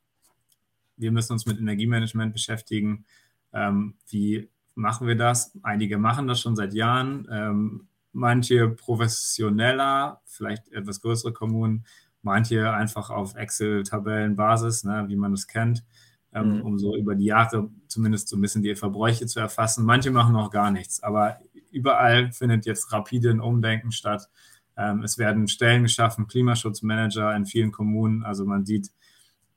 Wir 0.98 1.14
müssen 1.14 1.32
uns 1.32 1.46
mit 1.46 1.60
Energiemanagement 1.60 2.34
beschäftigen. 2.34 3.06
Ähm, 3.54 3.94
wie 4.10 4.50
machen 4.76 5.08
wir 5.08 5.16
das? 5.16 5.58
Einige 5.64 5.98
machen 5.98 6.28
das 6.28 6.42
schon 6.42 6.58
seit 6.58 6.74
Jahren. 6.74 7.26
Ähm, 7.32 7.88
manche 8.12 8.68
professioneller, 8.68 10.22
vielleicht 10.26 10.70
etwas 10.74 11.00
größere 11.00 11.32
Kommunen, 11.32 11.86
manche 12.22 12.74
einfach 12.74 13.10
auf 13.10 13.36
Excel-Tabellenbasis, 13.36 14.84
ne, 14.84 15.06
wie 15.08 15.16
man 15.16 15.32
das 15.32 15.48
kennt, 15.48 15.86
ähm, 16.34 16.58
mhm. 16.58 16.62
um 16.62 16.80
so 16.80 16.96
über 16.96 17.15
die 17.15 17.26
Jahre 17.26 17.70
zumindest 17.88 18.30
so 18.30 18.38
ein 18.38 18.42
bisschen 18.42 18.62
die 18.62 18.76
Verbräuche 18.76 19.26
zu 19.26 19.39
erfassen. 19.39 19.86
Manche 19.86 20.12
machen 20.12 20.36
auch 20.36 20.52
gar 20.52 20.72
nichts, 20.72 21.02
aber 21.02 21.39
überall 21.72 22.32
findet 22.32 22.65
jetzt 22.65 22.92
rapide 22.92 23.30
ein 23.32 23.39
Umdenken 23.39 23.92
statt. 23.92 24.30
Ähm, 24.78 25.04
es 25.04 25.18
werden 25.18 25.48
Stellen 25.48 25.84
geschaffen, 25.84 26.28
Klimaschutzmanager 26.28 27.36
in 27.36 27.46
vielen 27.46 27.72
Kommunen. 27.72 28.24
Also 28.24 28.46
man 28.46 28.65
sieht, 28.65 28.92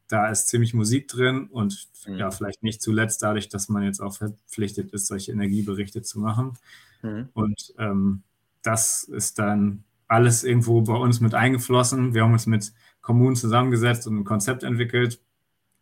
da 0.09 0.29
ist 0.29 0.49
ziemlich 0.49 0.75
Musik 0.75 1.09
drin 1.09 1.47
und 1.51 1.89
mhm. 2.07 2.17
ja, 2.17 2.31
vielleicht 2.31 2.63
nicht 2.63 2.83
zuletzt 2.83 3.23
dadurch, 3.23 3.49
dass 3.49 3.69
man 3.69 3.83
jetzt 3.83 4.01
auch 4.01 4.15
verpflichtet 4.15 4.93
ist, 4.93 5.07
solche 5.07 5.33
Energieberichte 5.33 6.03
zu 6.03 6.21
machen. 6.21 6.59
Mhm. 7.03 7.29
Und 7.35 7.75
ähm, 7.79 8.23
das 8.63 9.05
ist 9.05 9.39
dann 9.39 9.85
alles 10.09 10.45
irgendwo 10.45 10.83
bei 10.83 10.95
uns 10.95 11.21
mit 11.21 11.35
eingeflossen. 11.35 12.15
Wir 12.15 12.25
haben 12.25 12.33
uns 12.33 12.47
mit 12.47 12.73
Kommunen 13.01 13.37
zusammengesetzt 13.37 14.07
und 14.07 14.19
ein 14.19 14.25
Konzept 14.25 14.63
entwickelt, 14.63 15.21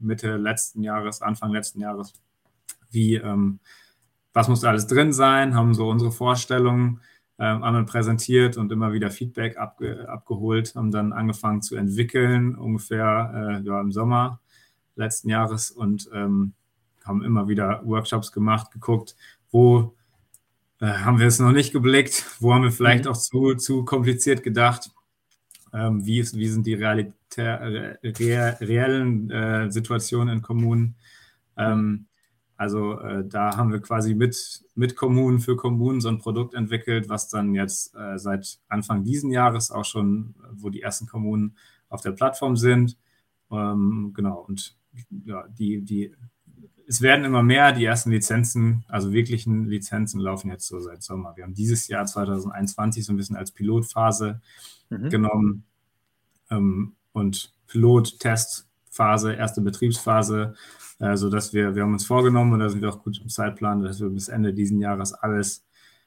Mitte 0.00 0.36
letzten 0.36 0.82
Jahres, 0.82 1.22
Anfang 1.22 1.52
letzten 1.52 1.80
Jahres, 1.80 2.12
wie, 2.90 3.14
ähm, 3.14 3.60
was 4.32 4.48
muss 4.48 4.60
da 4.60 4.68
alles 4.68 4.86
drin 4.86 5.12
sein, 5.12 5.54
haben 5.54 5.74
so 5.74 5.88
unsere 5.88 6.12
Vorstellungen 6.12 7.00
ähm, 7.38 7.62
einmal 7.62 7.84
präsentiert 7.84 8.56
und 8.56 8.70
immer 8.70 8.92
wieder 8.92 9.10
Feedback 9.10 9.56
abge 9.56 10.08
abgeholt, 10.08 10.74
haben 10.74 10.90
dann 10.90 11.12
angefangen 11.12 11.62
zu 11.62 11.76
entwickeln, 11.76 12.54
ungefähr 12.54 13.60
äh, 13.62 13.66
ja, 13.66 13.80
im 13.80 13.92
Sommer 13.92 14.40
letzten 14.96 15.30
Jahres 15.30 15.70
und 15.70 16.10
ähm, 16.12 16.52
haben 17.04 17.24
immer 17.24 17.48
wieder 17.48 17.80
Workshops 17.84 18.32
gemacht, 18.32 18.70
geguckt, 18.70 19.16
wo 19.50 19.94
äh, 20.80 20.86
haben 20.86 21.18
wir 21.18 21.26
es 21.26 21.38
noch 21.38 21.52
nicht 21.52 21.72
geblickt, 21.72 22.24
wo 22.40 22.52
haben 22.52 22.64
wir 22.64 22.72
vielleicht 22.72 23.04
mhm. 23.04 23.10
auch 23.10 23.16
zu, 23.16 23.54
zu 23.54 23.84
kompliziert 23.84 24.42
gedacht, 24.42 24.90
ähm, 25.72 26.04
wie, 26.04 26.18
ist, 26.18 26.36
wie 26.36 26.48
sind 26.48 26.66
die 26.66 26.74
Realitä 26.74 27.60
re 28.02 28.56
reellen 28.60 29.30
äh, 29.30 29.70
Situationen 29.70 30.36
in 30.36 30.42
Kommunen. 30.42 30.96
Ähm, 31.56 32.06
also 32.56 32.98
äh, 33.00 33.24
da 33.26 33.56
haben 33.56 33.72
wir 33.72 33.80
quasi 33.80 34.14
mit, 34.14 34.64
mit 34.74 34.94
Kommunen 34.94 35.40
für 35.40 35.56
Kommunen 35.56 36.00
so 36.00 36.08
ein 36.08 36.18
Produkt 36.18 36.54
entwickelt, 36.54 37.08
was 37.08 37.28
dann 37.28 37.54
jetzt 37.54 37.94
äh, 37.94 38.18
seit 38.18 38.60
Anfang 38.68 39.02
diesen 39.02 39.30
Jahres 39.30 39.70
auch 39.70 39.86
schon, 39.86 40.34
wo 40.52 40.68
die 40.68 40.82
ersten 40.82 41.06
Kommunen 41.06 41.56
auf 41.88 42.02
der 42.02 42.12
Plattform 42.12 42.56
sind. 42.56 42.98
Ähm, 43.50 44.12
genau, 44.14 44.44
und 44.46 44.76
ja, 45.24 45.46
die, 45.48 45.82
die 45.82 46.14
es 46.90 47.00
werden 47.02 47.24
immer 47.24 47.44
mehr, 47.44 47.70
die 47.70 47.84
ersten 47.84 48.10
Lizenzen, 48.10 48.84
also 48.88 49.12
wirklichen 49.12 49.66
Lizenzen 49.66 50.18
laufen 50.18 50.50
jetzt 50.50 50.66
so 50.66 50.80
seit 50.80 51.04
Sommer. 51.04 51.36
Wir 51.36 51.44
haben 51.44 51.54
dieses 51.54 51.86
Jahr 51.86 52.04
2021 52.04 53.04
so 53.04 53.12
ein 53.12 53.16
bisschen 53.16 53.36
als 53.36 53.52
Pilotphase 53.52 54.40
mhm. 54.88 55.08
genommen 55.08 55.64
ähm, 56.50 56.96
und 57.12 57.54
Pilot-Testphase, 57.68 59.34
erste 59.34 59.60
Betriebsphase, 59.60 60.56
äh, 60.98 61.16
sodass 61.16 61.54
wir, 61.54 61.76
wir 61.76 61.84
haben 61.84 61.92
uns 61.92 62.06
vorgenommen, 62.06 62.54
und 62.54 62.58
da 62.58 62.68
sind 62.68 62.82
wir 62.82 62.88
auch 62.88 63.04
gut 63.04 63.20
im 63.20 63.28
Zeitplan, 63.28 63.82
dass 63.82 64.00
wir 64.00 64.08
bis 64.08 64.26
Ende 64.26 64.52
diesen 64.52 64.80
Jahres 64.80 65.12
alles, 65.12 65.64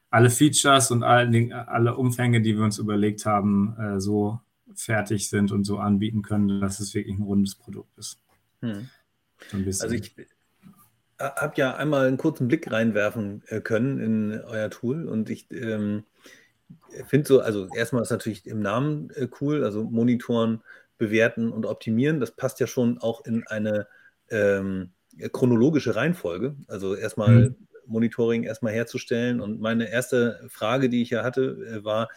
alle 0.10 0.30
Features 0.30 0.92
und 0.92 1.04
alle, 1.04 1.66
alle 1.70 1.96
Umfänge, 1.96 2.42
die 2.42 2.58
wir 2.58 2.64
uns 2.66 2.78
überlegt 2.78 3.26
haben, 3.26 3.74
äh, 3.78 4.02
so 4.02 4.42
fertig 4.76 5.30
sind 5.30 5.54
und 5.54 5.64
so 5.64 5.78
anbieten 5.78 6.24
können, 6.24 6.60
dass 6.60 6.82
es 6.82 6.94
wirklich 6.94 7.18
ein 7.18 7.24
rundes 7.24 7.56
Produkt 7.56 7.98
ist. 7.98 8.20
Hm. 8.60 8.90
So 9.50 9.58
also 9.58 9.96
ich, 9.96 10.16
habe 11.20 11.54
ja 11.58 11.76
einmal 11.76 12.08
einen 12.08 12.18
kurzen 12.18 12.48
Blick 12.48 12.72
reinwerfen 12.72 13.44
äh, 13.48 13.62
können 13.62 14.00
in 14.00 14.42
euer 14.42 14.70
Tool 14.70 15.08
und 15.08 15.30
ich 15.30 15.52
ähm, 15.52 16.04
finde 17.08 17.28
so, 17.28 17.42
also 17.42 17.68
erstmal 17.76 18.02
ist 18.02 18.12
natürlich 18.12 18.46
im 18.48 18.62
Namen 18.62 19.10
äh, 19.16 19.28
cool, 19.42 19.64
also 19.64 19.84
monitoren, 19.84 20.62
bewerten 20.98 21.52
und 21.52 21.66
optimieren. 21.66 22.20
Das 22.20 22.32
passt 22.32 22.60
ja 22.60 22.68
schon 22.68 22.98
auch 23.00 23.26
in 23.26 23.46
eine 23.48 23.88
ähm, 24.30 24.92
chronologische 25.32 25.96
Reihenfolge. 25.96 26.56
Also 26.68 26.96
erstmal 26.96 27.50
mhm. 27.50 27.56
Monitoring 27.86 28.44
erstmal 28.44 28.74
herzustellen. 28.74 29.42
Und 29.42 29.60
meine 29.60 29.92
erste 29.92 30.42
Frage, 30.50 30.90
die 30.90 31.02
ich 31.02 31.10
ja 31.10 31.24
hatte, 31.24 31.58
äh, 31.68 31.84
war, 31.84 32.10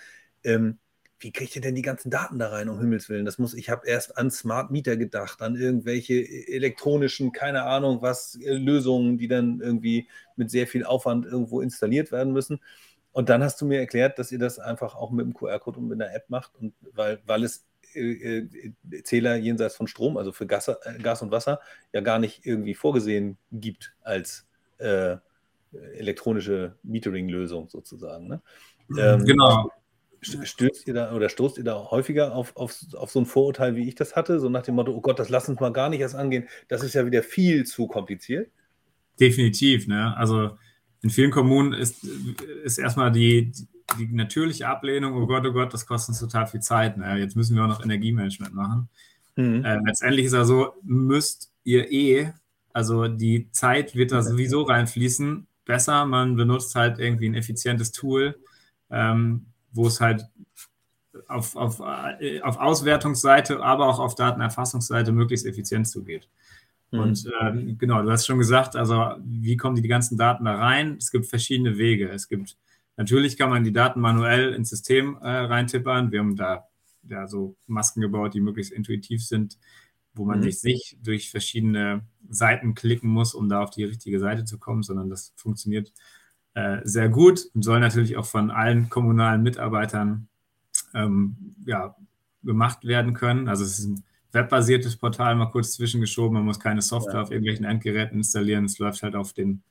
ähm, 0.45 0.79
wie 1.19 1.33
kriegt 1.33 1.57
ihr 1.57 1.63
denn 1.63 1.75
die 1.75 1.83
ganzen 1.83 2.11
Daten 2.11 2.39
da 2.39 2.49
rein, 2.49 2.69
um 2.69 2.79
Himmels 2.79 3.09
Willen? 3.09 3.25
Das 3.25 3.39
muss, 3.39 3.55
ich 3.55 3.71
habe 3.71 3.87
erst 3.87 4.19
an 4.19 4.31
Smart 4.31 4.71
Meter 4.71 4.97
gedacht, 4.97 5.41
an 5.41 5.57
irgendwelche 5.57 6.15
elektronischen, 6.49 7.33
keine 7.33 7.65
Ahnung 7.65 8.03
was, 8.03 8.37
äh, 8.37 8.53
Lösungen, 8.53 9.17
die 9.17 9.29
dann 9.29 9.61
irgendwie 9.61 10.09
mit 10.37 10.51
sehr 10.51 10.67
viel 10.67 10.85
Aufwand 10.85 11.25
irgendwo 11.25 11.61
installiert 11.61 12.13
werden 12.13 12.33
müssen. 12.33 12.61
Und 13.13 13.31
dann 13.31 13.43
hast 13.43 13.61
du 13.61 13.67
mir 13.67 13.79
erklärt, 13.79 14.19
dass 14.19 14.31
ihr 14.31 14.39
das 14.39 14.59
einfach 14.59 14.95
auch 14.95 15.11
mit 15.11 15.25
dem 15.25 15.33
QR-Code 15.33 15.79
und 15.79 15.89
mit 15.89 16.03
einer 16.03 16.15
App 16.15 16.29
macht, 16.29 16.55
und 16.57 16.75
weil, 16.93 17.19
weil 17.25 17.45
es 17.45 17.65
äh, 17.95 18.41
äh 18.41 19.03
Zähler 19.03 19.37
jenseits 19.37 19.75
von 19.75 19.87
Strom, 19.87 20.19
also 20.19 20.33
für 20.33 20.47
Gas, 20.47 20.69
äh, 20.69 20.99
Gas, 21.03 21.23
und 21.23 21.31
Wasser, 21.31 21.61
ja 21.95 22.03
gar 22.03 22.19
nicht 22.19 22.45
irgendwie 22.45 22.75
vorgesehen 22.75 23.39
gibt 23.53 23.95
als 24.03 24.47
äh, 24.77 25.17
elektronische 25.95 26.77
Metering-Lösung 26.83 27.71
sozusagen. 27.71 28.29
Ne? 28.29 28.43
Ähm, 28.99 29.25
genau. 29.25 29.71
Stößt 30.21 30.89
ihr 30.89 30.95
da 30.95 31.15
oder 31.15 31.29
stoßt 31.29 31.59
ihr 31.59 31.65
da 31.65 31.91
häufiger 31.91 32.35
auf, 32.35 32.57
auf, 32.57 32.77
auf 32.95 33.11
so 33.11 33.21
ein 33.21 33.27
Vorurteil, 33.27 33.77
wie 33.77 33.89
ich 33.89 33.95
das 33.95 34.17
hatte? 34.17 34.41
So 34.41 34.49
nach 34.49 34.63
dem 34.63 34.75
Motto, 34.75 34.93
oh 34.93 35.01
Gott, 35.01 35.19
das 35.19 35.29
lass 35.29 35.49
uns 35.49 35.61
mal 35.61 35.73
gar 35.73 35.89
nicht 35.89 36.01
erst 36.01 36.15
angehen. 36.15 36.49
Das 36.69 36.83
ist 36.83 36.95
ja 36.95 37.07
wieder 37.07 37.23
viel 37.23 37.65
zu 37.65 37.87
kompliziert. 37.87 38.51
Definitiv, 39.21 39.87
ne? 39.87 40.17
Also 40.17 40.59
in 41.03 41.11
vielen 41.11 41.31
Kommunen 41.31 41.73
ist, 41.73 42.05
ist 42.65 42.79
erstmal 42.79 43.13
die, 43.13 43.53
die 43.99 44.09
natürliche 44.13 44.69
Ablehnung, 44.69 45.15
oh 45.15 45.27
Gott, 45.27 45.47
oh 45.47 45.53
Gott, 45.53 45.73
das 45.73 45.87
kostet 45.87 46.11
uns 46.11 46.21
total 46.21 46.47
viel 46.47 46.61
Zeit. 46.61 46.97
Ne? 46.97 47.19
Jetzt 47.19 47.37
müssen 47.37 47.55
wir 47.55 47.65
auch 47.65 47.69
noch 47.69 47.85
Energiemanagement 47.85 48.55
machen. 48.55 48.89
Mhm. 49.37 49.65
Äh, 49.65 49.79
letztendlich 49.87 50.27
ist 50.27 50.33
er 50.33 50.45
so, 50.45 50.73
müsst 50.83 51.53
ihr 51.65 51.91
eh, 51.93 52.33
also 52.73 53.09
die 53.09 53.51
Zeit 53.53 53.95
wird 53.95 54.13
da 54.13 54.23
sowieso 54.23 54.63
reinfließen. 54.63 55.47
Besser, 55.65 56.05
man 56.05 56.37
benutzt 56.37 56.75
halt 56.75 56.99
irgendwie 56.99 57.29
ein 57.29 57.35
effizientes 57.35 57.91
Tool. 57.93 58.39
Ähm, 58.91 59.47
wo 59.77 59.87
es 59.87 60.01
halt 60.01 60.27
auf, 61.29 61.57
auf, 61.57 61.81
äh, 62.21 62.41
auf 62.41 62.59
Auswertungsseite, 62.59 63.63
aber 63.63 63.87
auch 63.87 63.99
auf 63.99 64.15
Datenerfassungsseite 64.15 65.13
möglichst 65.13 65.47
effizient 65.47 65.89
zugeht. 65.89 66.29
Mhm. 66.91 66.99
Und 66.99 67.27
äh, 67.41 67.75
genau, 67.75 68.03
du 68.03 68.11
hast 68.11 68.27
schon 68.27 68.39
gesagt, 68.39 68.77
also 68.77 69.13
wie 69.25 69.57
kommen 69.57 69.77
die 69.77 69.89
ganzen 69.89 70.17
Daten 70.17 70.45
da 70.45 70.57
rein? 70.57 70.97
Es 70.99 71.11
gibt 71.11 71.27
verschiedene 71.27 71.79
Wege. 71.79 72.09
Es 72.09 72.29
gibt 72.29 72.57
natürlich 72.97 73.37
kann 73.37 73.51
man 73.51 73.65
die 73.65 73.73
Daten 73.73 74.01
manuell 74.01 74.55
ins 74.55 74.71
System 74.71 75.17
äh, 75.21 75.29
reintippern. 75.29 76.13
Wir 76.13 76.21
haben 76.21 76.37
da 76.37 76.67
ja 77.09 77.27
so 77.29 77.57
Masken 77.67 78.01
gebaut, 78.01 78.35
die 78.35 78.41
möglichst 78.41 78.73
intuitiv 78.73 79.25
sind, 79.25 79.59
wo 80.15 80.25
man 80.25 80.41
mhm. 80.41 80.53
nicht 80.63 80.97
durch 81.03 81.31
verschiedene 81.31 82.03
Seiten 82.29 82.75
klicken 82.75 83.09
muss, 83.09 83.35
um 83.35 83.49
da 83.49 83.63
auf 83.63 83.71
die 83.71 83.85
richtige 83.85 84.19
Seite 84.19 84.45
zu 84.45 84.59
kommen, 84.59 84.83
sondern 84.83 85.11
das 85.11 85.33
funktioniert 85.37 85.93
äh, 86.57 86.81
sehr 86.85 87.11
gut 87.11 87.51
und 87.55 87.63
soll 87.63 87.81
natürlich 87.81 88.17
auch 88.17 88.25
von 88.25 88.51
allen 88.51 88.89
kommunalen 88.89 89.43
Mitarbeitern 89.43 90.27
ähm, 90.95 91.55
ja, 91.67 91.95
gemacht 92.43 92.87
werden 92.87 93.13
können. 93.13 93.47
Also 93.47 93.63
es 93.63 93.79
ist 93.79 93.85
ein 93.85 94.05
webbasiertes 94.33 94.97
Portal, 94.97 95.35
mal 95.37 95.51
kurz 95.51 95.73
zwischengeschoben. 95.73 96.33
Man 96.33 96.47
muss 96.47 96.59
keine 96.59 96.81
Software 96.81 97.17
ja. 97.17 97.23
auf 97.23 97.31
irgendwelchen 97.31 97.67
Endgeräten 97.67 98.17
installieren. 98.17 98.65
Es 98.65 98.79
läuft 98.79 99.03
halt 99.03 99.17
auf 99.17 99.35
den 99.35 99.63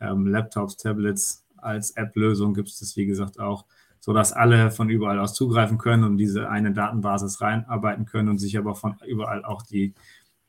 ähm, 0.00 0.26
Laptops, 0.26 0.78
Tablets. 0.78 1.44
Als 1.58 1.90
App-Lösung 1.90 2.54
gibt 2.54 2.68
es 2.68 2.78
das, 2.78 2.96
wie 2.96 3.04
gesagt, 3.04 3.38
auch, 3.38 3.66
sodass 4.00 4.32
alle 4.32 4.70
von 4.70 4.88
überall 4.88 5.18
aus 5.18 5.34
zugreifen 5.34 5.76
können 5.76 6.04
und 6.04 6.16
diese 6.16 6.48
eine 6.48 6.72
Datenbasis 6.72 7.42
reinarbeiten 7.42 8.06
können 8.06 8.30
und 8.30 8.38
sich 8.38 8.56
aber 8.56 8.74
von 8.74 8.96
überall 9.06 9.44
auch 9.44 9.60
die 9.60 9.92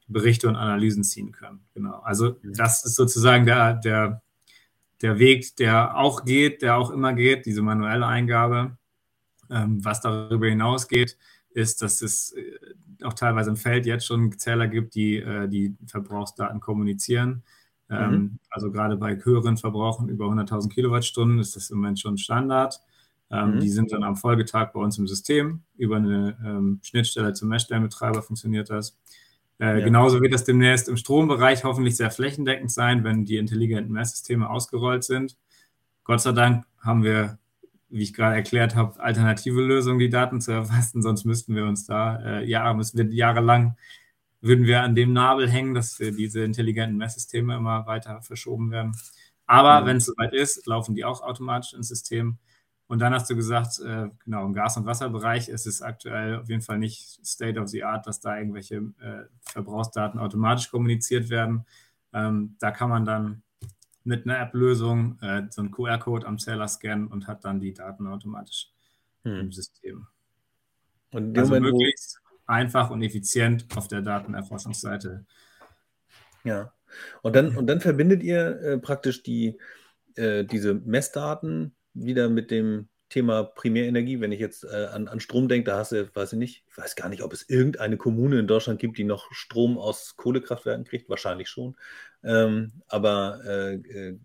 Berichte 0.08 0.48
und 0.48 0.56
Analysen 0.56 1.04
ziehen 1.04 1.34
können. 1.34 1.60
Genau. 1.74 2.00
Also 2.00 2.38
das 2.42 2.86
ist 2.86 2.96
sozusagen 2.96 3.46
der, 3.46 3.74
der 3.74 4.23
der 5.04 5.20
Weg, 5.20 5.56
der 5.58 5.98
auch 5.98 6.24
geht, 6.26 6.62
der 6.62 6.78
auch 6.78 6.90
immer 6.90 7.14
geht, 7.14 7.46
diese 7.46 7.62
manuelle 7.62 8.08
Eingabe. 8.08 8.78
Ähm, 9.52 9.84
was 9.84 10.02
darüber 10.02 10.48
hinausgeht, 10.48 11.18
ist, 11.52 11.82
dass 11.82 12.02
es 12.02 12.32
äh, 12.32 13.04
auch 13.04 13.14
teilweise 13.14 13.50
im 13.50 13.58
Feld 13.58 13.86
jetzt 13.86 14.08
schon 14.08 14.32
Zähler 14.40 14.68
gibt, 14.68 14.96
die 14.96 15.18
äh, 15.18 15.48
die 15.50 15.76
Verbrauchsdaten 15.86 16.62
kommunizieren. 16.62 17.44
Ähm, 17.90 18.12
mhm. 18.12 18.40
Also 18.50 18.72
gerade 18.72 18.96
bei 18.96 19.18
höheren 19.22 19.58
Verbrauchen 19.58 20.08
über 20.08 20.26
100.000 20.26 20.70
Kilowattstunden 20.70 21.38
ist 21.40 21.58
das 21.58 21.70
im 21.70 21.80
Moment 21.80 22.00
schon 22.00 22.18
Standard. 22.18 22.80
Ähm, 23.30 23.56
mhm. 23.56 23.60
Die 23.60 23.70
sind 23.70 23.92
dann 23.92 24.04
am 24.04 24.16
Folgetag 24.16 24.72
bei 24.72 24.80
uns 24.80 24.98
im 24.98 25.06
System. 25.06 25.64
Über 25.76 25.98
eine 25.98 26.78
Schnittstelle 26.82 27.34
zum 27.34 27.50
Messstellenbetreiber 27.50 28.22
funktioniert 28.22 28.70
das. 28.70 28.98
Äh, 29.64 29.80
ja. 29.80 29.86
Genauso 29.86 30.22
wird 30.22 30.34
das 30.34 30.44
demnächst 30.44 30.90
im 30.90 30.98
Strombereich 30.98 31.64
hoffentlich 31.64 31.96
sehr 31.96 32.12
flächendeckend 32.12 32.70
sein, 32.70 33.06
wenn 33.06 33.24
die 33.24 33.38
intelligenten 33.38 33.94
Messsysteme 33.94 34.50
ausgerollt 34.50 35.06
sind. 35.06 35.38
Gott 36.04 36.20
sei 36.20 36.34
Dank 36.34 36.66
haben 36.82 37.06
wir, 37.06 37.40
wie 37.88 38.04
ich 38.04 38.14
gerade 38.14 38.36
erklärt 38.36 38.76
habe, 38.76 39.00
alternative 39.00 39.62
Lösungen, 39.62 40.00
die 40.00 40.10
Daten 40.10 40.42
zu 40.42 40.52
erfassen. 40.52 41.02
Sonst 41.02 41.24
müssten 41.24 41.56
wir 41.56 41.64
uns 41.64 41.86
da 41.86 42.22
äh, 42.22 42.46
Jahre, 42.46 42.76
müssen 42.76 42.98
wir 42.98 43.06
jahrelang 43.16 43.78
würden 44.42 44.66
wir 44.66 44.82
an 44.82 44.94
dem 44.94 45.14
Nabel 45.14 45.50
hängen, 45.50 45.74
dass 45.74 45.96
diese 45.96 46.44
intelligenten 46.44 46.98
Messsysteme 46.98 47.56
immer 47.56 47.88
weiter 47.88 48.22
verschoben 48.22 48.72
werden. 48.72 48.94
Aber 49.46 49.80
mhm. 49.80 49.86
wenn 49.86 49.98
es 49.98 50.06
soweit 50.06 50.34
ist, 50.34 50.68
laufen 50.68 50.96
die 50.96 51.06
auch 51.06 51.22
automatisch 51.22 51.74
ins 51.74 51.88
System. 51.88 52.40
Und 52.88 53.00
dann 53.00 53.14
hast 53.14 53.30
du 53.30 53.36
gesagt, 53.36 53.80
äh, 53.80 54.10
genau, 54.24 54.46
im 54.46 54.54
Gas- 54.54 54.78
und 54.78 54.86
Wasserbereich 54.86 55.50
ist 55.50 55.66
es 55.66 55.82
aktuell 55.82 56.38
auf 56.38 56.50
jeden 56.50 56.62
Fall 56.62 56.78
nicht 56.78 57.26
State 57.26 57.60
of 57.60 57.70
the 57.70 57.84
Art, 57.84 58.06
dass 58.06 58.20
da 58.20 58.38
irgendwelche 58.38 58.76
äh, 58.76 59.24
Verbrauchsdaten 59.42 60.20
automatisch 60.20 60.70
kommuniziert 60.70 61.30
werden. 61.30 61.66
Ähm, 62.14 62.56
da 62.60 62.72
kann 62.72 62.90
man 62.90 63.06
dann 63.06 63.42
mit 64.04 64.26
einer 64.26 64.40
App-Lösung 64.40 65.18
äh, 65.22 65.44
so 65.50 65.62
einen 65.62 65.72
QR-Code 65.72 66.28
am 66.28 66.38
Zähler 66.38 66.68
scannen 66.68 67.08
und 67.08 67.28
hat 67.28 67.46
dann 67.46 67.60
die 67.60 67.74
Daten 67.74 68.06
automatisch 68.06 68.70
hm. 69.24 69.40
im 69.40 69.52
System. 69.52 70.08
Und 71.12 71.38
also 71.38 71.54
Moment, 71.54 71.74
möglichst 71.74 72.22
einfach 72.46 72.90
und 72.90 73.02
effizient 73.02 73.66
auf 73.76 73.88
der 73.88 74.02
Datenerfassungsseite. 74.02 75.26
Ja, 76.44 76.74
und 77.22 77.36
dann, 77.36 77.56
und 77.56 77.68
dann 77.68 77.82
verbindet 77.82 78.24
ihr 78.24 78.60
äh, 78.62 78.78
praktisch 78.78 79.24
die, 79.24 79.58
äh, 80.16 80.44
diese 80.44 80.74
Messdaten 80.74 81.74
wieder 81.94 82.30
mit 82.30 82.52
dem 82.52 82.90
Thema 83.14 83.44
Primärenergie. 83.44 84.20
Wenn 84.22 84.32
ich 84.32 84.40
jetzt 84.40 84.64
äh, 84.64 84.88
an, 84.92 85.08
an 85.08 85.20
Strom 85.20 85.48
denke, 85.48 85.70
da 85.70 85.78
hast 85.78 85.92
du, 85.92 86.10
weiß 86.16 86.34
ich 86.34 86.40
nicht, 86.40 86.64
ich 86.68 86.76
weiß 86.78 86.96
gar 86.96 87.10
nicht, 87.10 87.22
ob 87.22 87.32
es 87.32 87.48
irgendeine 87.48 87.98
Kommune 87.98 88.40
in 88.40 88.48
Deutschland 88.48 88.80
gibt, 88.80 88.98
die 88.98 89.04
noch 89.04 89.32
Strom 89.32 89.78
aus 89.78 90.16
Kohlekraftwerken 90.16 90.84
kriegt. 90.84 91.10
Wahrscheinlich 91.10 91.48
schon. 91.48 91.76
Ähm, 92.24 92.82
aber 92.88 93.40
äh, 93.46 93.76
äh 93.76 94.18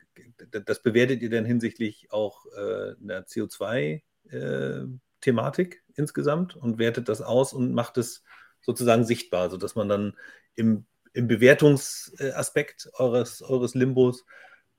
das 0.65 0.83
bewertet 0.83 1.21
ihr 1.21 1.29
dann 1.31 1.45
hinsichtlich 1.45 2.11
auch 2.11 2.47
äh, 2.57 2.95
einer 3.03 3.27
CO2-Thematik 3.27 5.75
äh, 5.75 5.79
insgesamt 5.95 6.57
und 6.57 6.79
wertet 6.79 7.11
das 7.11 7.21
aus 7.21 7.53
und 7.53 7.75
macht 7.75 7.99
es 7.99 8.23
sozusagen 8.63 9.05
sichtbar, 9.05 9.51
sodass 9.51 9.75
man 9.75 9.89
dann 9.89 10.17
im, 10.55 10.87
im 11.13 11.29
Bewertungsaspekt 11.29 12.89
eures, 12.95 13.43
eures 13.43 13.75
Limbos 13.75 14.25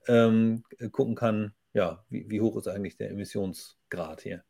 ähm, 0.07 0.63
gucken 0.91 1.13
kann, 1.15 1.53
ja, 1.73 2.03
wie, 2.09 2.29
wie 2.29 2.41
hoch 2.41 2.57
ist 2.57 2.67
eigentlich 2.67 2.97
der 2.97 3.11
Emissionsgrad 3.11 4.21
hier? 4.21 4.43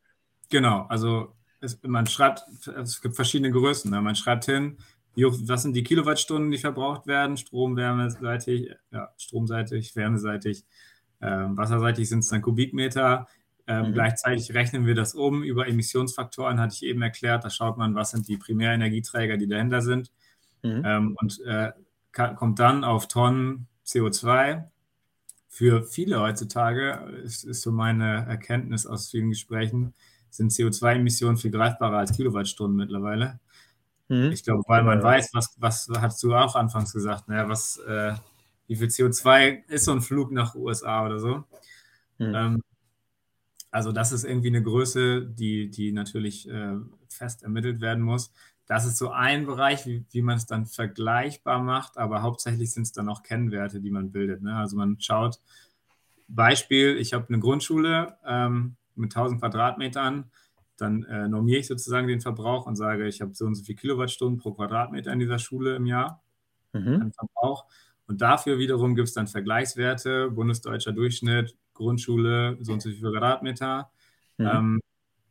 Genau, 0.50 0.86
also 0.88 1.34
es, 1.60 1.78
man 1.82 2.06
schreibt, 2.06 2.44
es 2.76 3.00
gibt 3.00 3.16
verschiedene 3.16 3.50
Größen. 3.50 3.90
Ne? 3.90 4.00
Man 4.00 4.16
schreibt 4.16 4.46
hin, 4.46 4.78
wie 5.14 5.24
hoch, 5.24 5.36
was 5.42 5.62
sind 5.62 5.74
die 5.74 5.84
Kilowattstunden, 5.84 6.50
die 6.50 6.58
verbraucht 6.58 7.06
werden, 7.06 7.36
Strom, 7.36 7.76
wärmeseitig, 7.76 8.70
ja, 8.90 9.10
stromseitig, 9.16 9.94
wärmeseitig, 9.94 10.64
äh, 11.20 11.26
wasserseitig 11.26 12.08
sind 12.08 12.20
es 12.20 12.28
dann 12.28 12.42
Kubikmeter. 12.42 13.26
Ähm, 13.66 13.88
mhm. 13.88 13.92
Gleichzeitig 13.92 14.54
rechnen 14.54 14.86
wir 14.86 14.94
das 14.94 15.14
um 15.14 15.42
über 15.42 15.68
Emissionsfaktoren, 15.68 16.58
hatte 16.58 16.74
ich 16.74 16.84
eben 16.84 17.02
erklärt. 17.02 17.44
Da 17.44 17.50
schaut 17.50 17.76
man, 17.76 17.94
was 17.94 18.10
sind 18.10 18.26
die 18.28 18.38
Primärenergieträger, 18.38 19.36
die 19.36 19.46
dahinter 19.46 19.82
sind. 19.82 20.10
Mhm. 20.62 20.82
Ähm, 20.84 21.16
und 21.20 21.40
äh, 21.44 21.72
kommt 22.12 22.58
dann 22.58 22.84
auf 22.84 23.06
Tonnen 23.06 23.68
CO2 23.86 24.64
für 25.52 25.82
viele 25.82 26.20
heutzutage, 26.20 27.10
ist, 27.24 27.44
ist 27.44 27.62
so 27.62 27.72
meine 27.72 28.24
Erkenntnis 28.26 28.86
aus 28.86 29.10
vielen 29.10 29.30
Gesprächen, 29.30 29.92
sind 30.30 30.52
CO2-Emissionen 30.52 31.36
viel 31.36 31.50
greifbarer 31.50 31.98
als 31.98 32.12
Kilowattstunden 32.12 32.76
mittlerweile. 32.76 33.40
Mhm. 34.08 34.30
Ich 34.30 34.44
glaube, 34.44 34.62
weil 34.68 34.84
man 34.84 35.02
weiß, 35.02 35.30
was, 35.34 35.56
was 35.58 35.88
hast 36.00 36.22
du 36.22 36.36
auch 36.36 36.54
anfangs 36.54 36.92
gesagt, 36.92 37.28
naja, 37.28 37.42
ne, 37.42 37.48
was, 37.48 37.78
äh, 37.78 38.14
wie 38.68 38.76
viel 38.76 38.86
CO2 38.86 39.64
ist 39.66 39.86
so 39.86 39.92
ein 39.92 40.00
Flug 40.00 40.30
nach 40.30 40.54
USA 40.54 41.04
oder 41.04 41.18
so. 41.18 41.44
Mhm. 42.18 42.34
Ähm, 42.34 42.62
also 43.72 43.90
das 43.90 44.12
ist 44.12 44.22
irgendwie 44.22 44.48
eine 44.48 44.62
Größe, 44.62 45.26
die, 45.26 45.68
die 45.68 45.90
natürlich 45.90 46.48
äh, 46.48 46.76
fest 47.08 47.42
ermittelt 47.42 47.80
werden 47.80 48.04
muss. 48.04 48.32
Das 48.70 48.86
ist 48.86 48.98
so 48.98 49.10
ein 49.10 49.46
Bereich, 49.46 49.84
wie, 49.84 50.04
wie 50.12 50.22
man 50.22 50.36
es 50.36 50.46
dann 50.46 50.64
vergleichbar 50.64 51.60
macht, 51.60 51.98
aber 51.98 52.22
hauptsächlich 52.22 52.72
sind 52.72 52.84
es 52.84 52.92
dann 52.92 53.08
auch 53.08 53.24
Kennwerte, 53.24 53.80
die 53.80 53.90
man 53.90 54.12
bildet. 54.12 54.42
Ne? 54.42 54.54
Also 54.54 54.76
man 54.76 55.00
schaut, 55.00 55.40
Beispiel, 56.28 56.96
ich 56.96 57.12
habe 57.12 57.26
eine 57.28 57.40
Grundschule 57.40 58.16
ähm, 58.24 58.76
mit 58.94 59.10
1000 59.10 59.40
Quadratmetern, 59.40 60.30
dann 60.76 61.02
äh, 61.02 61.26
normiere 61.26 61.58
ich 61.58 61.66
sozusagen 61.66 62.06
den 62.06 62.20
Verbrauch 62.20 62.66
und 62.66 62.76
sage, 62.76 63.08
ich 63.08 63.20
habe 63.20 63.34
so 63.34 63.44
und 63.44 63.56
so 63.56 63.64
viele 63.64 63.74
Kilowattstunden 63.74 64.38
pro 64.38 64.52
Quadratmeter 64.52 65.12
in 65.12 65.18
dieser 65.18 65.40
Schule 65.40 65.74
im 65.74 65.86
Jahr 65.86 66.22
mhm. 66.72 67.10
Verbrauch. 67.10 67.64
Und 68.06 68.20
dafür 68.20 68.60
wiederum 68.60 68.94
gibt 68.94 69.08
es 69.08 69.14
dann 69.14 69.26
Vergleichswerte, 69.26 70.30
bundesdeutscher 70.30 70.92
Durchschnitt, 70.92 71.56
Grundschule, 71.74 72.56
so 72.60 72.74
und 72.74 72.82
so 72.82 72.90
viele 72.90 73.10
Quadratmeter. 73.10 73.90
Mhm. 74.38 74.46
Ähm, 74.46 74.80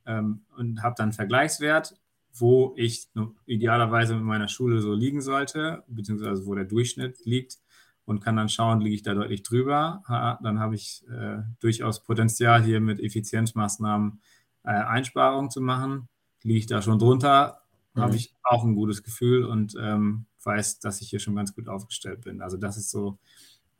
ähm, 0.07 0.41
und 0.57 0.83
habe 0.83 0.95
dann 0.97 1.05
einen 1.05 1.13
Vergleichswert 1.13 1.95
wo 2.39 2.73
ich 2.77 3.09
idealerweise 3.45 4.15
mit 4.15 4.23
meiner 4.23 4.47
Schule 4.47 4.81
so 4.81 4.93
liegen 4.93 5.21
sollte, 5.21 5.83
beziehungsweise 5.87 6.45
wo 6.45 6.55
der 6.55 6.65
Durchschnitt 6.65 7.25
liegt 7.25 7.57
und 8.05 8.21
kann 8.21 8.35
dann 8.35 8.49
schauen, 8.49 8.81
liege 8.81 8.95
ich 8.95 9.03
da 9.03 9.13
deutlich 9.13 9.43
drüber. 9.43 10.03
Dann 10.41 10.59
habe 10.59 10.75
ich 10.75 11.05
äh, 11.09 11.39
durchaus 11.59 12.03
Potenzial, 12.03 12.63
hier 12.63 12.81
mit 12.81 12.99
Effizienzmaßnahmen 12.99 14.21
äh, 14.63 14.69
Einsparungen 14.69 15.51
zu 15.51 15.61
machen. 15.61 16.07
Liege 16.41 16.59
ich 16.59 16.67
da 16.67 16.81
schon 16.81 16.99
drunter, 16.99 17.61
mhm. 17.93 18.01
habe 18.01 18.15
ich 18.15 18.35
auch 18.43 18.63
ein 18.63 18.75
gutes 18.75 19.03
Gefühl 19.03 19.45
und 19.45 19.75
ähm, 19.79 20.25
weiß, 20.43 20.79
dass 20.79 21.01
ich 21.01 21.09
hier 21.09 21.19
schon 21.19 21.35
ganz 21.35 21.53
gut 21.53 21.67
aufgestellt 21.67 22.21
bin. 22.21 22.41
Also 22.41 22.57
das 22.57 22.77
ist 22.77 22.89
so 22.89 23.19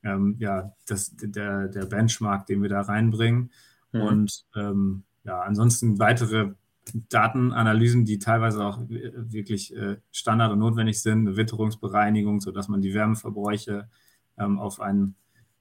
ähm, 0.04 0.36
ja, 0.40 0.74
das, 0.88 1.16
der, 1.16 1.68
der 1.68 1.86
Benchmark, 1.86 2.46
den 2.46 2.62
wir 2.62 2.70
da 2.70 2.82
reinbringen. 2.82 3.52
Mhm. 3.92 4.02
Und 4.02 4.46
ähm, 4.56 5.04
ja, 5.24 5.42
ansonsten 5.42 6.00
weitere 6.00 6.54
Datenanalysen, 6.94 8.06
die 8.06 8.20
teilweise 8.20 8.64
auch 8.64 8.80
wirklich 8.88 9.76
äh, 9.76 9.98
Standard 10.12 10.52
und 10.52 10.60
notwendig 10.60 11.02
sind, 11.02 11.28
eine 11.28 11.38
Witterungsbereinigung, 11.38 12.42
sodass 12.42 12.68
man 12.68 12.82
die 12.82 12.94
Wärmeverbräuche 12.94 13.90
ähm, 14.38 14.60
auf 14.60 14.80
ein 14.80 15.16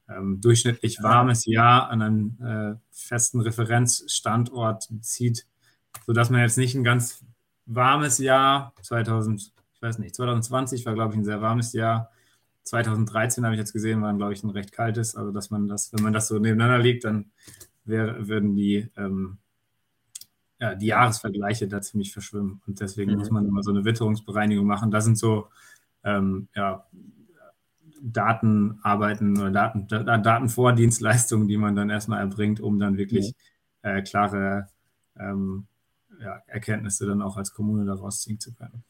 ähm, 0.09 0.41
durchschnittlich 0.41 1.03
warmes 1.03 1.45
Jahr 1.47 1.91
an 1.91 2.03
einem 2.03 2.39
äh, 2.41 2.75
festen 2.91 3.41
Referenzstandort 3.41 4.89
zieht, 5.03 5.47
sodass 6.07 6.31
man 6.31 6.41
jetzt 6.41 6.59
nicht 6.59 6.75
ein 6.75 6.85
ganz 6.85 7.25
warmes 7.67 8.19
Jahr, 8.19 8.73
2000, 8.83 9.53
ich 9.75 9.83
weiß 9.83 9.99
nicht, 9.99 10.15
2020 10.15 10.87
war, 10.87 10.95
glaube 10.95 11.13
ich, 11.13 11.21
ein 11.21 11.25
sehr 11.25 11.43
warmes 11.43 11.73
Jahr. 11.73 12.11
2013 12.65 13.45
habe 13.45 13.55
ich 13.55 13.59
jetzt 13.59 13.73
gesehen, 13.73 14.03
war, 14.03 14.15
glaube 14.15 14.33
ich, 14.33 14.43
ein 14.43 14.51
recht 14.51 14.73
kaltes. 14.73 15.15
Also, 15.17 15.31
dass 15.31 15.51
man 15.51 15.69
das, 15.69 15.93
wenn 15.93 16.03
man 16.03 16.13
das 16.13 16.29
so 16.29 16.39
nebeneinander 16.39 16.79
legt, 16.79 17.05
dann 17.05 17.31
wär, 17.85 18.29
würden 18.29 18.55
die 18.55 18.89
ähm, 18.97 19.39
ja, 20.61 20.75
die 20.75 20.87
Jahresvergleiche 20.87 21.69
da 21.69 21.81
ziemlich 21.81 22.13
verschwimmen. 22.13 22.61
Und 22.67 22.81
deswegen 22.81 23.13
mhm. 23.13 23.19
muss 23.19 23.31
man 23.31 23.47
immer 23.47 23.63
so 23.63 23.71
eine 23.71 23.85
Witterungsbereinigung 23.85 24.67
machen. 24.67 24.91
Das 24.91 25.05
sind 25.05 25.19
so 25.19 25.49
ähm, 26.05 26.49
ja, 26.55 26.87
Datenarbeiten 28.01 29.39
oder 29.39 29.51
Daten, 29.51 29.87
Datenvordienstleistungen, 29.89 31.49
die 31.49 31.57
man 31.57 31.77
dann 31.77 31.91
erstmal 31.91 32.21
erbringt, 32.21 32.61
um 32.61 32.79
dann 32.79 32.97
wirklich 32.97 33.35
mhm. 33.83 33.89
äh, 33.89 34.03
klare 34.03 34.69
ähm, 35.19 35.67
ja, 36.21 36.43
Erkenntnisse 36.47 37.07
dann 37.07 37.23
auch 37.23 37.37
als 37.37 37.53
Kommune 37.53 37.85
daraus 37.85 38.21
ziehen 38.21 38.41
zu 38.41 38.55
können. 38.55 38.85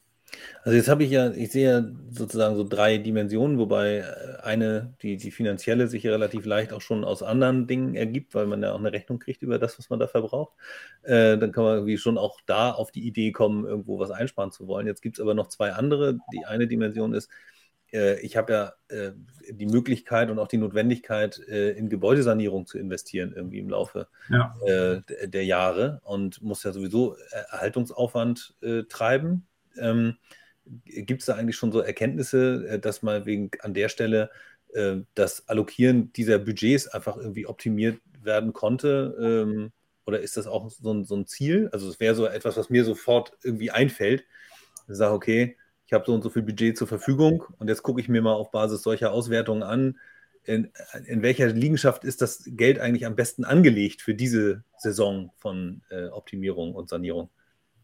Also 0.63 0.77
jetzt 0.77 0.89
habe 0.89 1.03
ich 1.03 1.11
ja, 1.11 1.31
ich 1.31 1.51
sehe 1.51 1.71
ja 1.71 1.87
sozusagen 2.09 2.55
so 2.55 2.63
drei 2.63 2.97
Dimensionen, 2.97 3.57
wobei 3.57 3.97
äh, 3.97 4.41
eine, 4.43 4.93
die, 5.01 5.17
die 5.17 5.31
finanzielle, 5.31 5.87
sich 5.87 6.03
ja 6.03 6.11
relativ 6.11 6.45
leicht 6.45 6.73
auch 6.73 6.81
schon 6.81 7.03
aus 7.03 7.23
anderen 7.23 7.67
Dingen 7.67 7.95
ergibt, 7.95 8.35
weil 8.35 8.45
man 8.45 8.61
ja 8.61 8.73
auch 8.73 8.79
eine 8.79 8.91
Rechnung 8.91 9.19
kriegt 9.19 9.41
über 9.41 9.59
das, 9.59 9.79
was 9.79 9.89
man 9.89 9.99
da 9.99 10.07
verbraucht. 10.07 10.53
Äh, 11.03 11.37
dann 11.37 11.51
kann 11.51 11.63
man 11.63 11.75
irgendwie 11.75 11.97
schon 11.97 12.17
auch 12.17 12.39
da 12.45 12.71
auf 12.71 12.91
die 12.91 13.05
Idee 13.07 13.31
kommen, 13.31 13.65
irgendwo 13.65 13.99
was 13.99 14.11
einsparen 14.11 14.51
zu 14.51 14.67
wollen. 14.67 14.87
Jetzt 14.87 15.01
gibt 15.01 15.17
es 15.17 15.21
aber 15.21 15.33
noch 15.33 15.47
zwei 15.47 15.73
andere. 15.73 16.19
Die 16.33 16.45
eine 16.45 16.67
Dimension 16.67 17.13
ist, 17.13 17.29
äh, 17.91 18.19
ich 18.21 18.37
habe 18.37 18.53
ja 18.53 18.73
äh, 18.89 19.11
die 19.49 19.65
Möglichkeit 19.65 20.29
und 20.29 20.39
auch 20.39 20.47
die 20.47 20.57
Notwendigkeit, 20.57 21.39
äh, 21.47 21.71
in 21.71 21.89
Gebäudesanierung 21.89 22.65
zu 22.65 22.77
investieren, 22.77 23.33
irgendwie 23.35 23.59
im 23.59 23.69
Laufe 23.69 24.07
ja. 24.29 24.55
Äh, 24.65 25.01
der 25.27 25.45
Jahre 25.45 26.01
und 26.03 26.41
muss 26.41 26.63
ja 26.63 26.71
sowieso 26.71 27.15
Erhaltungsaufwand 27.51 28.55
treiben 28.89 29.47
ähm, 29.77 30.17
Gibt 30.85 31.21
es 31.21 31.25
da 31.25 31.35
eigentlich 31.35 31.55
schon 31.55 31.71
so 31.71 31.79
Erkenntnisse, 31.79 32.67
äh, 32.67 32.79
dass 32.79 33.01
mal 33.01 33.25
wegen 33.25 33.51
an 33.61 33.73
der 33.73 33.89
Stelle 33.89 34.29
äh, 34.73 34.97
das 35.15 35.47
Allokieren 35.47 36.13
dieser 36.13 36.37
Budgets 36.37 36.87
einfach 36.87 37.17
irgendwie 37.17 37.47
optimiert 37.47 37.99
werden 38.21 38.53
konnte? 38.53 39.15
Ähm, 39.19 39.71
oder 40.05 40.19
ist 40.19 40.37
das 40.37 40.47
auch 40.47 40.69
so 40.69 40.93
ein, 40.93 41.05
so 41.05 41.15
ein 41.15 41.27
Ziel? 41.27 41.69
Also 41.71 41.89
es 41.89 41.99
wäre 41.99 42.15
so 42.15 42.25
etwas, 42.25 42.57
was 42.57 42.69
mir 42.69 42.83
sofort 42.83 43.33
irgendwie 43.43 43.71
einfällt. 43.71 44.25
Ich 44.87 44.95
sage, 44.95 45.13
okay, 45.13 45.57
ich 45.85 45.93
habe 45.93 46.05
so 46.05 46.13
und 46.13 46.21
so 46.21 46.29
viel 46.29 46.43
Budget 46.43 46.77
zur 46.77 46.87
Verfügung 46.87 47.43
und 47.57 47.67
jetzt 47.67 47.83
gucke 47.83 48.01
ich 48.01 48.09
mir 48.09 48.21
mal 48.21 48.33
auf 48.33 48.51
Basis 48.51 48.83
solcher 48.83 49.11
Auswertungen 49.11 49.63
an, 49.63 49.99
in, 50.45 50.71
in, 51.05 51.21
welcher 51.21 51.47
Liegenschaft 51.47 52.03
ist 52.03 52.21
das 52.21 52.43
Geld 52.45 52.79
eigentlich 52.79 53.05
am 53.05 53.15
besten 53.15 53.43
angelegt 53.43 54.01
für 54.01 54.15
diese 54.15 54.63
Saison 54.77 55.31
von 55.37 55.81
äh, 55.89 56.07
Optimierung 56.07 56.73
und 56.73 56.89
Sanierung? 56.89 57.29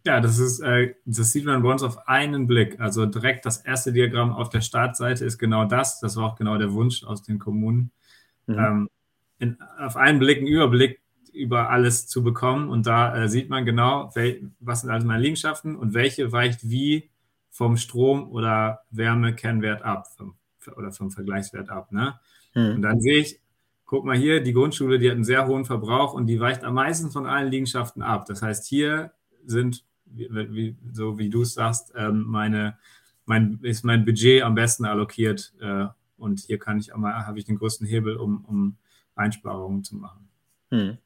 Ja, 0.05 0.21
das 0.21 0.37
ist, 0.37 0.59
äh, 0.59 0.93
das 1.05 1.31
sieht 1.31 1.45
man 1.45 1.63
bei 1.63 1.71
uns 1.71 1.81
auf 1.81 2.07
einen 2.07 2.45
Blick. 2.45 2.79
Also 2.79 3.07
direkt 3.07 3.45
das 3.45 3.57
erste 3.57 3.91
Diagramm 3.91 4.31
auf 4.33 4.49
der 4.49 4.61
Startseite 4.61 5.25
ist 5.25 5.39
genau 5.39 5.65
das. 5.65 5.99
Das 5.99 6.15
war 6.15 6.25
auch 6.25 6.35
genau 6.35 6.57
der 6.57 6.73
Wunsch 6.73 7.03
aus 7.03 7.23
den 7.23 7.39
Kommunen. 7.39 7.91
Mhm. 8.45 8.59
Ähm, 8.59 8.89
in, 9.39 9.57
auf 9.79 9.95
einen 9.97 10.19
Blick, 10.19 10.37
einen 10.37 10.47
Überblick 10.47 11.01
über 11.33 11.71
alles 11.71 12.07
zu 12.07 12.23
bekommen. 12.23 12.69
Und 12.69 12.85
da 12.85 13.23
äh, 13.23 13.29
sieht 13.29 13.49
man 13.49 13.65
genau, 13.65 14.11
wel, 14.13 14.51
was 14.59 14.81
sind 14.81 14.91
also 14.91 15.07
meine 15.07 15.23
Liegenschaften 15.23 15.75
und 15.75 15.95
welche 15.95 16.31
weicht 16.31 16.69
wie 16.69 17.09
vom 17.49 17.75
Strom- 17.75 18.29
oder 18.29 18.81
Wärmekennwert 18.91 19.81
ab 19.81 20.07
vom, 20.15 20.35
oder 20.77 20.91
vom 20.91 21.09
Vergleichswert 21.09 21.69
ab. 21.69 21.91
Ne? 21.91 22.19
Mhm. 22.53 22.75
Und 22.75 22.81
dann 22.83 23.01
sehe 23.01 23.17
ich, 23.17 23.39
guck 23.85 24.05
mal 24.05 24.15
hier, 24.17 24.41
die 24.41 24.53
Grundschule, 24.53 24.99
die 24.99 25.09
hat 25.09 25.15
einen 25.15 25.23
sehr 25.23 25.47
hohen 25.47 25.65
Verbrauch 25.65 26.13
und 26.13 26.27
die 26.27 26.39
weicht 26.39 26.63
am 26.63 26.75
meisten 26.75 27.09
von 27.09 27.25
allen 27.25 27.49
Liegenschaften 27.49 28.03
ab. 28.03 28.25
Das 28.27 28.43
heißt, 28.43 28.67
hier 28.67 29.11
sind 29.45 29.83
wie, 30.15 30.75
so 30.91 31.17
wie 31.17 31.29
du 31.29 31.41
es 31.41 31.53
sagst, 31.53 31.93
ähm, 31.95 32.23
meine, 32.27 32.77
mein, 33.25 33.59
ist 33.63 33.83
mein 33.83 34.05
Budget 34.05 34.43
am 34.43 34.55
besten 34.55 34.85
allokiert 34.85 35.53
äh, 35.61 35.85
und 36.17 36.39
hier 36.39 36.59
kann 36.59 36.79
ich 36.79 36.91
habe 36.91 37.39
ich 37.39 37.45
den 37.45 37.57
größten 37.57 37.87
Hebel, 37.87 38.17
um, 38.17 38.45
um 38.45 38.77
Einsparungen 39.15 39.83
zu 39.83 39.95
machen. 39.95 40.29
Hm. 40.71 40.97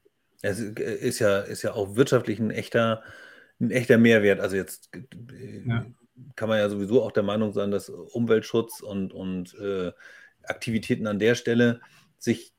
Es 0.42 0.58
ist 0.58 1.18
ja, 1.18 1.40
ist 1.40 1.62
ja 1.62 1.74
auch 1.74 1.96
wirtschaftlich 1.96 2.38
ein 2.38 2.50
echter, 2.50 3.02
ein 3.60 3.70
echter 3.70 3.98
Mehrwert. 3.98 4.40
Also 4.40 4.56
jetzt 4.56 4.90
äh, 4.94 5.68
ja. 5.68 5.86
kann 6.36 6.48
man 6.48 6.58
ja 6.58 6.68
sowieso 6.68 7.02
auch 7.02 7.12
der 7.12 7.22
Meinung 7.22 7.52
sein, 7.52 7.70
dass 7.70 7.90
Umweltschutz 7.90 8.80
und, 8.80 9.12
und 9.12 9.54
äh, 9.54 9.92
Aktivitäten 10.44 11.06
an 11.06 11.18
der 11.18 11.34
Stelle 11.34 11.80
sich 12.18 12.54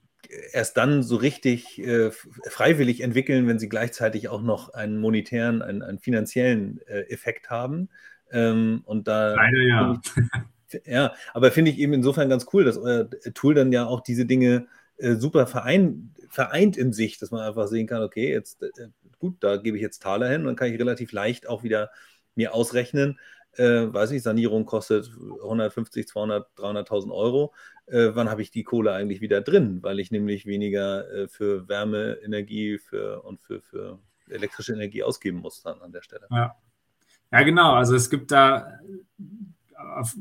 erst 0.51 0.77
dann 0.77 1.03
so 1.03 1.15
richtig 1.15 1.79
äh, 1.79 2.11
freiwillig 2.11 3.01
entwickeln, 3.01 3.47
wenn 3.47 3.59
sie 3.59 3.69
gleichzeitig 3.69 4.29
auch 4.29 4.41
noch 4.41 4.73
einen 4.73 4.97
monetären, 4.97 5.61
einen, 5.61 5.81
einen 5.81 5.99
finanziellen 5.99 6.79
äh, 6.87 7.01
Effekt 7.09 7.49
haben. 7.49 7.89
Ähm, 8.31 8.81
und 8.85 9.07
da 9.07 9.35
Leider 9.35 9.61
ja. 9.61 10.01
Ich, 10.69 10.81
ja, 10.85 11.13
aber 11.33 11.51
finde 11.51 11.71
ich 11.71 11.79
eben 11.79 11.93
insofern 11.93 12.29
ganz 12.29 12.45
cool, 12.53 12.63
dass 12.63 12.77
euer 12.77 13.09
Tool 13.33 13.53
dann 13.53 13.71
ja 13.71 13.85
auch 13.85 14.01
diese 14.01 14.25
Dinge 14.25 14.67
äh, 14.97 15.15
super 15.15 15.47
verein, 15.47 16.13
vereint 16.29 16.77
in 16.77 16.93
sich, 16.93 17.17
dass 17.17 17.31
man 17.31 17.41
einfach 17.41 17.67
sehen 17.67 17.87
kann, 17.87 18.03
okay, 18.03 18.31
jetzt 18.31 18.63
äh, 18.63 18.69
gut, 19.19 19.37
da 19.41 19.57
gebe 19.57 19.77
ich 19.77 19.83
jetzt 19.83 20.01
Taler 20.01 20.29
hin 20.29 20.41
und 20.41 20.47
dann 20.47 20.55
kann 20.55 20.71
ich 20.71 20.79
relativ 20.79 21.11
leicht 21.11 21.47
auch 21.47 21.63
wieder 21.63 21.91
mir 22.35 22.53
ausrechnen, 22.53 23.19
äh, 23.57 23.93
weiß 23.93 24.11
nicht, 24.11 24.23
Sanierung 24.23 24.65
kostet 24.65 25.11
150, 25.43 26.07
200, 26.07 26.47
300.000 26.57 27.11
Euro. 27.11 27.53
Äh, 27.91 28.15
wann 28.15 28.29
habe 28.29 28.41
ich 28.41 28.51
die 28.51 28.63
Kohle 28.63 28.93
eigentlich 28.93 29.19
wieder 29.21 29.41
drin? 29.41 29.83
Weil 29.83 29.99
ich 29.99 30.11
nämlich 30.11 30.45
weniger 30.45 31.09
äh, 31.11 31.27
für 31.27 31.67
Wärmeenergie 31.67 32.77
für, 32.77 33.21
und 33.23 33.41
für, 33.41 33.61
für 33.61 33.99
elektrische 34.29 34.73
Energie 34.73 35.03
ausgeben 35.03 35.39
muss 35.39 35.61
dann 35.61 35.81
an 35.81 35.91
der 35.91 36.01
Stelle. 36.01 36.25
Ja, 36.31 36.55
ja 37.31 37.41
genau. 37.43 37.73
Also 37.73 37.95
es 37.95 38.09
gibt 38.09 38.31
da 38.31 38.79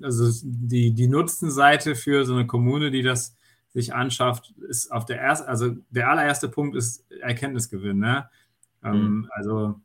also 0.03 0.31
die, 0.43 0.93
die 0.93 1.09
Nutzenseite 1.09 1.95
für 1.95 2.25
so 2.25 2.35
eine 2.35 2.47
Kommune, 2.47 2.91
die 2.91 3.03
das 3.03 3.37
sich 3.73 3.95
anschafft, 3.95 4.53
ist 4.69 4.91
auf 4.91 5.05
der 5.05 5.21
ersten, 5.21 5.49
also 5.49 5.77
der 5.91 6.11
allererste 6.11 6.49
Punkt 6.49 6.77
ist 6.77 7.09
Erkenntnisgewinn. 7.21 7.99
Ne? 7.99 8.29
Ähm, 8.83 8.95
mhm. 8.95 9.31
Also 9.31 9.81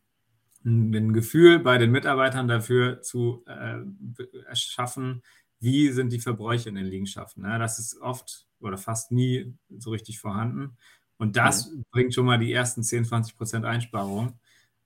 ein 0.65 1.13
Gefühl 1.13 1.59
bei 1.59 1.77
den 1.77 1.91
Mitarbeitern 1.91 2.47
dafür 2.47 3.01
zu 3.01 3.43
äh, 3.45 3.81
erschaffen, 4.47 5.21
wie 5.66 5.89
sind 5.89 6.13
die 6.13 6.20
Verbräuche 6.20 6.70
in 6.70 6.76
den 6.76 6.86
Liegenschaften. 6.86 7.41
Ne? 7.41 7.57
Das 7.57 7.80
ist 7.80 7.99
oft 7.99 8.47
oder 8.59 8.78
fast 8.78 9.11
nie 9.11 9.53
so 9.78 9.89
richtig 9.89 10.20
vorhanden. 10.20 10.78
Und 11.18 11.36
das 11.38 11.72
mhm. 11.72 11.84
bringt 11.91 12.13
schon 12.13 12.26
mal 12.26 12.38
die 12.38 12.53
ersten 12.53 12.84
10, 12.84 13.05
20 13.05 13.36
Prozent 13.36 13.66
Einsparung. 13.66 14.39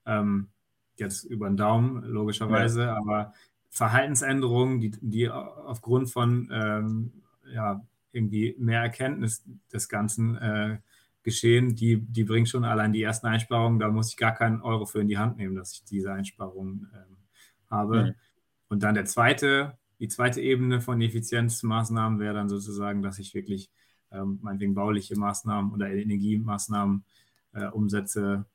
Ähm, 0.06 0.48
jetzt 0.96 1.24
über 1.24 1.48
den 1.48 1.58
Daumen, 1.58 2.02
logischerweise, 2.04 2.84
ja. 2.84 2.96
aber 2.96 3.34
Verhaltensänderungen, 3.68 4.80
die, 4.80 4.90
die 5.00 5.28
aufgrund 5.28 6.10
von 6.10 6.48
ähm, 6.50 7.12
ja, 7.52 7.84
irgendwie 8.12 8.54
mehr 8.58 8.80
Erkenntnis 8.80 9.44
des 9.70 9.88
Ganzen 9.88 10.36
äh, 10.36 10.78
geschehen, 11.22 11.76
die, 11.76 12.00
die 12.00 12.24
bringt 12.24 12.48
schon 12.48 12.64
allein 12.64 12.92
die 12.92 13.02
ersten 13.02 13.26
Einsparungen, 13.26 13.78
da 13.78 13.88
muss 13.88 14.10
ich 14.10 14.16
gar 14.16 14.34
keinen 14.34 14.62
Euro 14.62 14.86
für 14.86 15.00
in 15.00 15.08
die 15.08 15.18
Hand 15.18 15.36
nehmen, 15.36 15.56
dass 15.56 15.74
ich 15.74 15.84
diese 15.84 16.12
Einsparungen 16.12 16.90
ähm, 16.94 17.16
habe. 17.70 18.02
Mhm. 18.02 18.14
Und 18.68 18.82
dann 18.82 18.94
der 18.94 19.04
zweite, 19.04 19.78
die 20.00 20.08
zweite 20.08 20.40
Ebene 20.40 20.80
von 20.80 21.00
Effizienzmaßnahmen 21.00 22.18
wäre 22.18 22.34
dann 22.34 22.48
sozusagen, 22.48 23.02
dass 23.02 23.18
ich 23.18 23.34
wirklich 23.34 23.70
ähm, 24.10 24.38
meinetwegen 24.42 24.74
bauliche 24.74 25.16
Maßnahmen 25.18 25.72
oder 25.72 25.90
Energiemaßnahmen 25.90 27.04
äh, 27.52 27.66
umsetze, 27.66 28.46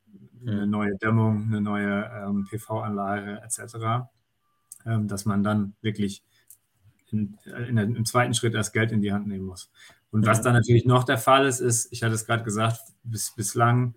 mhm. 0.42 0.50
eine 0.50 0.68
neue 0.68 0.98
Dämmung, 0.98 1.44
eine 1.48 1.62
neue 1.62 2.10
ähm, 2.14 2.46
PV-Anlage 2.50 3.42
etc., 3.44 4.08
ähm, 4.86 5.08
dass 5.08 5.26
man 5.26 5.44
dann 5.44 5.76
wirklich 5.82 6.24
in, 7.12 7.38
in, 7.46 7.78
im 7.78 8.06
zweiten 8.06 8.34
Schritt 8.34 8.56
erst 8.56 8.74
Geld 8.74 8.92
in 8.92 9.02
die 9.02 9.14
Hand 9.14 9.28
nehmen 9.28 9.46
muss. 9.46 9.70
Und 10.12 10.26
was 10.26 10.42
dann 10.42 10.54
natürlich 10.54 10.86
noch 10.86 11.04
der 11.04 11.18
Fall 11.18 11.46
ist, 11.46 11.60
ist, 11.60 11.92
ich 11.92 12.02
hatte 12.02 12.16
es 12.16 12.26
gerade 12.26 12.44
gesagt, 12.44 12.80
bis, 13.04 13.32
bislang 13.36 13.96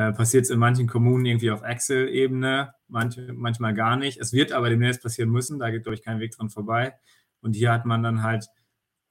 äh, 0.00 0.12
passiert 0.12 0.44
es 0.44 0.50
in 0.50 0.58
manchen 0.58 0.86
Kommunen 0.86 1.26
irgendwie 1.26 1.50
auf 1.50 1.62
Excel-Ebene, 1.62 2.72
manche, 2.88 3.34
manchmal 3.34 3.74
gar 3.74 3.96
nicht. 3.96 4.18
Es 4.18 4.32
wird 4.32 4.50
aber 4.50 4.70
demnächst 4.70 5.02
passieren 5.02 5.30
müssen, 5.30 5.58
da 5.58 5.68
geht, 5.70 5.82
glaube 5.82 5.94
ich, 5.94 6.02
kein 6.02 6.20
Weg 6.20 6.34
dran 6.34 6.48
vorbei. 6.48 6.94
Und 7.42 7.54
hier 7.54 7.70
hat 7.70 7.84
man 7.84 8.02
dann 8.02 8.22
halt 8.22 8.46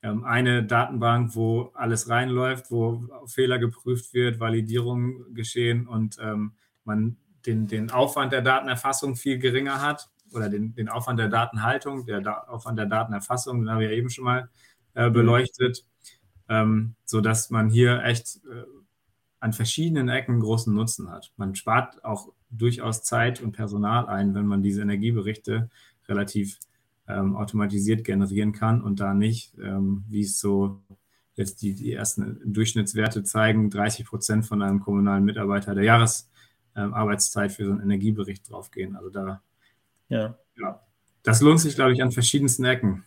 ähm, 0.01 0.23
eine 0.23 0.63
Datenbank, 0.63 1.35
wo 1.35 1.71
alles 1.75 2.09
reinläuft, 2.09 2.71
wo 2.71 3.03
Fehler 3.27 3.59
geprüft 3.59 4.15
wird, 4.15 4.39
Validierungen 4.39 5.35
geschehen 5.35 5.87
und 5.87 6.17
ähm, 6.19 6.53
man 6.85 7.17
den, 7.45 7.67
den 7.67 7.91
Aufwand 7.91 8.33
der 8.33 8.41
Datenerfassung 8.41 9.15
viel 9.15 9.37
geringer 9.37 9.83
hat 9.83 10.09
oder 10.33 10.49
den, 10.49 10.73
den 10.73 10.89
Aufwand 10.89 11.19
der 11.19 11.29
Datenhaltung, 11.29 12.07
der 12.07 12.21
da 12.21 12.45
Aufwand 12.47 12.79
der 12.79 12.87
Datenerfassung, 12.87 13.59
den 13.59 13.69
habe 13.69 13.83
ich 13.83 13.91
ja 13.91 13.95
eben 13.95 14.09
schon 14.09 14.25
mal 14.25 14.49
äh, 14.95 15.09
mhm. 15.09 15.13
beleuchtet 15.13 15.85
ähm, 16.49 16.95
sodass 17.05 17.49
man 17.51 17.69
hier 17.69 18.03
echt 18.03 18.37
äh, 18.37 18.65
an 19.39 19.53
verschiedenen 19.53 20.09
Ecken 20.09 20.39
großen 20.39 20.73
Nutzen 20.73 21.09
hat. 21.11 21.31
Man 21.37 21.55
spart 21.55 22.03
auch 22.03 22.33
durchaus 22.49 23.03
Zeit 23.03 23.41
und 23.41 23.53
Personal 23.53 24.07
ein, 24.07 24.33
wenn 24.35 24.45
man 24.45 24.61
diese 24.61 24.81
Energieberichte 24.81 25.69
relativ 26.07 26.59
ähm, 27.07 27.35
automatisiert 27.35 28.03
generieren 28.03 28.51
kann 28.51 28.81
und 28.81 28.99
da 28.99 29.13
nicht, 29.13 29.57
ähm, 29.59 30.03
wie 30.07 30.21
es 30.21 30.39
so 30.39 30.81
jetzt 31.35 31.61
die, 31.61 31.73
die 31.73 31.93
ersten 31.93 32.41
Durchschnittswerte 32.45 33.23
zeigen, 33.23 33.69
30 33.69 34.05
Prozent 34.05 34.45
von 34.45 34.61
einem 34.61 34.79
kommunalen 34.79 35.23
Mitarbeiter 35.23 35.73
der 35.73 35.85
Jahresarbeitszeit 35.85 37.51
ähm, 37.51 37.55
für 37.55 37.65
so 37.65 37.71
einen 37.71 37.81
Energiebericht 37.81 38.49
draufgehen. 38.49 38.95
Also 38.95 39.09
da, 39.09 39.41
ja. 40.09 40.37
ja. 40.57 40.81
Das 41.23 41.41
lohnt 41.41 41.61
sich, 41.61 41.75
glaube 41.75 41.93
ich, 41.93 42.03
an 42.03 42.11
verschiedensten 42.11 42.65
Ecken. 42.65 43.05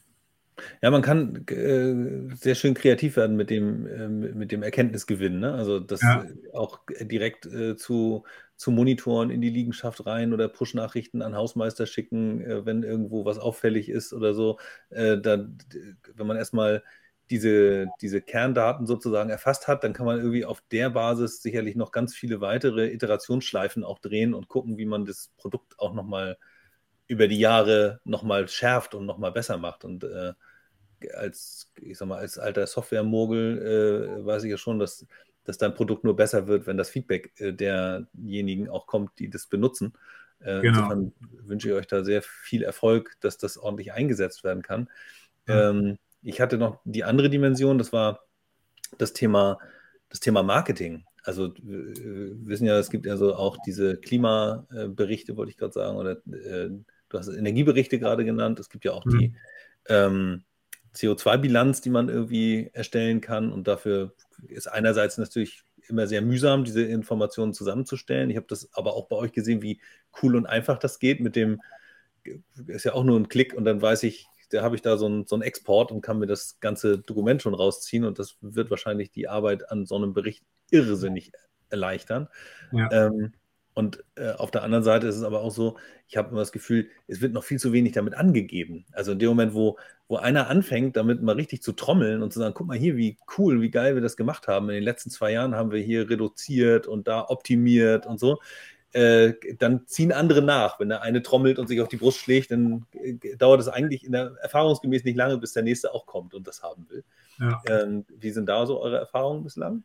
Ja, 0.83 0.91
man 0.91 1.03
kann 1.03 1.47
äh, 1.49 2.35
sehr 2.35 2.55
schön 2.55 2.75
kreativ 2.75 3.17
werden 3.17 3.37
mit 3.37 3.51
dem, 3.51 3.87
äh, 3.87 4.09
mit 4.09 4.53
dem 4.53 4.63
Erkenntnisgewinn. 4.63 5.41
Ne? 5.41 5.55
Also 5.55 5.81
das 5.81 6.03
ja. 6.03 6.25
Äh, 6.25 6.55
auch 6.55 6.81
direkt 7.01 7.47
äh, 7.47 7.77
zu, 7.77 8.25
zu 8.57 8.71
Monitoren 8.71 9.31
in 9.31 9.41
die 9.41 9.51
Liegenschaft 9.51 10.05
rein 10.07 10.33
oder 10.33 10.49
Push-Nachrichten 10.49 11.23
an 11.23 11.35
Hausmeister 11.35 11.87
schicken, 11.87 12.43
äh, 12.43 12.67
wenn 12.67 12.83
irgendwo 12.83 13.25
was 13.25 13.39
auffällig 13.39 13.89
ist 13.89 14.13
oder 14.13 14.35
so. 14.35 14.59
Äh, 14.91 15.19
da, 15.19 15.49
wenn 16.15 16.27
man 16.27 16.37
erstmal 16.37 16.83
diese, 17.31 17.87
diese 18.03 18.21
Kerndaten 18.21 18.87
sozusagen 18.87 19.31
erfasst 19.31 19.69
hat, 19.69 19.85
dann 19.85 19.95
kann 19.95 20.05
man 20.05 20.19
irgendwie 20.19 20.45
auf 20.45 20.63
der 20.71 20.91
Basis 20.91 21.41
sicherlich 21.41 21.77
noch 21.77 21.91
ganz 21.91 22.15
viele 22.15 22.43
weitere 22.43 22.93
Iterationsschleifen 22.93 23.85
auch 23.85 24.01
drehen 24.01 24.35
und 24.35 24.49
gucken, 24.49 24.77
wie 24.77 24.85
man 24.85 25.07
das 25.07 25.31
Produkt 25.39 25.79
auch 25.79 25.95
nochmal 25.95 26.37
über 27.07 27.29
die 27.29 27.39
Jahre 27.39 28.01
nochmal 28.05 28.49
schärft 28.49 28.95
und 28.95 29.07
nochmal 29.07 29.33
besser 29.33 29.59
macht. 29.59 29.85
Und 29.85 30.05
äh, 30.05 30.33
als, 31.15 31.71
ich 31.81 31.99
sag 31.99 32.09
mal, 32.09 32.19
als 32.19 32.39
alter 32.39 32.67
Software-Mogel 32.67 34.19
äh, 34.21 34.25
weiß 34.25 34.45
ich 34.45 34.51
ja 34.51 34.57
schon, 34.57 34.79
dass, 34.79 35.07
dass 35.45 35.59
dein 35.59 35.75
Produkt 35.75 36.05
nur 36.05 36.17
besser 36.17 36.47
wird, 36.47 36.67
wenn 36.67 36.77
das 36.77 36.91
Feedback 36.91 37.33
äh, 37.39 37.53
derjenigen 37.53 38.69
auch 38.69 38.87
kommt, 38.87 39.19
die 39.19 39.29
das 39.29 39.47
benutzen. 39.47 39.95
Äh, 40.41 40.61
genau. 40.61 40.79
Insofern 40.79 41.13
wünsche 41.21 41.69
ich 41.69 41.75
euch 41.75 41.87
da 41.87 42.05
sehr 42.05 42.23
viel 42.23 42.63
Erfolg, 42.63 43.17
dass 43.21 43.39
das 43.39 43.59
ordentlich 43.59 43.93
eingesetzt 43.93 44.45
werden 44.45 44.63
kann. 44.63 44.89
Ähm, 45.47 45.99
ich 46.23 46.41
hatte 46.41 46.57
noch 46.57 46.81
die 46.85 47.05
andere 47.05 47.31
Dimension, 47.31 47.79
das 47.79 47.93
war 47.93 48.21
das 48.99 49.13
Thema, 49.13 49.59
das 50.09 50.21
Thema 50.21 50.43
Marketing. 50.43 51.05
Also 51.23 51.55
wir 51.63 52.47
wissen 52.47 52.67
ja, 52.67 52.79
es 52.79 52.91
gibt 52.91 53.07
ja 53.07 53.17
so 53.17 53.35
auch 53.35 53.57
diese 53.65 53.97
Klimaberichte, 53.97 55.37
wollte 55.37 55.51
ich 55.51 55.57
gerade 55.57 55.73
sagen, 55.73 55.97
oder 55.97 56.13
äh, 56.13 56.71
du 57.09 57.19
hast 57.19 57.29
Energieberichte 57.29 57.99
gerade 57.99 58.25
genannt. 58.25 58.59
Es 58.59 58.69
gibt 58.69 58.85
ja 58.85 58.93
auch 58.93 59.05
mhm. 59.05 59.19
die 59.19 59.35
ähm, 59.89 60.45
CO2-Bilanz, 60.95 61.81
die 61.81 61.91
man 61.91 62.09
irgendwie 62.09 62.71
erstellen 62.73 63.21
kann. 63.21 63.53
Und 63.53 63.69
dafür 63.69 64.15
ist 64.49 64.67
einerseits 64.67 65.19
natürlich 65.19 65.63
immer 65.89 66.07
sehr 66.07 66.23
mühsam, 66.23 66.65
diese 66.65 66.83
Informationen 66.83 67.53
zusammenzustellen. 67.53 68.31
Ich 68.31 68.37
habe 68.37 68.47
das 68.49 68.71
aber 68.73 68.95
auch 68.95 69.09
bei 69.09 69.17
euch 69.17 69.33
gesehen, 69.33 69.63
wie 69.63 69.81
cool 70.23 70.37
und 70.37 70.47
einfach 70.47 70.79
das 70.79 70.99
geht 70.99 71.21
mit 71.21 71.37
dem, 71.37 71.61
ist 72.67 72.85
ja 72.85 72.95
auch 72.95 73.05
nur 73.05 73.19
ein 73.19 73.29
Klick 73.29 73.55
und 73.55 73.65
dann 73.65 73.83
weiß 73.83 74.05
ich, 74.05 74.27
da 74.51 74.63
habe 74.63 74.77
ich 74.77 74.83
da 74.83 74.97
so 74.97 75.07
einen 75.07 75.27
so 75.27 75.41
Export 75.41 75.91
und 75.91 76.03
kann 76.03 76.19
mir 76.19 76.27
das 76.27 76.61
ganze 76.61 76.99
Dokument 76.99 77.43
schon 77.43 77.55
rausziehen 77.55 78.05
und 78.05 78.19
das 78.19 78.37
wird 78.41 78.71
wahrscheinlich 78.71 79.11
die 79.11 79.29
Arbeit 79.29 79.71
an 79.71 79.87
so 79.87 79.97
einem 79.97 80.13
Bericht 80.13 80.45
irrsinnig 80.73 81.33
erleichtern. 81.71 82.29
Ja. 82.73 82.91
Ähm, 82.91 83.33
und 83.75 84.05
äh, 84.17 84.33
auf 84.33 84.51
der 84.51 84.63
anderen 84.63 84.85
Seite 84.85 85.07
ist 85.07 85.17
es 85.17 85.23
aber 85.23 85.41
auch 85.41 85.51
so, 85.51 85.79
ich 86.07 86.17
habe 86.17 86.29
immer 86.31 86.41
das 86.41 86.53
Gefühl, 86.53 86.89
es 87.09 87.23
wird 87.23 87.33
noch 87.33 87.45
viel 87.45 87.59
zu 87.59 87.73
wenig 87.73 87.93
damit 87.93 88.15
angegeben. 88.15 88.85
Also 88.93 89.13
in 89.13 89.19
dem 89.19 89.31
Moment, 89.31 89.55
wo, 89.55 89.79
wo 90.09 90.17
einer 90.17 90.49
anfängt, 90.49 90.97
damit 90.97 91.23
mal 91.23 91.37
richtig 91.37 91.63
zu 91.63 91.73
trommeln 91.73 92.23
und 92.23 92.33
zu 92.33 92.39
sagen, 92.39 92.55
guck 92.55 92.67
mal 92.67 92.77
hier, 92.77 92.97
wie 92.97 93.17
cool, 93.39 93.63
wie 93.63 93.71
geil 93.71 93.95
wir 93.95 94.03
das 94.03 94.19
gemacht 94.19 94.47
haben. 94.47 94.69
In 94.69 94.75
den 94.75 94.85
letzten 94.85 95.09
zwei 95.09 95.33
Jahren 95.33 95.55
haben 95.55 95.71
wir 95.71 95.81
hier 95.81 96.11
reduziert 96.11 96.87
und 96.87 97.09
da 97.09 97.25
optimiert 97.29 98.05
und 98.07 98.21
so. 98.21 98.41
Äh, 98.93 99.33
dann 99.59 99.87
ziehen 99.87 100.13
andere 100.13 100.43
nach. 100.43 100.79
Wenn 100.79 100.91
der 100.91 101.01
eine 101.01 101.23
trommelt 101.23 101.59
und 101.59 101.67
sich 101.67 101.81
auf 101.81 101.89
die 101.89 101.97
Brust 101.97 102.19
schlägt, 102.19 102.51
dann 102.51 102.85
äh, 102.93 103.37
dauert 103.37 103.61
es 103.61 103.69
eigentlich 103.69 104.05
in 104.05 104.13
der, 104.13 104.35
erfahrungsgemäß 104.43 105.05
nicht 105.05 105.17
lange, 105.17 105.39
bis 105.39 105.55
der 105.55 105.63
nächste 105.63 105.95
auch 105.95 106.05
kommt 106.05 106.35
und 106.35 106.47
das 106.47 106.63
haben 106.63 106.87
will. 106.91 107.05
Ja. 107.39 107.63
Ähm, 107.67 108.05
wie 108.19 108.31
sind 108.31 108.51
da 108.51 108.67
so 108.67 108.83
eure 108.83 108.99
Erfahrungen 108.99 109.45
bislang? 109.45 109.85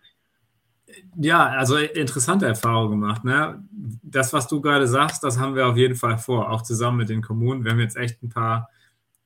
Ja, 1.18 1.48
also 1.48 1.76
interessante 1.78 2.46
Erfahrung 2.46 2.92
gemacht. 2.92 3.24
Ne? 3.24 3.64
Das, 4.04 4.32
was 4.34 4.48
du 4.48 4.62
gerade 4.62 4.88
sagst, 4.88 5.24
das 5.24 5.38
haben 5.38 5.56
wir 5.56 5.68
auf 5.68 5.78
jeden 5.78 5.96
Fall 5.96 6.18
vor, 6.18 6.50
auch 6.50 6.62
zusammen 6.62 6.98
mit 6.98 7.10
den 7.10 7.22
Kommunen. 7.22 7.64
Wir 7.64 7.72
haben 7.72 7.80
jetzt 7.80 7.98
echt 7.98 8.24
ein 8.24 8.30
paar 8.30 8.70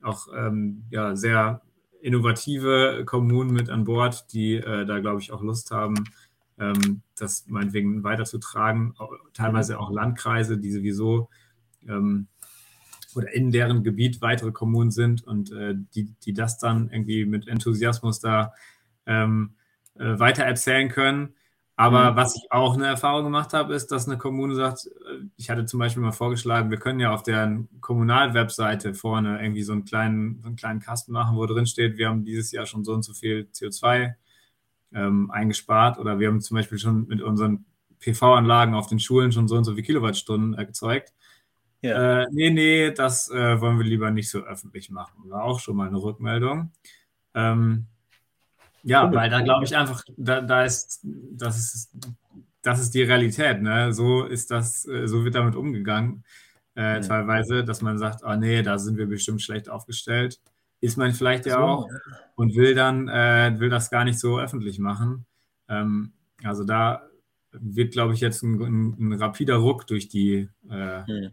auch 0.02 0.26
ähm, 0.34 0.84
ja, 0.90 1.14
sehr 1.14 1.62
innovative 2.00 3.04
Kommunen 3.06 3.52
mit 3.52 3.70
an 3.70 3.84
Bord, 3.84 4.32
die 4.32 4.54
äh, 4.54 4.84
da, 4.84 4.98
glaube 4.98 5.20
ich, 5.20 5.32
auch 5.32 5.42
Lust 5.42 5.70
haben, 5.70 5.94
ähm, 6.58 7.02
das 7.16 7.46
meinetwegen 7.46 8.02
weiterzutragen. 8.02 8.94
Teilweise 9.32 9.78
auch 9.78 9.90
Landkreise, 9.90 10.58
die 10.58 10.72
sowieso 10.72 11.30
ähm, 11.88 12.26
oder 13.14 13.32
in 13.32 13.52
deren 13.52 13.84
Gebiet 13.84 14.20
weitere 14.20 14.52
Kommunen 14.52 14.90
sind 14.90 15.22
und 15.24 15.52
äh, 15.52 15.74
die, 15.94 16.12
die 16.24 16.32
das 16.32 16.58
dann 16.58 16.90
irgendwie 16.90 17.24
mit 17.24 17.46
Enthusiasmus 17.46 18.20
da 18.20 18.52
ähm, 19.06 19.54
äh, 19.94 20.18
weiter 20.18 20.44
erzählen 20.44 20.88
können. 20.88 21.34
Aber 21.76 22.12
mhm. 22.12 22.16
was 22.16 22.36
ich 22.36 22.52
auch 22.52 22.74
eine 22.74 22.86
Erfahrung 22.86 23.24
gemacht 23.24 23.54
habe, 23.54 23.74
ist, 23.74 23.88
dass 23.88 24.06
eine 24.06 24.18
Kommune 24.18 24.54
sagt, 24.54 24.86
äh, 24.86 25.24
ich 25.36 25.50
hatte 25.50 25.64
zum 25.64 25.80
Beispiel 25.80 26.02
mal 26.02 26.12
vorgeschlagen, 26.12 26.70
wir 26.70 26.78
können 26.78 27.00
ja 27.00 27.12
auf 27.12 27.22
der 27.22 27.64
Kommunalwebseite 27.80 28.94
vorne 28.94 29.42
irgendwie 29.42 29.62
so 29.62 29.72
einen 29.72 29.84
kleinen, 29.84 30.40
so 30.42 30.48
einen 30.48 30.56
kleinen 30.56 30.80
Kasten 30.80 31.12
machen, 31.12 31.36
wo 31.36 31.46
drin 31.46 31.66
steht, 31.66 31.96
wir 31.96 32.08
haben 32.08 32.24
dieses 32.24 32.52
Jahr 32.52 32.66
schon 32.66 32.84
so 32.84 32.92
und 32.92 33.02
so 33.02 33.14
viel 33.14 33.48
CO2 33.52 34.14
ähm, 34.94 35.30
eingespart 35.30 35.98
oder 35.98 36.18
wir 36.18 36.28
haben 36.28 36.40
zum 36.40 36.56
Beispiel 36.56 36.78
schon 36.78 37.06
mit 37.08 37.22
unseren 37.22 37.64
PV-Anlagen 38.00 38.74
auf 38.74 38.88
den 38.88 39.00
Schulen 39.00 39.32
schon 39.32 39.48
so 39.48 39.56
und 39.56 39.64
so 39.64 39.72
viele 39.72 39.84
Kilowattstunden 39.84 40.54
erzeugt. 40.54 41.14
Ja. 41.80 42.22
Äh, 42.22 42.26
nee, 42.32 42.50
nee, 42.50 42.90
das 42.92 43.30
äh, 43.30 43.60
wollen 43.60 43.78
wir 43.78 43.86
lieber 43.86 44.10
nicht 44.10 44.30
so 44.30 44.40
öffentlich 44.40 44.90
machen. 44.90 45.30
War 45.30 45.42
auch 45.44 45.58
schon 45.58 45.76
mal 45.76 45.88
eine 45.88 46.00
Rückmeldung. 46.00 46.70
Ähm, 47.34 47.86
ja, 48.82 49.12
weil 49.12 49.30
da 49.30 49.40
glaube 49.40 49.64
ich 49.64 49.76
einfach, 49.76 50.02
da, 50.16 50.40
da 50.40 50.64
ist, 50.64 51.00
das 51.02 51.58
ist, 51.58 51.92
das 52.62 52.80
ist 52.80 52.94
die 52.94 53.02
Realität, 53.02 53.62
ne? 53.62 53.92
So 53.92 54.24
ist 54.24 54.50
das, 54.50 54.86
äh, 54.86 55.06
so 55.06 55.24
wird 55.24 55.34
damit 55.34 55.56
umgegangen, 55.56 56.24
äh, 56.76 56.98
mhm. 56.98 57.02
teilweise, 57.02 57.64
dass 57.64 57.82
man 57.82 57.98
sagt, 57.98 58.22
oh 58.24 58.34
nee, 58.34 58.62
da 58.62 58.78
sind 58.78 58.96
wir 58.96 59.06
bestimmt 59.06 59.42
schlecht 59.42 59.68
aufgestellt. 59.68 60.40
Ist 60.80 60.96
man 60.96 61.12
vielleicht 61.12 61.46
ja 61.46 61.56
so, 61.56 61.62
auch 61.62 61.88
und 62.34 62.56
will 62.56 62.74
dann, 62.74 63.08
äh, 63.08 63.54
will 63.58 63.70
das 63.70 63.90
gar 63.90 64.04
nicht 64.04 64.18
so 64.18 64.38
öffentlich 64.38 64.78
machen. 64.78 65.26
Ähm, 65.68 66.12
also 66.42 66.64
da 66.64 67.02
wird, 67.52 67.92
glaube 67.92 68.14
ich, 68.14 68.20
jetzt 68.20 68.42
ein, 68.42 68.60
ein, 68.60 68.96
ein, 68.98 69.12
rapider 69.12 69.56
Ruck 69.56 69.86
durch 69.86 70.08
die 70.08 70.48
äh, 70.70 71.00
mhm. 71.00 71.30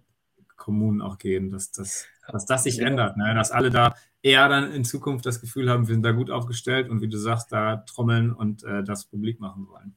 Kommunen 0.60 1.02
auch 1.02 1.18
gehen, 1.18 1.50
dass, 1.50 1.72
dass, 1.72 2.06
dass 2.32 2.46
das 2.46 2.64
sich 2.64 2.80
ändert, 2.80 3.18
ne? 3.18 3.34
dass 3.34 3.52
alle 3.52 3.72
da 3.72 3.96
eher 4.22 4.48
dann 4.50 4.72
in 4.72 4.86
Zukunft 4.86 5.26
das 5.26 5.42
Gefühl 5.42 5.70
haben, 5.70 5.88
wir 5.88 5.96
sind 5.96 6.04
da 6.04 6.12
gut 6.12 6.30
aufgestellt 6.30 6.90
und 6.90 7.02
wie 7.02 7.10
du 7.10 7.18
sagst, 7.18 7.52
da 7.52 7.78
trommeln 7.78 8.32
und 8.32 8.64
äh, 8.64 8.84
das 8.84 9.06
publik 9.06 9.40
machen 9.40 9.68
wollen. 9.68 9.96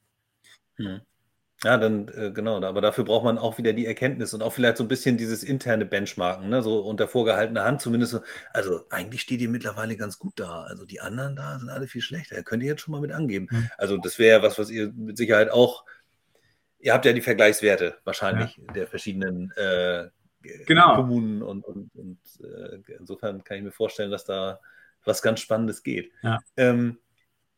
Hm. 0.77 1.01
Ja, 1.65 1.77
dann 1.77 2.09
äh, 2.09 2.33
genau, 2.33 2.61
aber 2.61 2.81
dafür 2.81 3.05
braucht 3.05 3.25
man 3.25 3.39
auch 3.39 3.57
wieder 3.57 3.73
die 3.73 3.87
Erkenntnis 3.87 4.35
und 4.35 4.43
auch 4.43 4.53
vielleicht 4.53 4.79
so 4.79 4.85
ein 4.85 4.89
bisschen 4.89 5.17
dieses 5.17 5.45
interne 5.45 5.87
Benchmarken, 5.87 6.49
ne? 6.49 6.61
so 6.61 6.81
unter 6.81 7.07
vorgehaltener 7.07 7.65
Hand 7.65 7.81
zumindest. 7.81 8.13
So, 8.13 8.21
also 8.53 8.85
eigentlich 8.91 9.23
steht 9.23 9.41
ihr 9.41 9.49
mittlerweile 9.49 9.97
ganz 9.97 10.19
gut 10.19 10.33
da. 10.37 10.63
Also 10.63 10.85
die 10.85 11.01
anderen 11.01 11.37
da 11.37 11.59
sind 11.61 11.69
alle 11.69 11.87
viel 11.87 12.03
schlechter. 12.03 12.43
Könnt 12.43 12.65
ihr 12.65 12.71
jetzt 12.71 12.81
schon 12.81 12.93
mal 12.93 13.01
mit 13.01 13.13
angeben. 13.13 13.49
Hm. 13.51 13.71
Also 13.79 13.97
das 13.97 14.19
wäre 14.19 14.39
ja 14.39 14.43
was, 14.43 14.59
was 14.59 14.71
ihr 14.71 14.93
mit 14.93 15.17
Sicherheit 15.17 15.51
auch. 15.51 15.85
Ihr 16.81 16.95
habt 16.95 17.05
ja 17.05 17.13
die 17.13 17.21
Vergleichswerte 17.21 17.97
wahrscheinlich 18.03 18.57
ja. 18.57 18.73
der 18.73 18.89
verschiedenen 18.89 19.53
äh, 19.53 20.09
genau. 20.67 20.97
Kommunen 20.97 21.43
und, 21.43 21.65
und, 21.65 21.91
und 21.95 22.19
äh, 22.43 22.79
insofern 22.99 23.45
kann 23.45 23.59
ich 23.59 23.63
mir 23.63 23.73
vorstellen, 23.73 24.11
dass 24.11 24.25
da 24.25 24.61
was 25.05 25.23
ganz 25.23 25.41
Spannendes 25.41 25.83
geht. 25.83 26.13
Ja. 26.23 26.39
Ähm, 26.57 26.99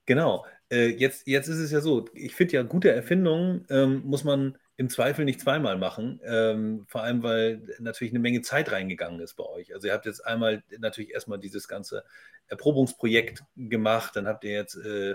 genau. 0.07 0.47
Äh, 0.71 0.89
jetzt, 0.89 1.27
jetzt 1.27 1.49
ist 1.49 1.59
es 1.59 1.71
ja 1.71 1.81
so, 1.81 2.07
ich 2.15 2.35
finde 2.35 2.55
ja, 2.55 2.63
gute 2.63 2.91
Erfindungen 2.91 3.67
ähm, 3.71 4.03
muss 4.05 4.25
man 4.25 4.59
im 4.77 4.91
Zweifel 4.91 5.25
nicht 5.25 5.41
zweimal 5.41 5.79
machen, 5.79 6.21
ähm, 6.25 6.85
vor 6.89 7.03
allem 7.03 7.23
weil 7.23 7.63
natürlich 7.79 8.13
eine 8.13 8.19
Menge 8.19 8.43
Zeit 8.43 8.73
reingegangen 8.73 9.21
ist 9.21 9.35
bei 9.35 9.45
euch. 9.45 9.73
Also 9.73 9.87
ihr 9.87 9.93
habt 9.93 10.07
jetzt 10.07 10.27
einmal 10.27 10.65
natürlich 10.79 11.13
erstmal 11.13 11.39
dieses 11.39 11.69
ganze 11.69 12.05
Erprobungsprojekt 12.49 13.45
gemacht, 13.57 14.17
dann 14.17 14.27
habt 14.27 14.43
ihr 14.45 14.53
jetzt 14.53 14.77
äh, 14.77 15.15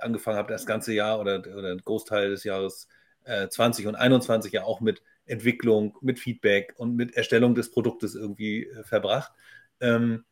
angefangen, 0.00 0.38
habt 0.38 0.50
das 0.50 0.66
ganze 0.66 0.92
Jahr 0.92 1.20
oder, 1.20 1.38
oder 1.38 1.70
einen 1.70 1.84
Großteil 1.84 2.30
des 2.30 2.42
Jahres 2.42 2.88
äh, 3.24 3.48
20 3.48 3.86
und 3.86 3.94
21 3.94 4.52
ja 4.52 4.64
auch 4.64 4.80
mit 4.80 5.02
Entwicklung, 5.26 5.96
mit 6.00 6.18
Feedback 6.18 6.74
und 6.76 6.96
mit 6.96 7.16
Erstellung 7.16 7.54
des 7.54 7.70
Produktes 7.70 8.14
irgendwie 8.14 8.64
äh, 8.64 8.84
verbracht. 8.84 9.32
Ähm, 9.80 10.24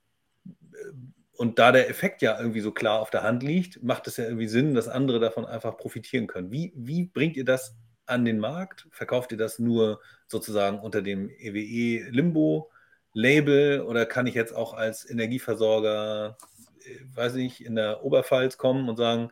und 1.37 1.59
da 1.59 1.73
der 1.73 1.91
Effekt 1.91 2.23
ja 2.23 2.39
irgendwie 2.39 2.61
so 2.61 2.71
klar 2.71 3.01
auf 3.01 3.11
der 3.11 3.23
Hand 3.23 3.43
liegt, 3.43 3.83
macht 3.83 4.07
es 4.07 4.17
ja 4.17 4.25
irgendwie 4.25 4.47
Sinn, 4.47 4.75
dass 4.75 4.89
andere 4.89 5.19
davon 5.19 5.45
einfach 5.45 5.77
profitieren 5.77 6.27
können. 6.27 6.53
Wie, 6.53 6.73
wie 6.77 7.05
bringt 7.05 7.37
ihr 7.37 7.45
das 7.45 7.77
an 8.07 8.25
den 8.25 8.39
Markt? 8.39 8.87
Verkauft 8.93 9.33
ihr 9.33 9.39
das 9.39 9.59
nur 9.59 10.01
sozusagen 10.29 10.79
unter 10.79 11.03
dem 11.03 11.29
EWE 11.31 12.09
Limbo 12.11 12.71
Label 13.15 13.81
oder 13.83 14.07
kann 14.07 14.27
ich 14.27 14.35
jetzt 14.35 14.55
auch 14.55 14.75
als 14.75 15.09
Energieversorger, 15.09 16.37
äh, 16.85 17.17
weiß 17.17 17.37
ich, 17.37 17.65
in 17.65 17.77
der 17.77 18.05
Oberpfalz 18.05 18.59
kommen 18.59 18.89
und 18.89 18.97
sagen, 18.97 19.31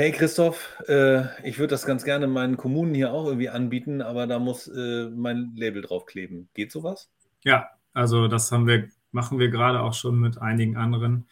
Hey 0.00 0.12
Christoph, 0.12 0.82
äh, 0.88 1.24
ich 1.46 1.58
würde 1.58 1.72
das 1.72 1.84
ganz 1.84 2.04
gerne 2.04 2.26
meinen 2.26 2.56
Kommunen 2.56 2.94
hier 2.94 3.12
auch 3.12 3.26
irgendwie 3.26 3.50
anbieten, 3.50 4.00
aber 4.00 4.26
da 4.26 4.38
muss 4.38 4.66
äh, 4.66 5.10
mein 5.10 5.52
Label 5.56 5.82
draufkleben. 5.82 6.48
Geht 6.54 6.72
sowas? 6.72 7.10
Ja, 7.44 7.68
also 7.92 8.26
das 8.26 8.50
haben 8.50 8.66
wir, 8.66 8.88
machen 9.12 9.38
wir 9.38 9.50
gerade 9.50 9.82
auch 9.82 9.92
schon 9.92 10.18
mit 10.18 10.40
einigen 10.40 10.78
anderen. 10.78 11.26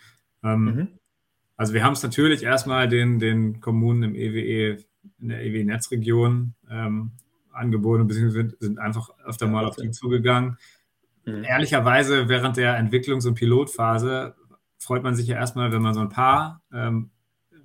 Ähm, 0.44 0.64
mhm. 0.64 0.88
Also 1.56 1.72
wir 1.72 1.82
haben 1.82 1.94
es 1.94 2.02
natürlich 2.02 2.42
erstmal 2.42 2.90
den, 2.90 3.18
den 3.18 3.62
Kommunen 3.62 4.02
im 4.02 4.14
EWE, 4.14 4.40
e, 4.42 4.84
in 5.18 5.28
der 5.30 5.42
EWE-Netzregion 5.44 6.52
ähm, 6.70 7.12
angeboten, 7.50 8.06
beziehungsweise 8.06 8.54
sind 8.60 8.78
einfach 8.78 9.08
öfter 9.24 9.46
mal 9.46 9.64
auf 9.64 9.76
die 9.76 9.92
zugegangen. 9.92 10.58
Mhm. 11.24 11.42
Ehrlicherweise 11.42 12.28
während 12.28 12.58
der 12.58 12.78
Entwicklungs- 12.78 13.26
und 13.26 13.34
Pilotphase 13.34 14.34
freut 14.76 15.04
man 15.04 15.16
sich 15.16 15.26
ja 15.26 15.36
erstmal, 15.36 15.72
wenn 15.72 15.80
man 15.80 15.94
so 15.94 16.00
ein 16.00 16.10
paar 16.10 16.60
ähm, 16.70 17.08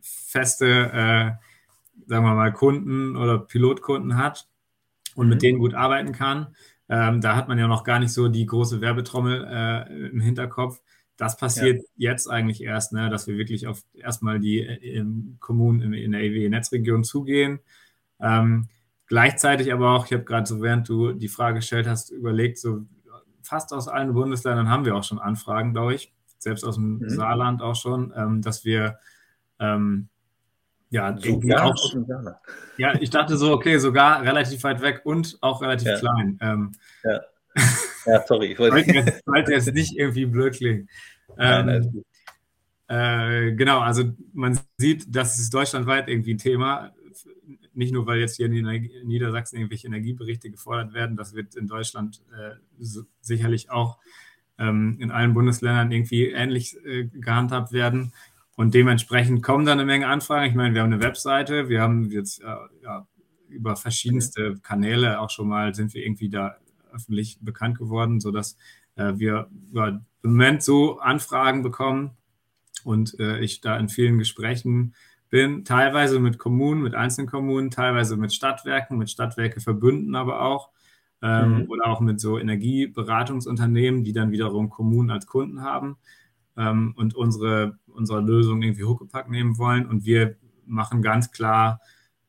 feste, 0.04 0.68
äh, 0.68 1.32
sagen 2.08 2.26
wir 2.26 2.36
mal, 2.36 2.54
Kunden 2.54 3.16
oder 3.16 3.40
Pilotkunden 3.40 4.18
hat 4.18 4.48
und 5.16 5.26
mhm. 5.28 5.34
mit 5.34 5.42
denen 5.42 5.60
gut 5.60 5.74
arbeiten 5.74 6.12
kann. 6.12 6.56
Ähm, 6.90 7.22
da 7.22 7.36
hat 7.36 7.48
man 7.48 7.58
ja 7.58 7.68
noch 7.68 7.84
gar 7.84 8.00
nicht 8.00 8.14
so 8.14 8.28
die 8.28 8.46
große 8.46 8.82
Werbetrommel 8.82 9.48
äh, 9.50 10.10
im 10.10 10.20
Hinterkopf. 10.20 10.82
Das 11.18 11.38
passiert 11.38 11.82
ja. 11.96 12.12
jetzt 12.12 12.30
eigentlich 12.30 12.62
erst, 12.64 12.92
ne, 12.92 13.10
dass 13.10 13.28
wir 13.28 13.38
wirklich 13.38 13.68
auf 13.68 13.84
erstmal 13.94 14.40
die 14.40 14.60
äh, 14.60 15.06
Kommunen 15.40 15.82
in, 15.82 15.94
in 15.94 16.12
der 16.12 16.22
EW-Netzregion 16.22 17.04
zugehen. 17.04 17.60
Ähm, 18.20 18.68
gleichzeitig 19.08 19.72
aber 19.72 19.92
auch, 19.92 20.06
ich 20.06 20.14
habe 20.14 20.24
gerade 20.24 20.46
so, 20.46 20.62
während 20.62 20.90
du 20.90 21.14
die 21.14 21.28
Frage 21.30 21.60
gestellt 21.60 21.88
hast, 21.88 22.10
überlegt, 22.10 22.58
so 22.58 22.86
fast 23.44 23.74
aus 23.74 23.88
allen 23.88 24.14
Bundesländern 24.14 24.70
haben 24.70 24.86
wir 24.86 24.96
auch 24.96 25.04
schon 25.04 25.20
Anfragen, 25.20 25.74
glaube 25.74 25.96
ich, 25.96 26.14
selbst 26.40 26.64
aus 26.64 26.76
dem 26.76 26.98
mhm. 26.98 27.10
Saarland 27.10 27.62
auch 27.62 27.76
schon, 27.76 28.14
ähm, 28.16 28.42
dass 28.42 28.66
wir 28.66 28.98
ähm, 29.64 30.10
ja, 30.90 31.18
sogar 31.18 31.66
auch, 31.66 31.96
ja, 32.78 32.94
ich 33.02 33.10
dachte 33.10 33.36
so, 33.36 33.52
okay, 33.52 33.80
sogar 33.80 34.22
relativ 34.22 34.64
weit 34.64 34.82
weg 34.82 35.02
und 35.06 35.40
auch 35.42 35.62
relativ 35.64 35.88
ja. 35.88 35.98
klein. 35.98 36.38
Ähm, 36.40 36.72
ja. 37.04 37.22
ja, 38.06 38.24
sorry. 38.28 38.52
Ich 38.52 38.60
wollte 38.60 38.78
jetzt, 38.94 39.50
jetzt 39.50 39.74
nicht 39.74 39.98
irgendwie 39.98 40.28
blöd 40.28 40.54
klingen. 40.54 40.88
Ähm, 41.40 42.04
äh, 42.88 43.54
genau, 43.54 43.80
also 43.80 44.04
man 44.34 44.60
sieht, 44.78 45.06
das 45.08 45.40
ist 45.40 45.52
deutschlandweit 45.52 46.10
irgendwie 46.10 46.36
ein 46.36 46.38
Thema. 46.38 46.92
Nicht 47.74 47.92
nur, 47.92 48.06
weil 48.06 48.20
jetzt 48.20 48.36
hier 48.36 48.46
in 48.46 49.08
Niedersachsen 49.08 49.58
irgendwelche 49.58 49.88
Energieberichte 49.88 50.52
gefordert 50.52 50.94
werden, 50.94 51.18
das 51.18 51.34
wird 51.34 51.56
in 51.56 51.68
Deutschland 51.68 52.22
äh, 52.38 52.52
so, 52.78 53.02
sicherlich 53.20 53.72
auch 53.72 53.98
ähm, 54.60 54.98
in 55.00 55.10
allen 55.10 55.34
Bundesländern 55.34 55.92
irgendwie 55.92 56.28
ähnlich 56.28 56.78
äh, 56.86 57.06
gehandhabt 57.06 57.72
werden. 57.72 58.14
Und 58.56 58.74
dementsprechend 58.74 59.42
kommen 59.42 59.66
dann 59.66 59.80
eine 59.80 59.86
Menge 59.86 60.08
Anfragen. 60.08 60.50
Ich 60.50 60.56
meine, 60.56 60.76
wir 60.76 60.82
haben 60.82 60.94
eine 60.94 61.02
Webseite, 61.02 61.70
wir 61.70 61.82
haben 61.82 62.12
jetzt 62.12 62.42
äh, 62.42 62.56
ja, 62.84 63.08
über 63.50 63.76
verschiedenste 63.76 64.58
Kanäle 64.62 65.20
auch 65.20 65.30
schon 65.30 65.48
mal 65.48 65.74
sind 65.74 65.94
wir 65.94 66.06
irgendwie 66.06 66.30
da 66.30 66.58
öffentlich 66.92 67.40
bekannt 67.42 67.78
geworden, 67.78 68.20
sodass 68.20 68.58
äh, 68.96 69.14
wir 69.16 69.48
ja, 69.72 69.88
im 69.88 70.06
Moment 70.22 70.62
so 70.64 71.00
Anfragen 71.00 71.64
bekommen 71.64 72.12
und 72.84 73.20
äh, 73.20 73.40
ich 73.40 73.62
da 73.62 73.78
in 73.78 73.90
vielen 73.90 74.20
Gesprächen 74.20 74.94
bin, 75.30 75.66
teilweise 75.66 76.20
mit 76.20 76.38
Kommunen, 76.38 76.84
mit 76.84 76.94
einzelnen 76.94 77.30
Kommunen, 77.30 77.72
teilweise 77.72 78.18
mit 78.18 78.34
Stadtwerken, 78.34 78.98
mit 78.98 79.10
Stadtwerke 79.10 79.62
verbunden 79.62 80.14
aber 80.16 80.42
auch 80.42 80.70
ähm, 81.24 81.64
mhm. 81.64 81.70
oder 81.70 81.88
auch 81.88 82.02
mit 82.02 82.20
so 82.20 82.38
Energieberatungsunternehmen, 82.38 84.04
die 84.04 84.14
dann 84.14 84.32
wiederum 84.32 84.70
Kommunen 84.70 85.10
als 85.10 85.26
Kunden 85.26 85.62
haben 85.62 85.98
ähm, 86.58 86.94
und 86.96 87.16
unsere, 87.16 87.78
unsere 87.88 88.22
Lösung 88.22 88.62
irgendwie 88.62 88.84
Huckepack 88.84 89.30
nehmen 89.30 89.58
wollen. 89.58 89.86
Und 89.86 90.06
wir 90.06 90.36
machen 90.66 91.02
ganz 91.02 91.32
klar, 91.32 91.80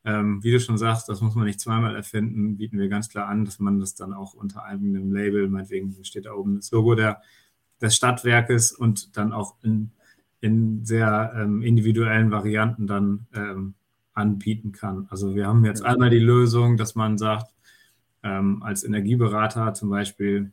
ähm, 0.03 0.43
wie 0.43 0.51
du 0.51 0.59
schon 0.59 0.77
sagst, 0.77 1.09
das 1.09 1.21
muss 1.21 1.35
man 1.35 1.45
nicht 1.45 1.59
zweimal 1.59 1.95
erfinden, 1.95 2.57
bieten 2.57 2.77
wir 2.77 2.89
ganz 2.89 3.09
klar 3.09 3.27
an, 3.27 3.43
dass 3.43 3.59
man 3.59 3.79
das 3.79 3.95
dann 3.95 4.13
auch 4.13 4.33
unter 4.33 4.63
eigenem 4.63 5.11
Label, 5.11 5.49
meinetwegen 5.49 5.95
steht 6.03 6.27
da 6.27 6.33
oben 6.33 6.57
das 6.57 6.71
Logo 6.71 6.93
der, 6.93 7.21
des 7.81 7.95
Stadtwerkes 7.95 8.71
und 8.71 9.17
dann 9.17 9.33
auch 9.33 9.55
in, 9.63 9.91
in 10.41 10.85
sehr 10.85 11.33
ähm, 11.35 11.63
individuellen 11.63 12.29
Varianten 12.29 12.85
dann 12.85 13.25
ähm, 13.33 13.73
anbieten 14.13 14.71
kann. 14.71 15.07
Also 15.09 15.35
wir 15.35 15.47
haben 15.47 15.65
jetzt 15.65 15.83
einmal 15.83 16.09
die 16.09 16.19
Lösung, 16.19 16.77
dass 16.77 16.95
man 16.95 17.17
sagt, 17.17 17.53
ähm, 18.23 18.63
als 18.63 18.83
Energieberater 18.83 19.73
zum 19.73 19.89
Beispiel, 19.89 20.51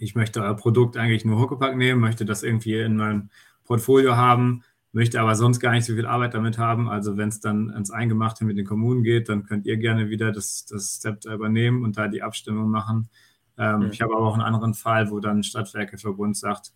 ich 0.00 0.14
möchte 0.14 0.42
euer 0.42 0.56
Produkt 0.56 0.96
eigentlich 0.96 1.24
nur 1.24 1.38
Huckepack 1.38 1.76
nehmen, 1.76 2.00
möchte 2.00 2.24
das 2.24 2.42
irgendwie 2.42 2.78
in 2.80 2.96
meinem 2.96 3.30
Portfolio 3.64 4.16
haben, 4.16 4.62
möchte 4.92 5.20
aber 5.20 5.36
sonst 5.36 5.60
gar 5.60 5.72
nicht 5.72 5.84
so 5.84 5.94
viel 5.94 6.06
Arbeit 6.06 6.34
damit 6.34 6.58
haben. 6.58 6.88
Also 6.88 7.16
wenn 7.16 7.28
es 7.28 7.40
dann 7.40 7.70
ans 7.70 7.90
Eingemachte 7.90 8.44
mit 8.44 8.56
den 8.56 8.66
Kommunen 8.66 9.02
geht, 9.04 9.28
dann 9.28 9.44
könnt 9.44 9.66
ihr 9.66 9.76
gerne 9.76 10.08
wieder 10.08 10.32
das, 10.32 10.64
das 10.64 10.96
Step 10.96 11.24
übernehmen 11.26 11.84
und 11.84 11.98
da 11.98 12.08
die 12.08 12.22
Abstimmung 12.22 12.70
machen. 12.70 13.10
Ähm, 13.58 13.80
mhm. 13.80 13.90
Ich 13.92 14.00
habe 14.00 14.14
aber 14.16 14.26
auch 14.26 14.34
einen 14.34 14.42
anderen 14.42 14.74
Fall, 14.74 15.10
wo 15.10 15.20
dann 15.20 15.42
Stadtwerkeverbund 15.42 16.36
sagt, 16.36 16.72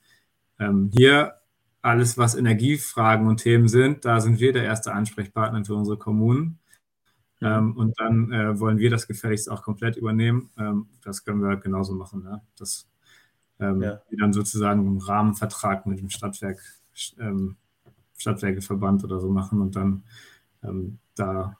ähm, 0.59 0.91
hier 0.95 1.35
alles, 1.81 2.16
was 2.16 2.35
Energiefragen 2.35 3.27
und 3.27 3.39
Themen 3.39 3.68
sind, 3.68 4.05
da 4.05 4.20
sind 4.20 4.39
wir 4.39 4.53
der 4.53 4.64
erste 4.64 4.93
Ansprechpartner 4.93 5.64
für 5.64 5.75
unsere 5.75 5.97
Kommunen. 5.97 6.59
Mhm. 7.41 7.47
Ähm, 7.47 7.77
und 7.77 7.99
dann 7.99 8.33
äh, 8.33 8.61
wollen 8.61 8.79
wir 8.79 8.91
das 8.91 9.07
gefälligst 9.07 9.51
auch 9.51 9.62
komplett 9.62 9.97
übernehmen. 9.97 10.51
Ähm, 10.59 10.87
das 11.03 11.25
können 11.25 11.43
wir 11.43 11.57
genauso 11.57 11.95
machen. 11.95 12.22
Ne? 12.22 12.43
Das 12.59 12.87
ähm, 13.61 13.83
ja. 13.83 14.01
wir 14.09 14.19
dann 14.19 14.33
sozusagen 14.33 14.87
einen 14.87 14.99
Rahmenvertrag 14.99 15.87
mit 15.87 16.01
dem 16.01 16.11
Stadtwerk, 16.11 16.59
ähm, 17.19 17.57
Stadtwerkeverband 18.17 19.05
oder 19.05 19.21
so 19.21 19.31
machen 19.31 19.61
und 19.61 19.77
dann 19.77 20.03
ähm, 20.63 20.99
da 21.15 21.57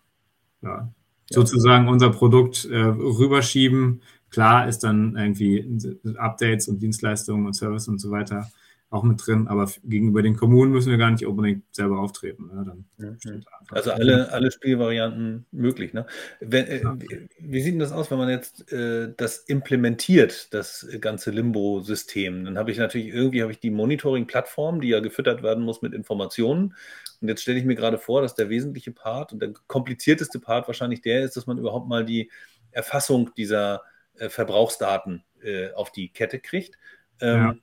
ja. 0.63 0.89
sozusagen 1.31 1.89
unser 1.89 2.11
Produkt 2.11 2.65
äh, 2.65 2.77
rüberschieben. 2.79 4.03
Klar 4.31 4.69
ist 4.69 4.81
dann 4.81 5.17
irgendwie 5.17 5.79
Updates 6.17 6.69
und 6.69 6.81
Dienstleistungen 6.81 7.47
und 7.47 7.55
Service 7.55 7.89
und 7.89 7.99
so 7.99 8.11
weiter 8.11 8.51
auch 8.95 9.03
mit 9.03 9.27
drin, 9.27 9.49
aber 9.49 9.69
gegenüber 9.83 10.23
den 10.23 10.37
Kommunen 10.37 10.71
müssen 10.71 10.91
wir 10.91 10.99
gar 10.99 11.11
nicht 11.11 11.27
unbedingt 11.27 11.65
selber 11.75 11.99
auftreten. 11.99 12.47
Ne? 12.47 13.17
Mhm. 13.25 13.45
also 13.71 13.91
alle, 13.91 14.33
alle 14.33 14.53
Spielvarianten 14.53 15.47
möglich. 15.51 15.93
Ne? 15.93 16.07
Wenn, 16.39 16.67
äh, 16.67 16.83
wie 17.41 17.61
sieht 17.61 17.73
denn 17.73 17.81
das 17.81 17.91
aus, 17.91 18.13
wenn 18.13 18.19
man 18.19 18.29
jetzt 18.29 18.71
äh, 18.73 19.13
das 19.17 19.39
implementiert, 19.39 20.55
das 20.55 20.87
ganze 21.01 21.33
Limbo-System? 21.33 22.45
Dann 22.45 22.57
habe 22.57 22.71
ich 22.71 22.79
natürlich 22.79 23.09
irgendwie 23.09 23.43
habe 23.43 23.51
ich 23.51 23.59
die 23.59 23.71
Monitoring-Plattform, 23.71 24.81
die 24.81 24.89
ja 24.89 25.01
gefüttert 25.01 25.43
werden 25.43 25.65
muss 25.65 25.83
mit 25.83 25.93
Informationen. 25.93 26.77
Und 27.21 27.29
jetzt 27.29 27.43
stelle 27.43 27.59
ich 27.59 27.65
mir 27.65 27.75
gerade 27.75 27.99
vor, 27.99 28.23
dass 28.23 28.37
der 28.37 28.49
wesentliche 28.49 28.93
Part 28.93 29.33
und 29.33 29.43
der 29.43 29.55
komplizierteste 29.67 30.39
Part 30.39 30.69
wahrscheinlich 30.69 31.03
der 31.03 31.25
ist, 31.25 31.37
dass 31.37 31.49
man 31.49 31.59
überhaupt 31.59 31.89
mal 31.89 32.05
die 32.05 32.31
Erfassung 32.71 33.33
dieser 33.37 33.83
äh, 34.19 34.29
Verbrauchsdaten 34.29 35.25
äh, 35.43 35.73
auf 35.73 35.91
die 35.91 36.11
Kette 36.11 36.39
kriegt. 36.39 36.79
Ähm, 37.21 37.37
ja 37.37 37.57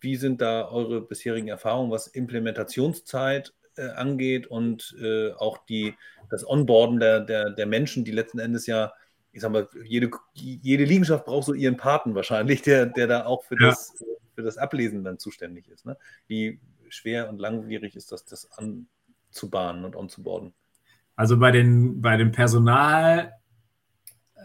wie 0.00 0.16
sind 0.16 0.40
da 0.40 0.68
eure 0.68 1.00
bisherigen 1.00 1.48
Erfahrungen, 1.48 1.90
was 1.90 2.06
Implementationszeit 2.06 3.52
äh, 3.76 3.88
angeht 3.90 4.46
und 4.46 4.96
äh, 5.00 5.32
auch 5.32 5.58
die, 5.66 5.94
das 6.30 6.48
Onboarden 6.48 7.00
der, 7.00 7.20
der, 7.20 7.50
der 7.50 7.66
Menschen, 7.66 8.04
die 8.04 8.12
letzten 8.12 8.38
Endes 8.38 8.66
ja, 8.66 8.92
ich 9.32 9.42
sag 9.42 9.52
mal, 9.52 9.68
jede, 9.84 10.10
jede 10.34 10.84
Liegenschaft 10.84 11.26
braucht 11.26 11.44
so 11.44 11.52
ihren 11.52 11.76
Paten 11.76 12.14
wahrscheinlich, 12.14 12.62
der, 12.62 12.86
der 12.86 13.06
da 13.06 13.26
auch 13.26 13.44
für, 13.44 13.60
ja. 13.60 13.68
das, 13.68 14.02
für 14.34 14.42
das 14.42 14.56
Ablesen 14.56 15.04
dann 15.04 15.18
zuständig 15.18 15.68
ist. 15.68 15.84
Ne? 15.84 15.98
Wie 16.26 16.58
schwer 16.88 17.28
und 17.28 17.38
langwierig 17.38 17.96
ist 17.96 18.12
das, 18.12 18.24
das 18.24 18.48
anzubahnen 18.52 19.84
und 19.84 19.94
onzuboarden? 19.94 20.54
Also 21.16 21.38
bei 21.38 21.50
den, 21.50 22.00
bei 22.00 22.16
dem 22.16 22.32
Personal 22.32 23.32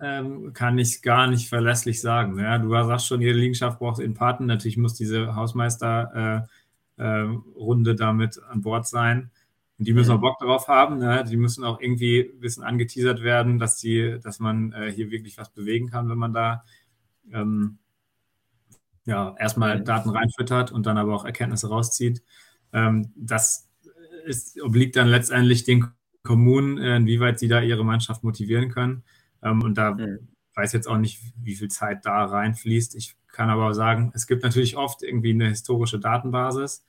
ähm, 0.02 0.54
kann 0.54 0.78
ich 0.78 1.02
gar 1.02 1.28
nicht 1.28 1.50
verlässlich 1.50 2.02
sagen. 2.02 2.40
Ja, 2.40 2.58
du 2.58 2.70
sagst 2.70 3.08
schon, 3.08 3.22
jede 3.22 3.38
Liegenschaft 3.38 3.80
braucht 3.80 4.02
einen 4.02 4.14
Paten. 4.14 4.46
Natürlich 4.46 4.78
muss 4.78 4.94
diese 4.94 5.36
Hausmeister 5.36 6.48
äh, 6.98 7.04
äh, 7.04 7.28
Runde 7.56 7.96
damit 7.96 8.42
an 8.44 8.62
Bord 8.62 8.88
sein. 8.88 9.32
Und 9.78 9.88
die 9.88 9.94
müssen 9.94 10.12
auch 10.12 10.22
Bock 10.22 10.38
darauf 10.40 10.68
haben. 10.68 11.00
Ne? 11.00 11.26
Die 11.28 11.38
müssen 11.38 11.64
auch 11.64 11.82
irgendwie 11.82 12.32
ein 12.34 12.40
bisschen 12.40 12.64
angeteasert 12.64 13.24
werden, 13.24 13.60
dass, 13.60 13.78
die, 13.78 14.20
dass 14.22 14.40
man 14.40 14.74
äh, 14.74 14.92
hier 14.92 15.10
wirklich 15.10 15.38
was 15.38 15.50
bewegen 15.50 15.90
kann, 15.90 16.10
wenn 16.10 16.20
man 16.20 16.34
da 16.34 16.64
ähm, 17.32 17.80
ja, 19.06 19.36
erstmal 19.40 19.82
Daten 19.82 20.10
reinfüttert 20.10 20.72
und 20.72 20.86
dann 20.86 20.98
aber 20.98 21.16
auch 21.16 21.26
Erkenntnisse 21.26 21.70
rauszieht. 21.70 22.24
Ähm, 22.74 23.12
das 23.16 23.68
ist, 24.26 24.62
obliegt 24.62 24.96
dann 24.96 25.08
letztendlich 25.08 25.64
den 25.64 25.88
Kommunen, 26.24 26.78
äh, 26.78 26.98
inwieweit 26.98 27.40
sie 27.40 27.48
da 27.48 27.62
ihre 27.62 27.84
Mannschaft 27.84 28.24
motivieren 28.24 28.70
können. 28.70 29.04
Ähm, 29.44 29.62
und 29.62 29.78
da 29.78 29.94
mhm. 29.94 30.28
weiß 30.56 30.74
jetzt 30.74 30.88
auch 30.88 30.98
nicht, 30.98 31.20
wie 31.42 31.56
viel 31.56 31.70
Zeit 31.70 32.06
da 32.06 32.26
reinfließt. 32.26 32.96
Ich 32.96 33.16
kann 33.32 33.50
aber 33.50 33.74
sagen, 33.74 34.12
es 34.14 34.28
gibt 34.28 34.44
natürlich 34.44 34.78
oft 34.78 35.04
irgendwie 35.04 35.32
eine 35.32 35.48
historische 35.48 36.00
Datenbasis 36.00 36.84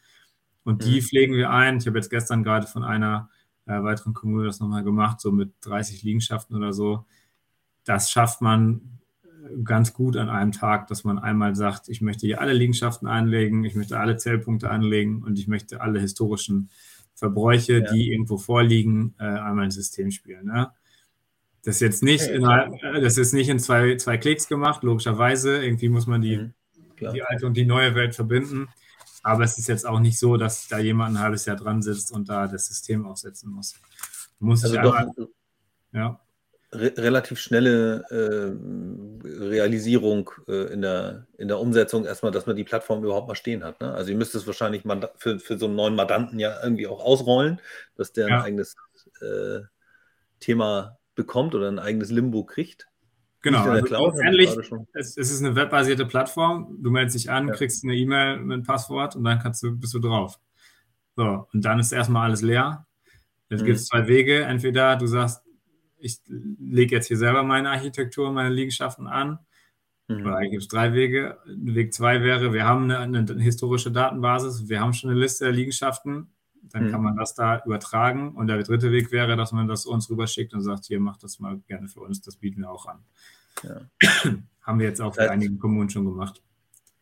und 0.65 0.85
die 0.85 1.01
mhm. 1.01 1.05
pflegen 1.05 1.35
wir 1.35 1.51
ein. 1.51 1.79
Ich 1.79 1.87
habe 1.87 1.99
jetzt 1.99 2.11
gestern 2.11 2.43
gerade 2.43 2.67
von 2.67 2.85
einer 2.85 3.31
äh, 3.67 3.83
weiteren 3.83 4.15
Kommune 4.15 4.47
das 4.47 4.61
nochmal 4.61 4.85
gemacht, 4.85 5.21
so 5.21 5.33
mit 5.33 5.53
30 5.61 6.03
Liegenschaften 6.03 6.57
oder 6.57 6.73
so. 6.73 7.05
Das 7.85 8.11
schafft 8.11 8.41
man 8.41 8.99
äh, 9.25 9.63
ganz 9.63 9.93
gut 9.93 10.17
an 10.17 10.29
einem 10.29 10.53
Tag, 10.53 10.89
dass 10.89 11.05
man 11.05 11.19
einmal 11.19 11.55
sagt, 11.55 11.89
ich 11.89 12.01
möchte 12.01 12.27
hier 12.27 12.41
alle 12.41 12.53
Liegenschaften 12.53 13.09
anlegen, 13.09 13.65
ich 13.65 13.75
möchte 13.75 13.99
alle 13.99 14.17
Zählpunkte 14.17 14.71
anlegen 14.71 15.23
und 15.23 15.39
ich 15.39 15.49
möchte 15.49 15.81
alle 15.81 16.01
historischen 16.01 16.71
Verbräuche, 17.15 17.81
ja. 17.81 17.93
die 17.93 18.11
irgendwo 18.11 18.39
vorliegen, 18.39 19.15
äh, 19.19 19.25
einmal 19.25 19.67
ins 19.67 19.75
System 19.77 20.11
spielen. 20.11 20.47
Ne? 20.47 20.71
Das 21.65 21.77
ist 21.77 21.81
jetzt 21.81 22.03
nicht, 22.03 22.25
okay, 22.25 22.35
in, 22.35 23.03
das 23.03 23.19
ist 23.19 23.33
nicht 23.33 23.49
in 23.49 23.61
zwei, 23.61 23.97
zwei 23.97 24.19
Klicks 24.19 24.49
gemacht, 24.49 24.83
logischerweise. 24.83 25.65
Irgendwie 25.65 25.89
muss 25.89 26.07
man 26.07 26.21
die, 26.21 26.39
mhm, 26.39 26.53
die 27.13 27.23
alte 27.23 27.47
und 27.47 27.57
die 27.57 27.65
neue 27.65 27.95
Welt 27.95 28.15
verbinden. 28.15 28.69
Aber 29.23 29.45
es 29.45 29.57
ist 29.59 29.69
jetzt 29.69 29.87
auch 29.87 30.01
nicht 30.01 30.19
so, 30.19 30.37
dass 30.37 30.67
da 30.67 30.79
jemand 30.79 31.15
ein 31.15 31.23
halbes 31.23 31.47
Jahr 31.47 31.57
dran 31.57 31.81
sitzt 31.81 32.11
und 32.11 32.29
da 32.29 32.49
das 32.49 32.67
System 32.67 33.07
aufsetzen 33.07 33.53
muss. 33.53 33.77
muss 34.41 34.65
also 34.65 34.81
doch, 34.81 34.95
einmal, 34.95 35.29
ja. 35.93 36.21
Re 36.73 36.93
relativ 36.97 37.39
schnelle 37.39 38.03
äh, 38.11 39.29
Realisierung 39.45 40.31
äh, 40.49 40.73
in, 40.73 40.81
der, 40.83 41.27
in 41.37 41.47
der 41.47 41.61
Umsetzung, 41.61 42.07
erstmal, 42.07 42.33
dass 42.33 42.47
man 42.47 42.57
die 42.57 42.65
Plattform 42.65 43.05
überhaupt 43.05 43.29
mal 43.29 43.35
stehen 43.37 43.63
hat. 43.63 43.81
Ne? 43.81 43.93
Also 43.93 44.11
ihr 44.11 44.17
müsst 44.17 44.35
es 44.35 44.47
wahrscheinlich 44.47 44.83
für, 45.17 45.39
für 45.39 45.59
so 45.59 45.67
einen 45.67 45.77
neuen 45.77 45.95
Mandanten 45.95 46.41
ja 46.41 46.61
irgendwie 46.63 46.87
auch 46.89 47.05
ausrollen, 47.05 47.61
dass 47.95 48.13
der 48.13 48.29
ja. 48.29 48.39
ein 48.39 48.43
eigenes 48.43 48.75
äh, 49.21 49.61
Thema 50.41 50.99
bekommt 51.15 51.55
oder 51.55 51.69
ein 51.69 51.79
eigenes 51.79 52.11
Limbo 52.11 52.45
kriegt. 52.45 52.89
Genau, 53.43 53.65
also 53.65 53.85
Cloud, 53.85 54.15
es, 54.93 55.17
es, 55.17 55.33
ist 55.33 55.45
eine 55.45 55.57
webbasierte 55.57 56.07
Plattform. 56.07 56.79
Du 56.81 56.91
meldest 56.91 57.17
dich 57.17 57.29
an, 57.29 57.49
ja. 57.49 57.55
kriegst 57.55 57.83
eine 57.83 57.97
E-Mail 57.97 58.39
mit 58.39 58.53
einem 58.53 58.63
Passwort 58.63 59.17
und 59.17 59.25
dann 59.25 59.41
kannst 59.41 59.63
du, 59.65 59.77
bist 59.77 59.93
du 59.95 59.99
drauf. 59.99 60.39
So, 61.17 61.49
und 61.53 61.65
dann 61.65 61.81
ist 61.81 61.91
erstmal 61.91 62.25
alles 62.27 62.43
leer. 62.43 62.87
Jetzt 63.51 63.63
mhm. 63.63 63.67
gibt 63.67 63.79
es 63.79 63.87
zwei 63.87 64.07
Wege. 64.07 64.43
Entweder 64.45 64.95
du 64.97 65.07
sagst, 65.07 65.43
ich 65.99 66.21
lege 66.29 66.95
jetzt 66.95 67.09
hier 67.09 67.17
selber 67.17 67.43
meine 67.43 67.71
Architektur, 67.71 68.31
meine 68.31 68.55
Liegenschaften 68.55 69.09
an. 69.09 69.41
Mhm. 70.07 70.25
Oder 70.25 70.37
eigentlich 70.37 70.51
gibt 70.53 70.63
es 70.63 70.69
drei 70.69 70.93
Wege. 70.95 71.39
Weg 71.47 71.93
zwei 71.93 72.23
wäre, 72.23 72.53
wir 72.53 72.65
haben 72.65 72.91
eine, 72.91 72.99
eine, 72.99 73.43
historische 73.43 73.91
Datenbasis, 73.91 74.69
wir 74.69 74.81
haben 74.81 74.93
schon 74.93 75.11
eine 75.11 75.19
Liste 75.19 75.45
der 75.45 75.53
Liegenschaften 75.53 76.33
dann 76.63 76.87
mhm. 76.87 76.91
kann 76.91 77.03
man 77.03 77.17
das 77.17 77.35
da 77.35 77.63
übertragen. 77.65 78.33
Und 78.35 78.47
der 78.47 78.63
dritte 78.63 78.93
Weg 78.93 79.13
wäre, 79.13 79.37
dass 79.37 79.53
man 79.53 79.69
das 79.69 79.87
uns 79.87 80.09
rüberschickt 80.09 80.55
und 80.55 80.63
sagt, 80.63 80.87
hier, 80.87 81.01
macht 81.01 81.23
das 81.23 81.41
mal 81.41 81.59
gerne 81.67 81.89
für 81.89 82.01
uns, 82.01 82.21
das 82.21 82.37
bieten 82.37 82.61
wir 82.61 82.71
auch 82.71 82.87
an. 82.87 83.01
Ja. 83.63 83.81
Haben 84.63 84.79
wir 84.79 84.87
jetzt 84.87 85.01
auch 85.01 85.15
für 85.15 85.31
einige 85.31 85.57
Kommunen 85.57 85.91
schon 85.91 86.05
gemacht. 86.05 86.43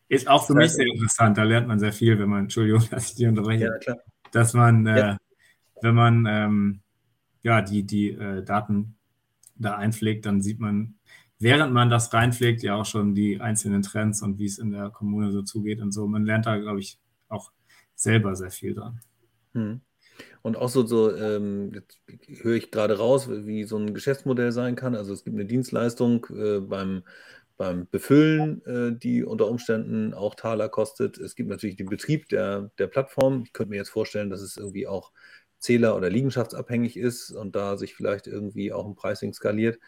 Ist 0.09 0.29
auch 0.29 0.47
für 0.47 0.55
mich 0.55 0.73
sehr 0.73 0.87
interessant, 0.87 1.39
da 1.39 1.45
lernt 1.45 1.69
man 1.69 1.79
sehr 1.79 1.93
viel, 1.93 2.19
wenn 2.19 2.29
man, 2.29 2.41
Entschuldigung, 2.41 2.83
dass 2.91 3.11
ich 3.11 3.17
die 3.17 3.27
unterbreche, 3.27 3.71
ja, 3.87 3.95
dass 4.33 4.55
man, 4.55 4.87
äh, 4.87 4.99
ja. 4.99 5.19
wenn 5.83 5.95
man 5.95 6.27
ähm, 6.27 6.81
ja, 7.43 7.63
die, 7.63 7.85
die 7.85 8.11
äh, 8.11 8.43
Daten 8.43 8.97
da 9.57 9.77
einpflegt, 9.77 10.27
dann 10.27 10.41
sieht 10.41 10.59
man, 10.59 10.97
während 11.39 11.73
man 11.73 11.91
das 11.91 12.13
reinpflegt, 12.13 12.63
ja 12.63 12.75
auch 12.75 12.87
schon 12.87 13.15
die 13.15 13.41
einzelnen 13.41 13.83
Trends 13.83 14.23
und 14.23 14.39
wie 14.39 14.47
es 14.47 14.59
in 14.59 14.73
der 14.73 14.91
Kommune 14.91 15.33
so 15.33 15.43
zugeht 15.43 15.81
und 15.81 15.93
so. 15.93 16.07
Man 16.07 16.25
lernt 16.25 16.47
da, 16.47 16.57
glaube 16.57 16.81
ich, 16.81 16.99
auch 17.29 17.53
selber 17.95 18.35
sehr 18.35 18.51
viel 18.51 18.75
dran. 18.75 19.01
Hm. 19.55 19.81
Und 20.43 20.57
auch 20.57 20.69
so, 20.69 20.87
so 20.87 21.15
ähm, 21.15 21.73
jetzt 21.75 22.01
höre 22.43 22.57
ich 22.57 22.71
gerade 22.71 22.99
raus, 22.99 23.29
wie 23.31 23.65
so 23.65 23.77
ein 23.77 23.95
Geschäftsmodell 23.95 24.53
sein 24.53 24.77
kann. 24.77 24.95
Also 24.95 25.13
es 25.13 25.25
gibt 25.25 25.37
eine 25.37 25.47
Dienstleistung 25.47 26.27
äh, 26.31 26.61
beim, 26.61 27.05
beim 27.57 27.87
Befüllen, 27.91 28.65
äh, 28.65 28.99
die 28.99 29.25
unter 29.25 29.49
Umständen 29.49 30.15
auch 30.15 30.35
Taler 30.35 30.69
kostet. 30.69 31.19
Es 31.19 31.35
gibt 31.35 31.49
natürlich 31.49 31.77
den 31.77 31.89
Betrieb 31.89 32.29
der, 32.29 32.71
der 32.79 32.87
Plattform. 32.87 33.43
Ich 33.45 33.53
könnte 33.53 33.71
mir 33.71 33.77
jetzt 33.77 33.91
vorstellen, 33.91 34.31
dass 34.31 34.41
es 34.41 34.57
irgendwie 34.57 34.87
auch 34.87 35.13
Zähler- 35.59 35.97
oder 35.97 36.11
liegenschaftsabhängig 36.11 36.97
ist 36.97 37.31
und 37.31 37.55
da 37.55 37.77
sich 37.77 37.95
vielleicht 37.95 38.27
irgendwie 38.27 38.73
auch 38.73 38.87
ein 38.87 38.95
Pricing 38.95 39.33
skaliert. 39.35 39.79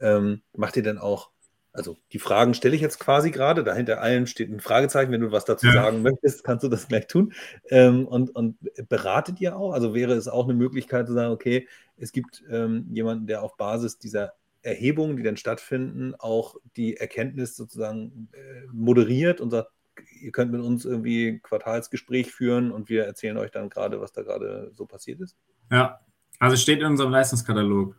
Ähm, 0.00 0.42
macht 0.54 0.76
ihr 0.76 0.82
denn 0.82 0.98
auch 0.98 1.30
also 1.74 1.96
die 2.12 2.20
Fragen 2.20 2.54
stelle 2.54 2.76
ich 2.76 2.80
jetzt 2.80 3.00
quasi 3.00 3.32
gerade. 3.32 3.64
Dahinter 3.64 4.00
allen 4.00 4.28
steht 4.28 4.48
ein 4.48 4.60
Fragezeichen. 4.60 5.10
Wenn 5.10 5.20
du 5.20 5.32
was 5.32 5.44
dazu 5.44 5.66
ja. 5.66 5.72
sagen 5.72 6.02
möchtest, 6.02 6.44
kannst 6.44 6.62
du 6.62 6.68
das 6.68 6.86
gleich 6.86 7.08
tun. 7.08 7.32
Ähm, 7.68 8.06
und, 8.06 8.30
und 8.30 8.56
beratet 8.88 9.40
ihr 9.40 9.56
auch? 9.56 9.72
Also 9.72 9.92
wäre 9.92 10.12
es 10.12 10.28
auch 10.28 10.44
eine 10.44 10.54
Möglichkeit 10.54 11.08
zu 11.08 11.12
sagen, 11.12 11.32
okay, 11.32 11.68
es 11.96 12.12
gibt 12.12 12.44
ähm, 12.48 12.86
jemanden, 12.92 13.26
der 13.26 13.42
auf 13.42 13.56
Basis 13.56 13.98
dieser 13.98 14.34
Erhebungen, 14.62 15.16
die 15.16 15.24
dann 15.24 15.36
stattfinden, 15.36 16.14
auch 16.16 16.54
die 16.76 16.96
Erkenntnis 16.96 17.56
sozusagen 17.56 18.28
äh, 18.32 18.66
moderiert 18.72 19.40
und 19.40 19.50
sagt, 19.50 19.72
ihr 20.20 20.30
könnt 20.30 20.52
mit 20.52 20.60
uns 20.60 20.84
irgendwie 20.84 21.28
ein 21.28 21.42
Quartalsgespräch 21.42 22.32
führen 22.32 22.70
und 22.70 22.88
wir 22.88 23.04
erzählen 23.04 23.36
euch 23.36 23.50
dann 23.50 23.68
gerade, 23.68 24.00
was 24.00 24.12
da 24.12 24.22
gerade 24.22 24.70
so 24.72 24.86
passiert 24.86 25.20
ist? 25.20 25.36
Ja, 25.72 26.00
also 26.38 26.56
steht 26.56 26.80
in 26.80 26.86
unserem 26.86 27.10
Leistungskatalog. 27.10 27.96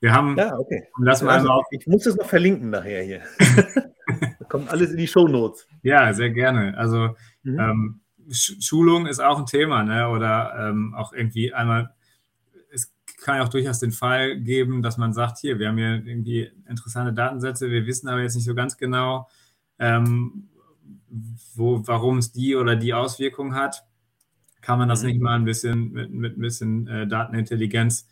Wir 0.00 0.12
haben. 0.12 0.36
Ja, 0.36 0.56
okay. 0.56 0.84
Lass 1.00 1.22
mal 1.22 1.38
also, 1.38 1.62
ich 1.70 1.86
muss 1.86 2.04
das 2.04 2.16
noch 2.16 2.26
verlinken 2.26 2.70
nachher 2.70 3.02
hier. 3.02 3.22
kommt 4.48 4.70
alles 4.70 4.90
in 4.90 4.96
die 4.96 5.06
Show 5.06 5.28
Notes. 5.28 5.66
Ja, 5.82 6.12
sehr 6.12 6.30
gerne. 6.30 6.76
Also 6.76 7.16
mhm. 7.42 7.58
ähm, 7.58 8.00
Schulung 8.30 9.06
ist 9.06 9.20
auch 9.20 9.38
ein 9.38 9.46
Thema, 9.46 9.84
ne? 9.84 10.08
Oder 10.08 10.68
ähm, 10.68 10.94
auch 10.94 11.12
irgendwie 11.12 11.52
einmal. 11.52 11.94
Es 12.72 12.92
kann 13.22 13.36
ja 13.36 13.44
auch 13.44 13.48
durchaus 13.48 13.78
den 13.78 13.92
Fall 13.92 14.40
geben, 14.40 14.82
dass 14.82 14.98
man 14.98 15.12
sagt, 15.12 15.38
hier, 15.38 15.58
wir 15.58 15.68
haben 15.68 15.78
hier 15.78 16.02
irgendwie 16.04 16.50
interessante 16.68 17.12
Datensätze, 17.12 17.70
wir 17.70 17.86
wissen 17.86 18.08
aber 18.08 18.22
jetzt 18.22 18.34
nicht 18.34 18.44
so 18.44 18.54
ganz 18.54 18.76
genau, 18.76 19.28
ähm, 19.78 20.48
wo, 21.54 21.86
warum 21.86 22.18
es 22.18 22.32
die 22.32 22.56
oder 22.56 22.76
die 22.76 22.94
Auswirkung 22.94 23.54
hat. 23.54 23.84
Kann 24.60 24.78
man 24.78 24.88
das 24.88 25.02
mhm. 25.02 25.08
nicht 25.08 25.20
mal 25.20 25.34
ein 25.36 25.44
bisschen 25.44 25.92
mit, 25.92 26.10
mit 26.10 26.36
ein 26.36 26.40
bisschen 26.40 26.86
äh, 26.88 27.06
Datenintelligenz 27.06 28.08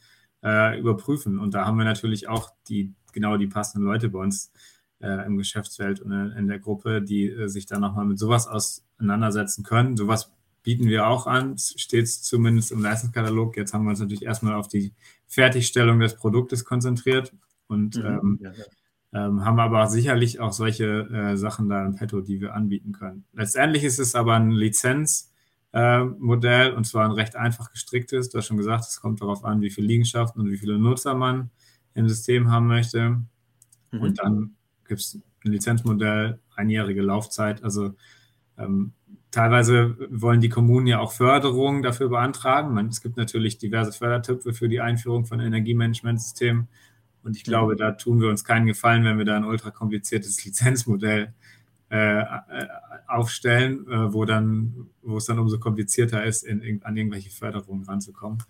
äh, 0.47 0.79
überprüfen. 0.79 1.39
Und 1.39 1.55
da 1.55 1.67
haben 1.67 1.77
wir 1.77 1.85
natürlich 1.85 2.29
auch 2.29 2.51
die 2.69 2.95
genau 3.13 3.37
die 3.37 3.49
passenden 3.49 3.87
Leute 3.87 4.09
bei 4.11 4.21
uns 4.21 4.53
äh, 5.01 5.27
im 5.27 5.37
Geschäftsfeld 5.37 6.01
und 6.01 6.13
in 6.13 6.47
der 6.47 6.61
Gruppe, 6.61 7.03
die 7.03 7.29
äh, 7.29 7.49
sich 7.49 7.67
dann 7.67 7.81
nochmal 7.81 8.05
mit 8.05 8.19
sowas 8.19 8.47
auseinandersetzen 8.47 9.65
können. 9.65 9.97
Sowas 9.97 10.33
bieten 10.63 10.87
wir 10.87 11.07
auch 11.07 11.27
an, 11.27 11.57
stets 11.59 12.23
zumindest 12.23 12.73
im 12.73 12.83
Leistungskatalog. 12.83 13.57
Jetzt 13.57 13.75
haben 13.75 13.85
wir 13.85 13.91
uns 13.91 14.01
natürlich 14.01 14.25
erstmal 14.25 14.55
auf 14.55 14.69
die 14.69 14.95
Fertigstellung 15.27 15.99
des 15.99 16.15
Produktes 16.15 16.65
konzentriert 16.65 17.33
und 17.67 17.97
mhm, 17.97 18.05
ähm, 18.05 18.39
ja, 18.43 18.53
ja. 18.53 18.65
Ähm, 19.13 19.45
haben 19.45 19.61
aber 19.61 19.87
sicherlich 19.87 20.41
auch 20.41 20.53
solche 20.53 21.09
äh, 21.09 21.37
Sachen 21.37 21.69
da 21.69 21.87
im 21.87 21.95
Petto, 21.95 22.21
die 22.21 22.41
wir 22.41 22.55
anbieten 22.55 22.93
können. 22.93 23.25
Letztendlich 23.33 23.85
ist 23.85 23.99
es 23.99 24.15
aber 24.15 24.35
ein 24.35 24.51
Lizenz, 24.51 25.33
äh, 25.77 26.05
Modell 26.05 26.73
und 26.73 26.87
zwar 26.87 27.05
ein 27.05 27.11
recht 27.11 27.37
einfach 27.37 27.71
gestricktes. 27.71 28.31
Du 28.31 28.39
hast 28.39 28.47
schon 28.47 28.57
gesagt, 28.57 28.85
es 28.85 28.99
kommt 29.03 29.21
darauf 29.21 29.45
an, 29.45 29.61
wie 29.61 29.69
viele 29.69 29.89
Liegenschaften 29.89 30.41
und 30.41 30.51
wie 30.51 30.57
viele 30.57 30.79
Nutzer 30.79 31.15
man 31.15 31.51
im 31.93 32.09
System 32.09 32.51
haben 32.51 32.67
möchte. 32.67 33.21
Mhm. 33.91 34.01
Und 34.01 34.19
dann 34.19 34.57
gibt 34.89 35.03
es 35.03 35.21
ein 35.45 35.53
Lizenzmodell, 35.53 36.41
einjährige 36.55 37.03
Laufzeit. 37.03 37.63
Also 37.63 37.95
ähm, 38.57 38.93
teilweise 39.31 39.99
wollen 40.09 40.41
die 40.41 40.49
Kommunen 40.49 40.87
ja 40.87 40.99
auch 40.99 41.13
Förderungen 41.13 41.83
dafür 41.83 42.09
beantragen. 42.09 42.73
Man, 42.73 42.87
es 42.87 43.03
gibt 43.03 43.19
natürlich 43.19 43.59
diverse 43.59 43.93
Fördertöpfe 43.93 44.55
für 44.55 44.71
die 44.71 44.81
Einführung 44.81 45.27
von 45.27 45.41
Energiemanagementsystemen. 45.41 46.69
Und 47.23 47.37
ich 47.37 47.45
glaube, 47.45 47.75
mhm. 47.75 47.79
da 47.79 47.93
tun 47.93 48.23
wir 48.23 48.31
uns 48.31 48.45
keinen 48.45 48.65
Gefallen, 48.65 49.05
wenn 49.05 49.19
wir 49.19 49.27
da 49.27 49.37
ein 49.37 49.45
ultra 49.45 49.71
kompliziertes 49.71 50.43
Lizenzmodell 50.47 51.35
äh, 51.97 52.21
äh, 52.21 52.67
aufstellen, 53.07 53.87
äh, 53.89 54.13
wo 54.13 54.27
dann, 54.27 54.91
wo 55.03 55.17
es 55.17 55.25
dann 55.25 55.39
umso 55.39 55.59
komplizierter 55.59 56.25
ist, 56.25 56.43
in, 56.43 56.83
an 56.85 56.97
irgendwelche 56.97 57.31
Förderungen 57.31 57.85
ranzukommen. 57.85 58.43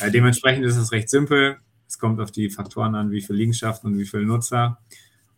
Äh, 0.00 0.12
dementsprechend 0.12 0.64
ist 0.64 0.76
es 0.76 0.92
recht 0.92 1.10
simpel. 1.10 1.56
Es 1.88 1.98
kommt 1.98 2.20
auf 2.20 2.30
die 2.30 2.50
Faktoren 2.50 2.94
an, 2.94 3.10
wie 3.10 3.20
viele 3.20 3.38
Liegenschaften 3.38 3.90
und 3.90 3.98
wie 3.98 4.06
viele 4.06 4.26
Nutzer. 4.26 4.78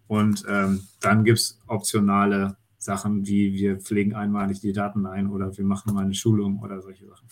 Und 0.07 0.45
ähm, 0.49 0.83
dann 1.01 1.25
gibt 1.25 1.39
es 1.39 1.59
optionale 1.67 2.57
Sachen, 2.79 3.27
wie 3.27 3.55
wir 3.55 3.79
pflegen 3.81 4.15
einmalig 4.15 4.61
die 4.61 4.73
Daten 4.73 5.07
ein 5.07 5.31
oder 5.31 5.57
wir 5.57 5.65
machen 5.65 5.95
mal 5.95 6.05
eine 6.05 6.15
Schulung 6.15 6.61
oder 6.61 6.83
solche 6.83 7.07
Sachen. 7.07 7.29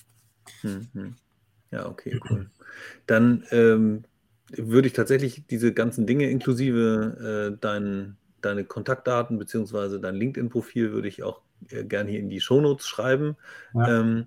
Mhm. 0.63 1.17
Ja, 1.71 1.87
okay, 1.87 2.19
cool. 2.31 2.51
Dann 3.07 3.45
ähm, 3.51 4.05
würde 4.57 4.89
ich 4.89 4.95
tatsächlich 4.95 5.47
diese 5.47 5.75
ganzen 5.75 6.07
Dinge 6.07 6.31
inklusive 6.31 7.53
äh, 7.53 7.61
deinen 7.61 8.17
deine 8.45 8.65
Kontaktdaten 8.65 9.39
bzw. 9.39 9.99
dein 9.99 10.17
LinkedIn-Profil 10.17 10.93
würde 10.93 11.09
ich 11.09 11.23
auch 11.23 11.43
äh, 11.71 11.85
gerne 11.85 12.11
hier 12.11 12.21
in 12.21 12.31
die 12.31 12.41
Shownotes 12.41 12.87
schreiben. 12.87 13.37
Ja. 13.75 14.01
Ähm, 14.01 14.27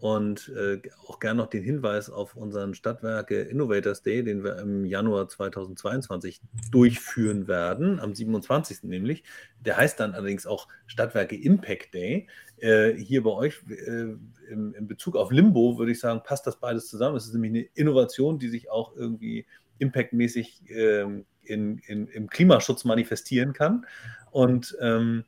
und 0.00 0.50
äh, 0.56 0.80
auch 1.06 1.20
gerne 1.20 1.42
noch 1.42 1.50
den 1.50 1.62
Hinweis 1.62 2.08
auf 2.08 2.34
unseren 2.34 2.74
Stadtwerke 2.74 3.42
Innovators 3.42 4.02
Day, 4.02 4.24
den 4.24 4.42
wir 4.42 4.58
im 4.58 4.86
Januar 4.86 5.28
2022 5.28 6.40
durchführen 6.70 7.48
werden, 7.48 8.00
am 8.00 8.14
27. 8.14 8.84
nämlich. 8.84 9.24
Der 9.60 9.76
heißt 9.76 10.00
dann 10.00 10.14
allerdings 10.14 10.46
auch 10.46 10.68
Stadtwerke 10.86 11.36
Impact 11.36 11.92
Day. 11.92 12.28
Äh, 12.56 12.94
hier 12.94 13.22
bei 13.22 13.30
euch 13.30 13.62
äh, 13.68 14.14
im, 14.50 14.74
in 14.74 14.86
Bezug 14.88 15.16
auf 15.16 15.30
Limbo 15.32 15.78
würde 15.78 15.92
ich 15.92 16.00
sagen, 16.00 16.22
passt 16.24 16.46
das 16.46 16.58
beides 16.58 16.88
zusammen. 16.88 17.16
Es 17.16 17.26
ist 17.26 17.34
nämlich 17.34 17.50
eine 17.50 17.68
Innovation, 17.74 18.38
die 18.38 18.48
sich 18.48 18.70
auch 18.70 18.96
irgendwie 18.96 19.46
impactmäßig 19.78 20.62
ähm, 20.68 21.26
in, 21.42 21.78
in, 21.86 22.06
im 22.08 22.28
Klimaschutz 22.28 22.84
manifestieren 22.84 23.52
kann. 23.52 23.86
Und 24.30 24.76
ähm, 24.80 25.24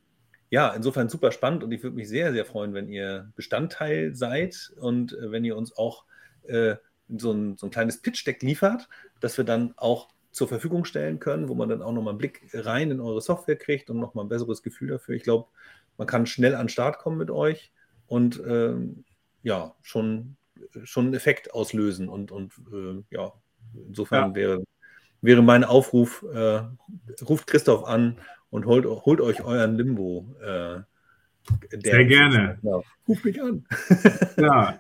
ja, 0.51 0.69
insofern 0.75 1.09
super 1.09 1.33
spannend 1.33 1.65
und 1.65 1.73
ich 1.73 1.83
würde 1.83 1.97
mich 1.97 2.09
sehr, 2.09 2.33
sehr 2.33 2.45
freuen, 2.45 2.75
wenn 2.75 2.89
ihr 2.89 3.33
Bestandteil 3.37 4.15
seid 4.15 4.73
und 4.77 5.15
äh, 5.15 5.33
wenn 5.33 5.45
ihr 5.45 5.57
uns 5.57 5.77
auch 5.77 6.05
äh, 6.45 6.77
so, 7.09 7.33
ein, 7.33 7.57
so 7.57 7.67
ein 7.67 7.71
kleines 7.71 8.03
Pitch-Deck 8.03 8.43
liefert, 8.43 8.89
das 9.21 9.37
wir 9.39 9.45
dann 9.45 9.73
auch 9.77 10.09
zur 10.31 10.49
Verfügung 10.49 10.85
stellen 10.85 11.21
können, 11.21 11.49
wo 11.49 11.55
man 11.55 11.69
dann 11.69 11.83
auch 11.83 11.93
nochmal 11.93 12.13
einen 12.13 12.19
Blick 12.19 12.49
rein 12.53 12.91
in 12.91 13.01
eure 13.01 13.21
Software 13.21 13.57
kriegt 13.57 13.91
und 13.91 13.99
nochmal 13.99 14.25
ein 14.25 14.29
besseres 14.29 14.63
Gefühl 14.63 14.89
dafür. 14.89 15.15
Ich 15.15 15.23
glaube, 15.23 15.49
man 15.99 16.07
kann 16.07 16.27
schnell 16.27 16.55
an 16.55 16.63
den 16.65 16.69
Start 16.71 16.99
kommen 16.99 17.19
mit 17.19 17.31
euch 17.31 17.73
und 18.07 18.43
ähm, 18.47 19.05
ja, 19.43 19.75
schon, 19.83 20.37
schon 20.85 21.07
einen 21.07 21.15
Effekt 21.15 21.53
auslösen 21.55 22.09
und, 22.09 22.33
und 22.33 22.53
äh, 22.73 23.03
ja, 23.11 23.33
insofern 23.75 24.31
ja. 24.31 24.35
wäre 24.35 24.65
wäre 25.23 25.43
mein 25.43 25.65
Aufruf, 25.65 26.25
äh, 26.35 26.63
ruft 27.25 27.47
Christoph 27.47 27.85
an 27.85 28.19
und 28.51 28.67
holt, 28.67 28.85
holt 28.85 29.21
euch 29.21 29.43
euren 29.43 29.77
Limbo. 29.77 30.37
Äh, 30.41 30.81
sehr 31.83 32.05
gerne. 32.05 32.59
Genau. 32.61 32.85
Ruf 33.09 33.25
mich 33.25 33.43
an. 33.43 33.65
ja, 34.37 34.79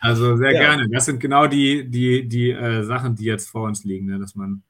also 0.00 0.36
sehr 0.36 0.52
ja. 0.52 0.60
gerne. 0.60 0.88
Das 0.88 1.04
sind 1.04 1.20
genau 1.20 1.46
die, 1.46 1.88
die, 1.88 2.26
die 2.26 2.50
äh, 2.50 2.82
Sachen, 2.82 3.14
die 3.14 3.24
jetzt 3.24 3.48
vor 3.48 3.64
uns 3.64 3.84
liegen, 3.84 4.06
ne? 4.06 4.18
dass 4.18 4.34
man 4.34 4.62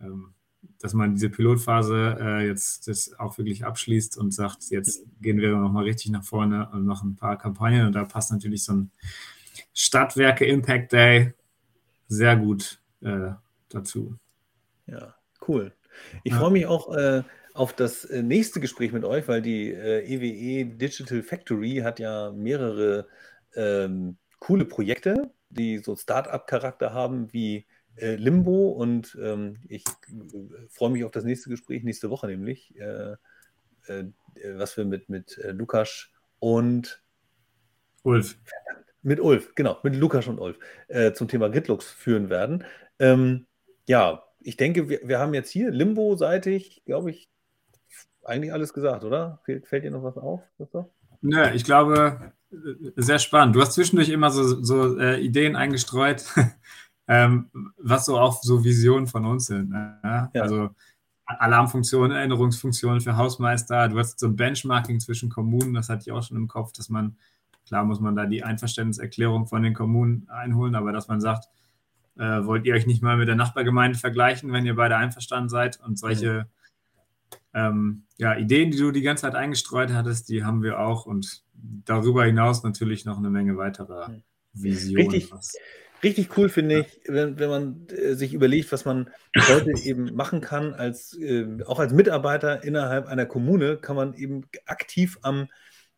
ähm, 0.00 0.34
dass 0.78 0.94
man 0.94 1.14
diese 1.14 1.30
Pilotphase 1.30 2.16
äh, 2.20 2.46
jetzt 2.46 2.88
das 2.88 3.18
auch 3.18 3.38
wirklich 3.38 3.64
abschließt 3.64 4.18
und 4.18 4.32
sagt, 4.32 4.70
jetzt 4.70 5.04
gehen 5.20 5.38
wir 5.38 5.56
nochmal 5.56 5.84
richtig 5.84 6.10
nach 6.10 6.24
vorne 6.24 6.68
und 6.70 6.84
machen 6.84 7.10
ein 7.10 7.16
paar 7.16 7.38
Kampagnen 7.38 7.86
und 7.86 7.92
da 7.94 8.04
passt 8.04 8.30
natürlich 8.30 8.64
so 8.64 8.74
ein 8.74 8.90
Stadtwerke 9.74 10.44
Impact 10.44 10.92
Day 10.92 11.32
sehr 12.08 12.36
gut 12.36 12.78
äh, 13.00 13.32
dazu. 13.68 14.16
Ja, 14.86 15.14
cool. 15.46 15.72
Ich 16.24 16.32
ja. 16.32 16.38
freue 16.38 16.50
mich 16.50 16.66
auch 16.66 16.94
äh, 16.94 17.22
auf 17.54 17.72
das 17.72 18.04
äh, 18.04 18.22
nächste 18.22 18.60
Gespräch 18.60 18.92
mit 18.92 19.04
euch, 19.04 19.28
weil 19.28 19.42
die 19.42 19.72
äh, 19.72 20.04
EWE 20.04 20.26
e 20.26 20.64
Digital 20.64 21.22
Factory 21.22 21.76
hat 21.82 21.98
ja 21.98 22.32
mehrere 22.32 23.06
ähm, 23.54 24.18
coole 24.38 24.64
Projekte, 24.64 25.30
die 25.48 25.78
so 25.78 25.96
Start-up-Charakter 25.96 26.92
haben 26.92 27.32
wie 27.32 27.66
äh, 27.96 28.16
Limbo 28.16 28.68
und 28.68 29.16
ähm, 29.20 29.58
ich 29.68 29.84
äh, 29.86 30.68
freue 30.68 30.90
mich 30.90 31.04
auf 31.04 31.12
das 31.12 31.24
nächste 31.24 31.48
Gespräch, 31.48 31.82
nächste 31.82 32.10
Woche 32.10 32.26
nämlich, 32.26 32.78
äh, 32.78 33.16
was 34.56 34.76
wir 34.76 34.84
mit, 34.84 35.08
mit 35.08 35.38
Lukas 35.44 36.08
und 36.40 37.02
Ulf. 38.02 38.36
Mit 39.02 39.20
Ulf, 39.20 39.54
genau, 39.54 39.78
mit 39.84 39.94
Lukas 39.94 40.26
und 40.26 40.40
Ulf 40.40 40.58
zum 41.14 41.28
Thema 41.28 41.48
Gridlux 41.48 41.86
führen 41.92 42.28
werden. 42.28 42.64
Ähm, 42.98 43.46
ja, 43.86 44.25
ich 44.46 44.56
denke, 44.56 44.88
wir, 44.88 45.00
wir 45.02 45.18
haben 45.18 45.34
jetzt 45.34 45.50
hier 45.50 45.72
Limbo-seitig, 45.72 46.82
glaube 46.86 47.10
ich, 47.10 47.28
eigentlich 48.24 48.52
alles 48.52 48.72
gesagt, 48.72 49.02
oder? 49.02 49.40
Fällt, 49.44 49.66
fällt 49.66 49.82
dir 49.82 49.90
noch 49.90 50.04
was 50.04 50.16
auf? 50.16 50.40
Christoph? 50.56 50.86
Nö, 51.20 51.50
ich 51.52 51.64
glaube, 51.64 52.32
sehr 52.94 53.18
spannend. 53.18 53.56
Du 53.56 53.60
hast 53.60 53.72
zwischendurch 53.72 54.08
immer 54.08 54.30
so, 54.30 54.62
so 54.62 55.00
äh, 55.00 55.20
Ideen 55.20 55.56
eingestreut, 55.56 56.24
ähm, 57.08 57.50
was 57.76 58.06
so 58.06 58.18
auch 58.18 58.40
so 58.40 58.62
Visionen 58.62 59.08
von 59.08 59.26
uns 59.26 59.46
sind. 59.46 59.70
Ne? 59.70 59.98
Ja. 60.32 60.42
Also 60.42 60.70
Alarmfunktionen, 61.24 62.16
Erinnerungsfunktionen 62.16 63.00
für 63.00 63.16
Hausmeister. 63.16 63.88
Du 63.88 63.98
hast 63.98 64.20
so 64.20 64.26
ein 64.26 64.36
Benchmarking 64.36 65.00
zwischen 65.00 65.28
Kommunen, 65.28 65.74
das 65.74 65.88
hatte 65.88 66.02
ich 66.02 66.12
auch 66.12 66.22
schon 66.22 66.36
im 66.36 66.46
Kopf, 66.46 66.70
dass 66.70 66.88
man, 66.88 67.16
klar 67.66 67.84
muss 67.84 67.98
man 67.98 68.14
da 68.14 68.26
die 68.26 68.44
Einverständniserklärung 68.44 69.48
von 69.48 69.64
den 69.64 69.74
Kommunen 69.74 70.28
einholen, 70.28 70.76
aber 70.76 70.92
dass 70.92 71.08
man 71.08 71.20
sagt, 71.20 71.48
äh, 72.18 72.44
wollt 72.44 72.64
ihr 72.64 72.74
euch 72.74 72.86
nicht 72.86 73.02
mal 73.02 73.16
mit 73.16 73.28
der 73.28 73.36
Nachbargemeinde 73.36 73.98
vergleichen, 73.98 74.52
wenn 74.52 74.66
ihr 74.66 74.76
beide 74.76 74.96
einverstanden 74.96 75.48
seid? 75.48 75.80
Und 75.80 75.98
solche 75.98 76.46
ähm, 77.54 78.04
ja, 78.18 78.36
Ideen, 78.36 78.70
die 78.70 78.78
du 78.78 78.90
die 78.90 79.02
ganze 79.02 79.22
Zeit 79.22 79.34
eingestreut 79.34 79.92
hattest, 79.92 80.28
die 80.28 80.44
haben 80.44 80.62
wir 80.62 80.78
auch 80.80 81.06
und 81.06 81.42
darüber 81.84 82.24
hinaus 82.24 82.62
natürlich 82.62 83.04
noch 83.04 83.18
eine 83.18 83.30
Menge 83.30 83.56
weiterer 83.56 84.14
Visionen. 84.52 85.10
Richtig, 85.10 85.32
richtig 86.02 86.36
cool 86.36 86.48
finde 86.48 86.80
ich, 86.80 87.00
wenn, 87.06 87.38
wenn 87.38 87.50
man 87.50 87.86
äh, 87.88 88.14
sich 88.14 88.34
überlegt, 88.34 88.72
was 88.72 88.84
man 88.84 89.10
heute 89.36 89.72
eben 89.84 90.14
machen 90.14 90.40
kann, 90.40 90.74
als, 90.74 91.16
äh, 91.18 91.46
auch 91.66 91.78
als 91.78 91.92
Mitarbeiter 91.92 92.62
innerhalb 92.64 93.06
einer 93.06 93.26
Kommune, 93.26 93.76
kann 93.76 93.96
man 93.96 94.14
eben 94.14 94.42
aktiv 94.66 95.18
am 95.22 95.48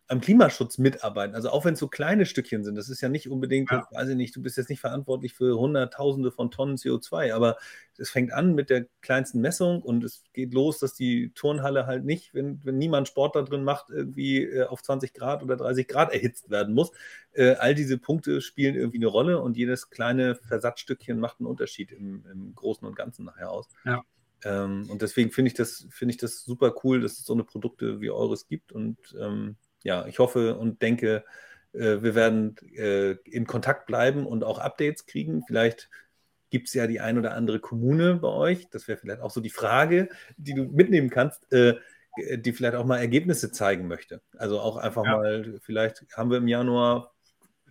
am 0.08 0.22
Klimaschutz 0.22 0.78
mitarbeiten. 0.78 1.34
Also 1.34 1.50
auch 1.50 1.66
wenn 1.66 1.74
es 1.74 1.80
so 1.80 1.86
kleine 1.86 2.24
Stückchen 2.24 2.64
sind, 2.64 2.76
das 2.76 2.88
ist 2.88 3.02
ja 3.02 3.10
nicht 3.10 3.30
unbedingt, 3.30 3.70
ja. 3.70 3.86
weiß 3.90 4.08
ich 4.08 4.16
nicht, 4.16 4.34
du 4.34 4.42
bist 4.42 4.56
jetzt 4.56 4.70
nicht 4.70 4.80
verantwortlich 4.80 5.34
für 5.34 5.58
Hunderttausende 5.58 6.32
von 6.32 6.50
Tonnen 6.50 6.76
CO2, 6.76 7.34
aber 7.34 7.58
es 7.98 8.08
fängt 8.08 8.32
an 8.32 8.54
mit 8.54 8.70
der 8.70 8.86
kleinsten 9.02 9.40
Messung 9.40 9.82
und 9.82 10.02
es 10.02 10.24
geht 10.32 10.54
los, 10.54 10.78
dass 10.78 10.94
die 10.94 11.30
Turnhalle 11.34 11.86
halt 11.86 12.06
nicht, 12.06 12.32
wenn, 12.32 12.58
wenn 12.64 12.78
niemand 12.78 13.08
Sport 13.08 13.36
da 13.36 13.42
drin 13.42 13.64
macht, 13.64 13.90
irgendwie 13.90 14.44
äh, 14.44 14.64
auf 14.64 14.82
20 14.82 15.12
Grad 15.12 15.42
oder 15.42 15.56
30 15.56 15.86
Grad 15.86 16.12
erhitzt 16.14 16.48
werden 16.48 16.74
muss. 16.74 16.90
Äh, 17.32 17.56
all 17.56 17.74
diese 17.74 17.98
Punkte 17.98 18.40
spielen 18.40 18.76
irgendwie 18.76 18.98
eine 18.98 19.08
Rolle 19.08 19.42
und 19.42 19.58
jedes 19.58 19.90
kleine 19.90 20.36
Versatzstückchen 20.36 21.20
macht 21.20 21.40
einen 21.40 21.48
Unterschied 21.48 21.92
im, 21.92 22.24
im 22.32 22.54
Großen 22.54 22.86
und 22.88 22.96
Ganzen 22.96 23.26
nachher 23.26 23.50
aus. 23.50 23.68
Ja. 23.84 24.02
Ähm, 24.44 24.88
und 24.88 25.02
deswegen 25.02 25.32
finde 25.32 25.48
ich, 25.48 25.54
das, 25.54 25.86
find 25.90 26.12
ich 26.12 26.16
das 26.16 26.44
super 26.44 26.74
cool, 26.82 27.00
dass 27.00 27.18
es 27.18 27.26
so 27.26 27.34
eine 27.34 27.44
Produkte 27.44 28.00
wie 28.00 28.10
eures 28.10 28.46
gibt 28.46 28.72
und 28.72 28.96
ähm, 29.20 29.56
ja, 29.88 30.06
ich 30.06 30.18
hoffe 30.18 30.56
und 30.56 30.82
denke, 30.82 31.24
äh, 31.72 32.02
wir 32.02 32.14
werden 32.14 32.56
äh, 32.76 33.12
in 33.24 33.46
Kontakt 33.46 33.86
bleiben 33.86 34.26
und 34.26 34.44
auch 34.44 34.58
Updates 34.58 35.06
kriegen. 35.06 35.42
Vielleicht 35.46 35.88
gibt 36.50 36.68
es 36.68 36.74
ja 36.74 36.86
die 36.86 37.00
ein 37.00 37.18
oder 37.18 37.34
andere 37.34 37.58
Kommune 37.58 38.16
bei 38.16 38.28
euch. 38.28 38.68
Das 38.68 38.86
wäre 38.86 38.98
vielleicht 38.98 39.22
auch 39.22 39.30
so 39.30 39.40
die 39.40 39.48
Frage, 39.48 40.10
die 40.36 40.52
du 40.52 40.64
mitnehmen 40.64 41.08
kannst, 41.08 41.50
äh, 41.52 41.76
die 42.18 42.52
vielleicht 42.52 42.74
auch 42.74 42.84
mal 42.84 42.98
Ergebnisse 42.98 43.50
zeigen 43.50 43.88
möchte. 43.88 44.20
Also 44.36 44.60
auch 44.60 44.76
einfach 44.76 45.04
ja. 45.04 45.16
mal, 45.16 45.58
vielleicht 45.62 46.04
haben 46.14 46.30
wir 46.30 46.36
im 46.36 46.48
Januar 46.48 47.14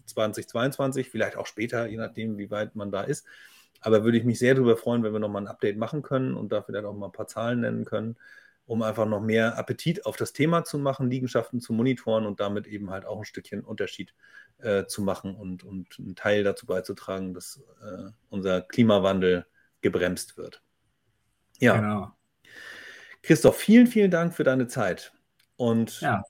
2022, 0.05 1.11
vielleicht 1.11 1.38
auch 1.38 1.45
später, 1.45 1.86
je 1.86 1.97
nachdem, 1.97 2.39
wie 2.39 2.49
weit 2.49 2.76
man 2.76 2.91
da 2.91 3.01
ist. 3.01 3.28
Aber 3.82 4.03
würde 4.03 4.18
ich 4.18 4.24
mich 4.24 4.39
sehr 4.39 4.55
darüber 4.55 4.76
freuen, 4.76 5.03
wenn 5.03 5.13
wir 5.13 5.20
nochmal 5.20 5.43
ein 5.43 5.47
Update 5.47 5.78
machen 5.78 6.01
können 6.01 6.34
und 6.34 6.51
da 6.51 6.63
vielleicht 6.63 6.86
auch 6.86 6.95
mal 6.95 7.07
ein 7.07 7.11
paar 7.11 7.28
Zahlen 7.28 7.59
nennen 7.59 7.86
können 7.86 8.18
um 8.68 8.84
einfach 8.84 9.07
noch 9.07 9.22
mehr 9.22 9.57
Appetit 9.57 10.05
auf 10.05 10.18
das 10.18 10.34
Thema 10.34 10.63
zu 10.63 10.78
machen, 10.78 11.09
Liegenschaften 11.09 11.61
zu 11.61 11.74
monitoren 11.74 12.26
und 12.26 12.39
damit 12.39 12.68
eben 12.68 12.91
halt 12.91 13.05
auch 13.05 13.20
ein 13.20 13.26
Stückchen 13.26 13.61
Unterschied 13.61 14.13
äh, 14.59 14.86
zu 14.86 15.01
machen 15.01 15.36
und, 15.36 15.63
und 15.63 15.88
einen 15.97 16.15
Teil 16.15 16.43
dazu 16.43 16.65
beizutragen, 16.65 17.34
dass 17.34 17.63
äh, 17.82 18.11
unser 18.30 18.61
Klimawandel 18.61 19.45
gebremst 19.82 20.38
wird. 20.38 20.61
Ja. 21.59 21.78
Genau. 21.78 22.11
Christoph, 23.24 23.57
vielen, 23.57 23.88
vielen 23.88 24.11
Dank 24.11 24.34
für 24.34 24.43
deine 24.43 24.68
Zeit. 24.68 25.13
Und 25.55 26.01
ja. 26.01 26.24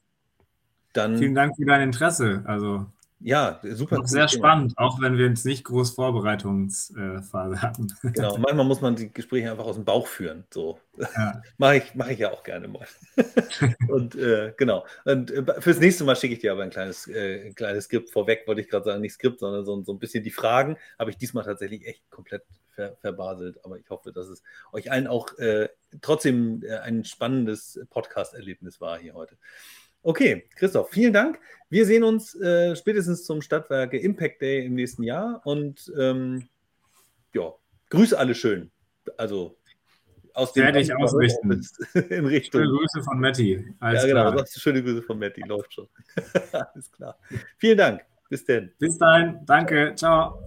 dann. 0.94 1.18
Vielen 1.18 1.36
Dank 1.36 1.56
für 1.56 1.66
dein 1.66 1.82
Interesse. 1.82 2.44
Also 2.46 2.86
ja, 3.20 3.60
super. 3.64 4.06
sehr 4.06 4.28
Thema. 4.28 4.40
spannend, 4.40 4.74
auch 4.78 5.02
wenn 5.02 5.18
wir 5.18 5.28
jetzt 5.28 5.46
nicht 5.46 5.64
groß 5.64 5.92
Vorbereitungsphase 5.92 7.62
hatten. 7.62 7.88
Genau, 8.04 8.38
manchmal 8.38 8.66
muss 8.66 8.82
man 8.82 8.96
die 8.96 9.12
Gespräche 9.12 9.52
einfach 9.52 9.66
aus 9.66 9.76
dem 9.76 9.86
Bauch 9.86 10.08
führen. 10.08 10.46
So 10.54 10.80
ja. 10.98 11.42
mache 11.58 11.78
ich, 11.78 11.96
mach 11.96 12.10
ich 12.10 12.20
ja 12.20 12.32
auch 12.32 12.44
gerne 12.44 12.68
mal. 12.68 12.86
und 13.88 14.16
äh, 14.16 14.54
genau. 14.58 14.86
Und 15.06 15.32
äh, 15.32 15.62
fürs 15.62 15.80
nächste 15.80 16.04
Mal 16.04 16.16
schicke 16.16 16.36
ich 16.36 16.40
dir 16.40 16.52
aber 16.52 16.64
ein 16.64 16.70
kleines, 16.70 17.08
äh, 17.08 17.48
ein 17.48 17.56
kleines 17.56 17.86
Skript 17.86 18.12
vorweg, 18.12 18.44
wollte 18.46 18.62
ich 18.62 18.70
gerade 18.70 18.86
sagen, 18.86 19.02
nicht 19.02 19.14
Skript, 19.14 19.40
sondern 19.40 19.66
so, 19.66 19.84
so 19.84 19.94
ein 19.94 20.00
bisschen 20.00 20.24
die 20.24 20.32
Fragen. 20.32 20.78
Habe 21.00 21.10
ich 21.10 21.18
diesmal 21.18 21.44
tatsächlich 21.44 21.88
echt 21.88 22.10
komplett 22.12 22.44
ver, 22.78 22.96
verbaselt. 23.02 23.64
Aber 23.66 23.78
ich 23.78 23.90
hoffe, 23.90 24.14
dass 24.14 24.28
es 24.28 24.44
euch 24.72 24.92
allen 24.92 25.08
auch 25.08 25.38
äh, 25.40 25.70
trotzdem 26.02 26.64
äh, 26.64 26.78
ein 26.78 27.04
spannendes 27.04 27.80
Podcast-Erlebnis 27.90 28.80
war 28.80 29.00
hier 29.00 29.16
heute. 29.16 29.38
Okay, 30.08 30.48
Christoph, 30.56 30.90
vielen 30.90 31.12
Dank. 31.12 31.38
Wir 31.70 31.86
sehen 31.86 32.06
uns 32.06 32.34
äh, 32.36 32.78
spätestens 32.78 33.26
zum 33.26 33.42
Stadtwerke 33.42 33.98
Impact 33.98 34.42
Day 34.42 34.66
im 34.66 34.76
nächsten 34.76 35.04
Jahr 35.04 35.42
und 35.44 35.92
ähm, 36.00 36.48
ja, 37.34 37.52
grüße 37.90 38.18
alle 38.18 38.34
schön. 38.34 38.72
Also 39.18 39.58
aus 40.34 40.54
dem 40.54 40.64
Werde 40.64 40.80
ich 40.80 40.96
ausrichten. 40.96 41.62
in 42.10 42.26
Richtung. 42.26 42.62
Schöne 42.62 42.78
Grüße 42.78 43.04
von 43.04 43.20
Matti. 43.20 43.66
ja, 43.82 44.06
genau. 44.06 44.32
Klar. 44.32 44.48
Schöne 44.48 44.82
Grüße 44.82 45.02
von 45.02 45.20
Matti. 45.20 45.42
Läuft 45.42 45.74
schon. 45.74 45.90
Alles 46.54 46.90
klar. 46.90 47.20
Vielen 47.58 47.78
Dank. 47.78 48.06
Bis 48.30 48.46
denn. 48.46 48.72
Bis 48.80 48.98
dahin. 48.98 49.42
Danke. 49.46 49.92
Ciao. 49.98 50.42